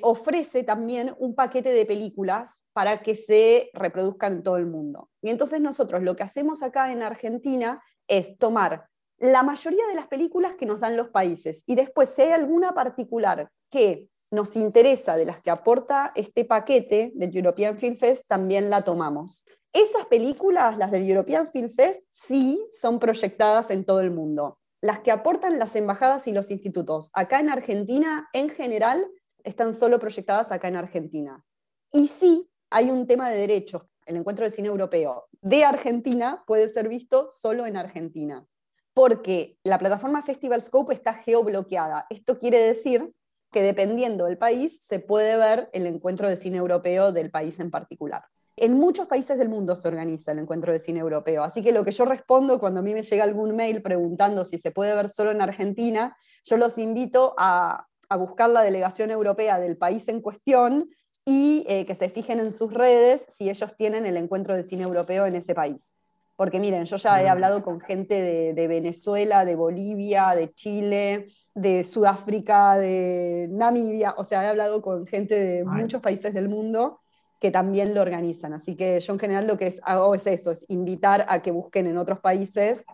ofrece 0.03 0.63
también 0.63 1.15
un 1.17 1.33
paquete 1.33 1.69
de 1.69 1.83
películas 1.87 2.63
para 2.73 3.01
que 3.01 3.15
se 3.15 3.71
reproduzcan 3.73 4.33
en 4.33 4.43
todo 4.43 4.57
el 4.57 4.67
mundo. 4.67 5.09
Y 5.23 5.31
entonces 5.31 5.61
nosotros 5.61 6.03
lo 6.03 6.15
que 6.15 6.21
hacemos 6.21 6.61
acá 6.61 6.91
en 6.91 7.01
Argentina 7.01 7.83
es 8.07 8.37
tomar 8.37 8.85
la 9.17 9.41
mayoría 9.41 9.87
de 9.87 9.95
las 9.95 10.05
películas 10.05 10.53
que 10.53 10.67
nos 10.67 10.79
dan 10.79 10.95
los 10.95 11.09
países 11.09 11.63
y 11.65 11.73
después 11.73 12.09
si 12.09 12.21
hay 12.21 12.33
alguna 12.33 12.75
particular 12.75 13.49
que 13.71 14.11
nos 14.29 14.55
interesa 14.55 15.17
de 15.17 15.25
las 15.25 15.41
que 15.41 15.49
aporta 15.49 16.11
este 16.13 16.45
paquete 16.45 17.13
del 17.15 17.35
European 17.35 17.79
Film 17.79 17.95
Fest, 17.95 18.25
también 18.27 18.69
la 18.69 18.83
tomamos. 18.83 19.43
Esas 19.73 20.05
películas, 20.05 20.77
las 20.77 20.91
del 20.91 21.09
European 21.09 21.51
Film 21.51 21.71
Fest, 21.71 22.01
sí 22.11 22.63
son 22.71 22.99
proyectadas 22.99 23.71
en 23.71 23.83
todo 23.83 24.01
el 24.01 24.11
mundo. 24.11 24.59
Las 24.81 24.99
que 24.99 25.11
aportan 25.11 25.57
las 25.57 25.75
embajadas 25.75 26.27
y 26.27 26.33
los 26.33 26.51
institutos 26.51 27.09
acá 27.13 27.39
en 27.39 27.49
Argentina, 27.49 28.29
en 28.33 28.49
general, 28.49 29.07
están 29.43 29.73
solo 29.73 29.99
proyectadas 29.99 30.51
acá 30.51 30.67
en 30.67 30.75
Argentina. 30.75 31.43
Y 31.91 32.07
sí 32.07 32.51
hay 32.69 32.91
un 32.91 33.07
tema 33.07 33.29
de 33.29 33.37
derechos. 33.37 33.83
El 34.05 34.17
encuentro 34.17 34.45
de 34.45 34.51
cine 34.51 34.67
europeo 34.67 35.27
de 35.41 35.65
Argentina 35.65 36.43
puede 36.45 36.69
ser 36.69 36.89
visto 36.89 37.29
solo 37.31 37.65
en 37.65 37.75
Argentina, 37.75 38.45
porque 38.93 39.57
la 39.63 39.79
plataforma 39.79 40.21
Festival 40.21 40.61
Scope 40.61 40.93
está 40.93 41.13
geobloqueada. 41.13 42.05
Esto 42.09 42.37
quiere 42.39 42.61
decir 42.61 43.13
que 43.51 43.61
dependiendo 43.61 44.25
del 44.25 44.37
país 44.37 44.83
se 44.85 44.99
puede 44.99 45.37
ver 45.37 45.69
el 45.73 45.87
encuentro 45.87 46.27
de 46.27 46.35
cine 46.35 46.57
europeo 46.57 47.11
del 47.11 47.31
país 47.31 47.59
en 47.59 47.71
particular. 47.71 48.23
En 48.59 48.73
muchos 48.73 49.05
países 49.05 49.37
del 49.37 49.49
mundo 49.49 49.75
se 49.75 49.87
organiza 49.87 50.31
el 50.31 50.39
encuentro 50.39 50.73
de 50.73 50.79
cine 50.79 50.99
europeo, 50.99 51.43
así 51.43 51.61
que 51.61 51.71
lo 51.71 51.85
que 51.85 51.91
yo 51.91 52.05
respondo 52.05 52.59
cuando 52.59 52.79
a 52.79 52.83
mí 52.83 52.91
me 52.95 53.03
llega 53.03 53.23
algún 53.23 53.55
mail 53.55 53.83
preguntando 53.83 54.43
si 54.45 54.57
se 54.57 54.71
puede 54.71 54.95
ver 54.95 55.09
solo 55.09 55.29
en 55.29 55.41
Argentina, 55.41 56.17
yo 56.43 56.57
los 56.57 56.79
invito 56.79 57.35
a, 57.37 57.85
buscar 58.17 58.49
la 58.49 58.63
delegación 58.63 59.11
europea 59.11 59.59
del 59.59 59.77
país 59.77 60.07
en 60.07 60.21
cuestión 60.21 60.89
y 61.23 61.65
eh, 61.67 61.85
que 61.85 61.93
se 61.93 62.09
fijen 62.09 62.39
en 62.39 62.51
sus 62.51 62.73
redes 62.73 63.27
si 63.29 63.47
ellos 63.47 63.75
tienen 63.77 64.07
el 64.07 64.17
encuentro 64.17 64.55
de 64.55 64.63
cine 64.63 64.83
europeo 64.83 65.27
en 65.27 65.35
ese 65.35 65.53
país. 65.53 65.95
Porque 66.35 66.59
miren, 66.59 66.85
yo 66.85 66.97
ya 66.97 67.21
he 67.21 67.29
hablado 67.29 67.63
con 67.63 67.79
gente 67.79 68.21
de, 68.53 68.67
Venezuela, 68.67 69.45
de 69.45 69.55
Bolivia, 69.55 70.33
de 70.35 70.51
Chile, 70.53 71.27
de 71.53 71.83
Sudáfrica, 71.83 72.77
de 72.77 73.49
Namibia, 73.51 74.15
o 74.17 74.23
sea, 74.23 74.45
he 74.45 74.47
hablado 74.47 74.81
con 74.81 75.05
gente 75.05 75.35
de 75.35 75.63
muchos 75.63 76.01
países 76.01 76.33
del 76.33 76.49
mundo 76.49 77.01
que 77.39 77.51
también 77.51 77.93
lo 77.93 78.01
organizan. 78.01 78.53
Así 78.53 78.75
que 78.75 78.99
yo 78.99 79.13
en 79.13 79.19
general 79.19 79.47
lo 79.47 79.57
que 79.57 79.73
hago 79.83 80.15
es 80.15 80.27
eso, 80.27 80.51
es 80.51 80.65
invitar 80.69 81.25
a 81.29 81.41
que 81.41 81.51
busquen 81.51 81.87
en 81.87 81.97
otros 81.97 82.19
países 82.19 82.85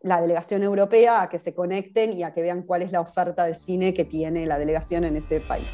la 0.00 0.20
delegación 0.20 0.62
europea, 0.62 1.22
a 1.22 1.28
que 1.28 1.38
se 1.38 1.54
conecten 1.54 2.12
y 2.12 2.22
a 2.22 2.32
que 2.32 2.42
vean 2.42 2.62
cuál 2.62 2.82
es 2.82 2.92
la 2.92 3.00
oferta 3.00 3.44
de 3.44 3.54
cine 3.54 3.94
que 3.94 4.04
tiene 4.04 4.46
la 4.46 4.58
delegación 4.58 5.04
en 5.04 5.16
ese 5.16 5.40
país. 5.40 5.66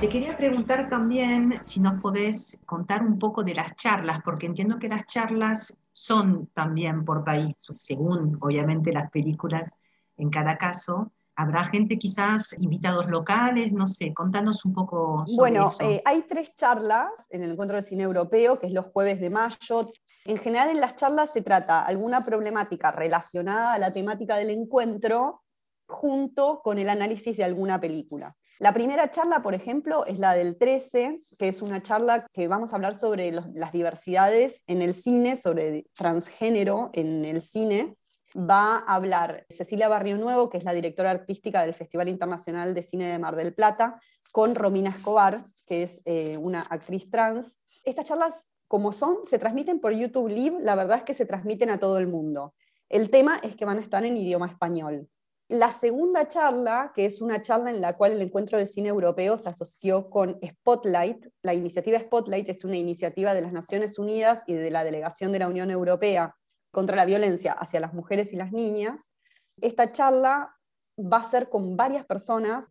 Te 0.00 0.08
quería 0.08 0.36
preguntar 0.36 0.88
también 0.88 1.60
si 1.64 1.80
nos 1.80 2.00
podés 2.00 2.60
contar 2.66 3.02
un 3.02 3.18
poco 3.18 3.42
de 3.42 3.54
las 3.54 3.74
charlas, 3.74 4.20
porque 4.24 4.46
entiendo 4.46 4.78
que 4.78 4.88
las 4.88 5.06
charlas 5.06 5.76
son 5.92 6.46
también 6.54 7.04
por 7.04 7.24
país, 7.24 7.56
según 7.72 8.38
obviamente 8.40 8.92
las 8.92 9.10
películas 9.10 9.68
en 10.16 10.30
cada 10.30 10.56
caso. 10.56 11.10
¿Habrá 11.40 11.64
gente 11.66 12.00
quizás, 12.00 12.56
invitados 12.58 13.08
locales? 13.08 13.72
No 13.72 13.86
sé, 13.86 14.12
contanos 14.12 14.64
un 14.64 14.74
poco. 14.74 15.24
Sobre 15.24 15.36
bueno, 15.36 15.70
eh, 15.78 16.02
hay 16.04 16.22
tres 16.22 16.52
charlas 16.56 17.10
en 17.30 17.44
el 17.44 17.52
Encuentro 17.52 17.76
del 17.76 17.84
Cine 17.84 18.02
Europeo, 18.02 18.58
que 18.58 18.66
es 18.66 18.72
los 18.72 18.86
jueves 18.86 19.20
de 19.20 19.30
mayo. 19.30 19.88
En 20.24 20.38
general 20.38 20.70
en 20.70 20.80
las 20.80 20.96
charlas 20.96 21.32
se 21.32 21.42
trata 21.42 21.84
alguna 21.84 22.24
problemática 22.24 22.90
relacionada 22.90 23.74
a 23.74 23.78
la 23.78 23.92
temática 23.92 24.36
del 24.36 24.50
encuentro 24.50 25.44
junto 25.86 26.60
con 26.64 26.80
el 26.80 26.88
análisis 26.88 27.36
de 27.36 27.44
alguna 27.44 27.80
película. 27.80 28.36
La 28.58 28.74
primera 28.74 29.08
charla, 29.12 29.38
por 29.38 29.54
ejemplo, 29.54 30.04
es 30.06 30.18
la 30.18 30.34
del 30.34 30.58
13, 30.58 31.18
que 31.38 31.46
es 31.46 31.62
una 31.62 31.80
charla 31.82 32.26
que 32.32 32.48
vamos 32.48 32.72
a 32.72 32.76
hablar 32.76 32.96
sobre 32.96 33.30
las 33.30 33.72
diversidades 33.72 34.64
en 34.66 34.82
el 34.82 34.92
cine, 34.92 35.36
sobre 35.36 35.86
transgénero 35.94 36.90
en 36.94 37.24
el 37.24 37.42
cine. 37.42 37.94
Va 38.36 38.76
a 38.76 38.94
hablar 38.94 39.46
Cecilia 39.48 39.88
Barrio 39.88 40.18
Nuevo, 40.18 40.50
que 40.50 40.58
es 40.58 40.64
la 40.64 40.74
directora 40.74 41.10
artística 41.10 41.62
del 41.62 41.74
Festival 41.74 42.08
Internacional 42.08 42.74
de 42.74 42.82
Cine 42.82 43.06
de 43.06 43.18
Mar 43.18 43.36
del 43.36 43.54
Plata, 43.54 44.00
con 44.32 44.54
Romina 44.54 44.90
Escobar, 44.90 45.42
que 45.66 45.82
es 45.84 46.02
eh, 46.04 46.36
una 46.36 46.60
actriz 46.60 47.10
trans. 47.10 47.58
Estas 47.84 48.04
charlas, 48.04 48.34
como 48.66 48.92
son, 48.92 49.24
se 49.24 49.38
transmiten 49.38 49.80
por 49.80 49.92
YouTube 49.92 50.28
Live, 50.28 50.58
la 50.60 50.74
verdad 50.74 50.98
es 50.98 51.04
que 51.04 51.14
se 51.14 51.24
transmiten 51.24 51.70
a 51.70 51.78
todo 51.78 51.96
el 51.98 52.06
mundo. 52.06 52.54
El 52.90 53.10
tema 53.10 53.40
es 53.42 53.56
que 53.56 53.64
van 53.64 53.78
a 53.78 53.82
estar 53.82 54.04
en 54.04 54.16
idioma 54.16 54.46
español. 54.46 55.08
La 55.48 55.70
segunda 55.70 56.28
charla, 56.28 56.92
que 56.94 57.06
es 57.06 57.22
una 57.22 57.40
charla 57.40 57.70
en 57.70 57.80
la 57.80 57.96
cual 57.96 58.12
el 58.12 58.20
Encuentro 58.20 58.58
de 58.58 58.66
Cine 58.66 58.90
Europeo 58.90 59.38
se 59.38 59.48
asoció 59.48 60.10
con 60.10 60.38
Spotlight. 60.44 61.26
La 61.40 61.54
iniciativa 61.54 61.98
Spotlight 61.98 62.50
es 62.50 62.64
una 62.64 62.76
iniciativa 62.76 63.32
de 63.32 63.40
las 63.40 63.54
Naciones 63.54 63.98
Unidas 63.98 64.42
y 64.46 64.52
de 64.52 64.70
la 64.70 64.84
Delegación 64.84 65.32
de 65.32 65.38
la 65.38 65.48
Unión 65.48 65.70
Europea 65.70 66.36
contra 66.78 66.94
la 66.94 67.06
violencia 67.06 67.54
hacia 67.54 67.80
las 67.80 67.92
mujeres 67.92 68.32
y 68.32 68.36
las 68.36 68.52
niñas. 68.52 69.10
Esta 69.60 69.90
charla 69.90 70.54
va 70.96 71.16
a 71.16 71.24
ser 71.24 71.48
con 71.48 71.76
varias 71.76 72.06
personas. 72.06 72.70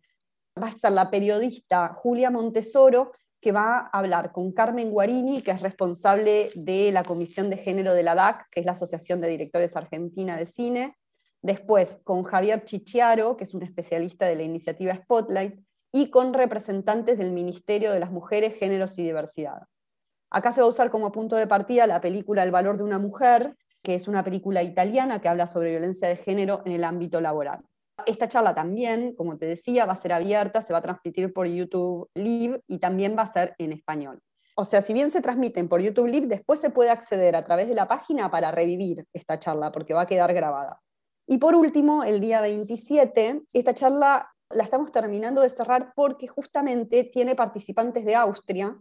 Va 0.58 0.68
a 0.68 0.72
ser 0.72 0.92
la 0.92 1.10
periodista 1.10 1.88
Julia 1.88 2.30
Montesoro, 2.30 3.12
que 3.38 3.52
va 3.52 3.80
a 3.80 3.98
hablar 3.98 4.32
con 4.32 4.52
Carmen 4.52 4.90
Guarini, 4.90 5.42
que 5.42 5.50
es 5.50 5.60
responsable 5.60 6.48
de 6.54 6.90
la 6.90 7.02
Comisión 7.02 7.50
de 7.50 7.58
Género 7.58 7.92
de 7.92 8.02
la 8.02 8.14
DAC, 8.14 8.48
que 8.50 8.60
es 8.60 8.66
la 8.66 8.72
Asociación 8.72 9.20
de 9.20 9.28
Directores 9.28 9.76
Argentina 9.76 10.38
de 10.38 10.46
Cine. 10.46 10.96
Después 11.42 12.00
con 12.02 12.22
Javier 12.22 12.64
Chichiaro, 12.64 13.36
que 13.36 13.44
es 13.44 13.52
un 13.52 13.62
especialista 13.62 14.24
de 14.24 14.36
la 14.36 14.42
iniciativa 14.42 14.94
Spotlight, 14.94 15.60
y 15.92 16.08
con 16.08 16.32
representantes 16.32 17.18
del 17.18 17.32
Ministerio 17.32 17.92
de 17.92 18.00
las 18.00 18.10
Mujeres, 18.10 18.54
Géneros 18.54 18.98
y 18.98 19.02
Diversidad. 19.02 19.64
Acá 20.30 20.52
se 20.52 20.62
va 20.62 20.66
a 20.66 20.70
usar 20.70 20.90
como 20.90 21.12
punto 21.12 21.36
de 21.36 21.46
partida 21.46 21.86
la 21.86 22.00
película 22.00 22.42
El 22.42 22.50
valor 22.50 22.78
de 22.78 22.84
una 22.84 22.98
mujer, 22.98 23.54
que 23.82 23.94
es 23.94 24.08
una 24.08 24.24
película 24.24 24.62
italiana 24.62 25.20
que 25.20 25.28
habla 25.28 25.46
sobre 25.46 25.70
violencia 25.70 26.08
de 26.08 26.16
género 26.16 26.62
en 26.64 26.72
el 26.72 26.84
ámbito 26.84 27.20
laboral. 27.20 27.60
Esta 28.06 28.28
charla 28.28 28.54
también, 28.54 29.14
como 29.14 29.38
te 29.38 29.46
decía, 29.46 29.86
va 29.86 29.92
a 29.92 30.00
ser 30.00 30.12
abierta, 30.12 30.62
se 30.62 30.72
va 30.72 30.78
a 30.78 30.82
transmitir 30.82 31.32
por 31.32 31.46
YouTube 31.46 32.08
Live 32.14 32.60
y 32.66 32.78
también 32.78 33.16
va 33.16 33.22
a 33.22 33.32
ser 33.32 33.54
en 33.58 33.72
español. 33.72 34.20
O 34.56 34.64
sea, 34.64 34.82
si 34.82 34.92
bien 34.92 35.10
se 35.10 35.20
transmiten 35.20 35.68
por 35.68 35.80
YouTube 35.80 36.08
Live, 36.08 36.26
después 36.26 36.60
se 36.60 36.70
puede 36.70 36.90
acceder 36.90 37.36
a 37.36 37.44
través 37.44 37.68
de 37.68 37.74
la 37.74 37.88
página 37.88 38.30
para 38.30 38.50
revivir 38.50 39.04
esta 39.12 39.38
charla, 39.38 39.72
porque 39.72 39.94
va 39.94 40.02
a 40.02 40.06
quedar 40.06 40.32
grabada. 40.34 40.80
Y 41.26 41.38
por 41.38 41.54
último, 41.54 42.04
el 42.04 42.20
día 42.20 42.40
27, 42.40 43.42
esta 43.52 43.74
charla 43.74 44.32
la 44.50 44.64
estamos 44.64 44.90
terminando 44.92 45.42
de 45.42 45.48
cerrar 45.48 45.92
porque 45.94 46.26
justamente 46.26 47.04
tiene 47.04 47.34
participantes 47.34 48.04
de 48.04 48.14
Austria 48.14 48.76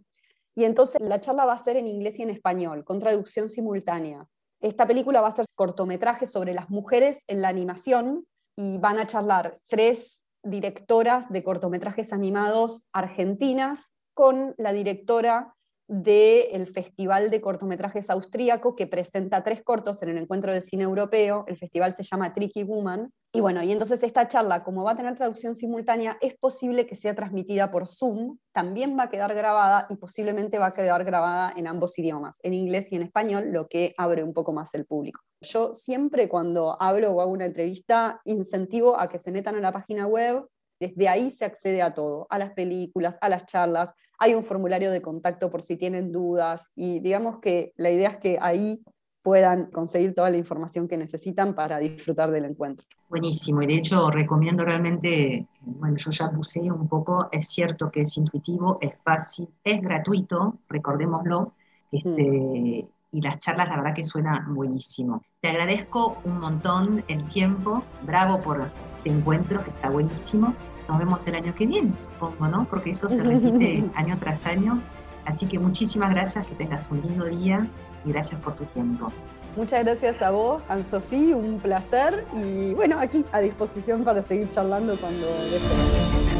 y 0.55 0.63
entonces 0.63 1.01
la 1.01 1.19
charla 1.19 1.45
va 1.45 1.53
a 1.53 1.63
ser 1.63 1.77
en 1.77 1.87
inglés 1.87 2.17
y 2.19 2.23
en 2.23 2.29
español, 2.29 2.83
con 2.83 2.99
traducción 2.99 3.49
simultánea. 3.49 4.25
Esta 4.59 4.87
película 4.87 5.21
va 5.21 5.27
a 5.27 5.31
ser 5.31 5.45
cortometraje 5.55 6.25
sobre 6.25 6.53
las 6.53 6.69
mujeres 6.69 7.23
en 7.27 7.41
la 7.41 7.49
animación 7.49 8.25
y 8.55 8.79
van 8.79 8.97
a 8.97 9.05
charlar 9.05 9.59
tres 9.67 10.23
directoras 10.43 11.29
de 11.29 11.43
cortometrajes 11.43 12.11
animados 12.11 12.83
argentinas 12.91 13.93
con 14.13 14.55
la 14.57 14.73
directora 14.73 15.55
del 15.87 16.67
Festival 16.67 17.29
de 17.29 17.41
Cortometrajes 17.41 18.09
Austríaco, 18.09 18.75
que 18.75 18.87
presenta 18.87 19.43
tres 19.43 19.63
cortos 19.63 20.01
en 20.03 20.09
el 20.09 20.17
Encuentro 20.17 20.53
de 20.53 20.61
Cine 20.61 20.83
Europeo. 20.83 21.45
El 21.47 21.57
festival 21.57 21.93
se 21.93 22.03
llama 22.03 22.33
Tricky 22.33 22.63
Woman. 22.63 23.11
Y 23.33 23.41
bueno, 23.41 23.61
y 23.61 23.71
entonces 23.71 24.03
esta 24.03 24.27
charla, 24.27 24.63
como 24.63 24.83
va 24.83 24.91
a 24.91 24.97
tener 24.97 25.15
traducción 25.15 25.53
simultánea, 25.53 26.17
es 26.21 26.35
posible 26.37 26.87
que 26.87 26.95
sea 26.95 27.13
transmitida 27.13 27.71
por 27.71 27.85
Zoom, 27.87 28.37
también 28.51 28.97
va 28.97 29.03
a 29.03 29.09
quedar 29.09 29.33
grabada 29.35 29.85
y 29.89 29.95
posiblemente 29.95 30.57
va 30.57 30.67
a 30.67 30.71
quedar 30.71 31.03
grabada 31.03 31.53
en 31.55 31.67
ambos 31.67 31.99
idiomas, 31.99 32.39
en 32.43 32.53
inglés 32.53 32.91
y 32.91 32.95
en 32.95 33.03
español, 33.03 33.51
lo 33.51 33.67
que 33.67 33.93
abre 33.97 34.23
un 34.23 34.33
poco 34.33 34.53
más 34.53 34.73
el 34.73 34.85
público. 34.85 35.21
Yo 35.41 35.73
siempre 35.73 36.27
cuando 36.29 36.81
hablo 36.81 37.11
o 37.11 37.21
hago 37.21 37.31
una 37.31 37.45
entrevista, 37.45 38.21
incentivo 38.25 38.99
a 38.99 39.07
que 39.09 39.19
se 39.19 39.31
metan 39.31 39.55
a 39.55 39.61
la 39.61 39.71
página 39.71 40.07
web, 40.07 40.47
desde 40.79 41.09
ahí 41.09 41.31
se 41.31 41.45
accede 41.45 41.81
a 41.81 41.93
todo, 41.93 42.27
a 42.29 42.37
las 42.37 42.51
películas, 42.51 43.17
a 43.21 43.29
las 43.29 43.45
charlas, 43.45 43.93
hay 44.19 44.33
un 44.33 44.43
formulario 44.43 44.91
de 44.91 45.01
contacto 45.01 45.49
por 45.49 45.61
si 45.61 45.77
tienen 45.77 46.11
dudas 46.11 46.71
y 46.75 46.99
digamos 46.99 47.39
que 47.39 47.73
la 47.77 47.89
idea 47.89 48.09
es 48.09 48.17
que 48.17 48.37
ahí 48.41 48.83
puedan 49.21 49.65
conseguir 49.71 50.15
toda 50.15 50.29
la 50.29 50.37
información 50.37 50.87
que 50.87 50.95
necesitan 50.95 51.53
para 51.53 51.79
disfrutar 51.79 52.31
del 52.31 52.45
encuentro. 52.45 52.87
Buenísimo, 53.09 53.61
y 53.61 53.67
de 53.67 53.75
hecho 53.75 54.09
recomiendo 54.09 54.63
realmente, 54.63 55.47
bueno, 55.61 55.97
yo 55.97 56.11
ya 56.11 56.29
puse 56.29 56.61
un 56.61 56.87
poco, 56.87 57.27
es 57.31 57.49
cierto 57.49 57.91
que 57.91 58.01
es 58.01 58.17
intuitivo, 58.17 58.77
es 58.79 58.93
fácil, 59.03 59.49
es 59.63 59.81
gratuito, 59.81 60.59
recordémoslo, 60.69 61.53
este, 61.91 62.09
mm. 62.09 62.89
y 63.17 63.21
las 63.21 63.39
charlas 63.39 63.67
la 63.67 63.77
verdad 63.77 63.93
que 63.93 64.03
suena 64.05 64.47
buenísimo. 64.49 65.21
Te 65.41 65.49
agradezco 65.49 66.17
un 66.23 66.39
montón 66.39 67.03
el 67.07 67.23
tiempo, 67.27 67.83
bravo 68.01 68.41
por 68.41 68.71
este 68.97 69.09
encuentro 69.11 69.63
que 69.63 69.69
está 69.69 69.91
buenísimo. 69.91 70.55
Nos 70.89 70.97
vemos 70.97 71.27
el 71.27 71.35
año 71.35 71.53
que 71.53 71.67
viene, 71.67 71.95
supongo, 71.95 72.47
¿no? 72.47 72.65
Porque 72.67 72.89
eso 72.89 73.07
se 73.07 73.21
repite 73.21 73.83
año 73.95 74.17
tras 74.19 74.47
año. 74.47 74.81
Así 75.25 75.45
que 75.45 75.59
muchísimas 75.59 76.09
gracias, 76.09 76.47
que 76.47 76.55
tengas 76.55 76.89
un 76.89 77.01
lindo 77.01 77.25
día 77.25 77.67
y 78.03 78.09
gracias 78.11 78.41
por 78.41 78.55
tu 78.55 78.65
tiempo. 78.65 79.11
Muchas 79.55 79.83
gracias 79.83 80.23
a 80.23 80.31
vos, 80.31 80.63
Anne-Sophie, 80.69 81.35
un 81.35 81.59
placer 81.59 82.25
y 82.33 82.73
bueno, 82.73 82.97
aquí 82.99 83.23
a 83.31 83.39
disposición 83.39 84.03
para 84.03 84.23
seguir 84.23 84.49
charlando 84.49 84.97
cuando 84.97 85.27
deseen. 85.51 86.36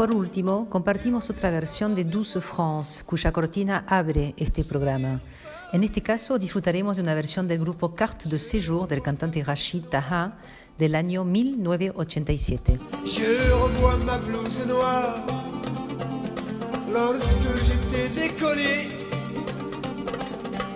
Por 0.00 0.14
último, 0.14 0.66
compartimos 0.70 1.28
otra 1.28 1.50
versión 1.50 1.94
de 1.94 2.04
Douce 2.04 2.40
France, 2.40 3.04
cuya 3.04 3.32
cortina 3.32 3.84
abre 3.86 4.32
este 4.38 4.64
programa. 4.64 5.20
En 5.74 5.84
este 5.84 6.00
caso, 6.00 6.38
disfrutaremos 6.38 6.96
de 6.96 7.02
una 7.02 7.14
versión 7.14 7.46
del 7.46 7.58
grupo 7.58 7.94
Carte 7.94 8.26
de 8.26 8.38
Séjour 8.38 8.88
del 8.88 9.02
cantante 9.02 9.44
Rachid 9.44 9.84
Taha 9.90 10.38
del 10.78 10.94
año 10.94 11.26
1987. 11.26 12.78
Je 13.04 13.52
revois 13.52 14.02
ma 14.06 14.16
blouse 14.16 14.66
noire 14.66 15.20
lorsque 16.90 17.62
j'étais 17.66 18.24
écolier 18.24 18.88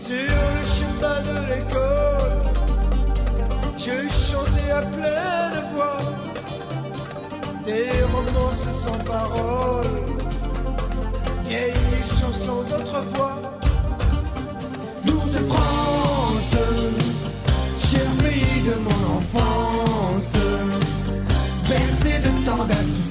sur 0.00 0.34
le 0.54 0.64
chemin 0.76 1.22
de 1.22 1.36
l'école. 1.48 2.42
Je 3.78 4.06
chantais 4.06 4.70
à 4.70 4.82
pleine 4.82 5.72
voix 5.72 5.98
des 7.64 7.88
romances 8.12 8.53
sans 8.86 8.98
parole, 9.04 9.84
vieilles 11.46 12.04
chansons 12.20 12.62
d'autrefois. 12.68 13.36
Douce 15.04 15.36
France, 15.48 16.56
cher 17.78 18.08
pays 18.22 18.62
de 18.62 18.74
mon 18.86 19.00
enfance, 19.18 20.34
bercé 21.68 22.18
de 22.18 22.30
tant 22.44 22.64
d'insouciance, 22.64 23.03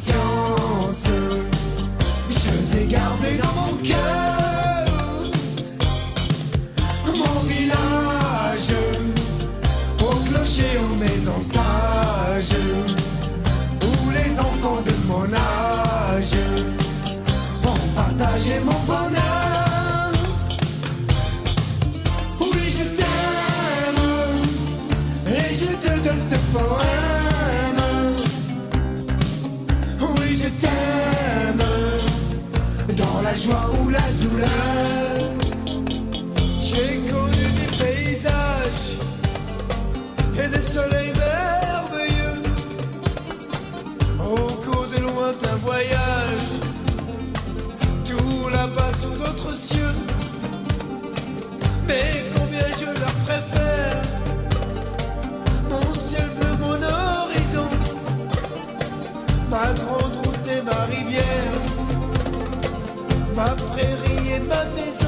ma 60.83 60.95
rivière. 60.95 61.61
Ma 63.35 63.49
prairie 63.55 64.33
et 64.35 64.39
ma 64.39 64.63
maison 64.75 65.02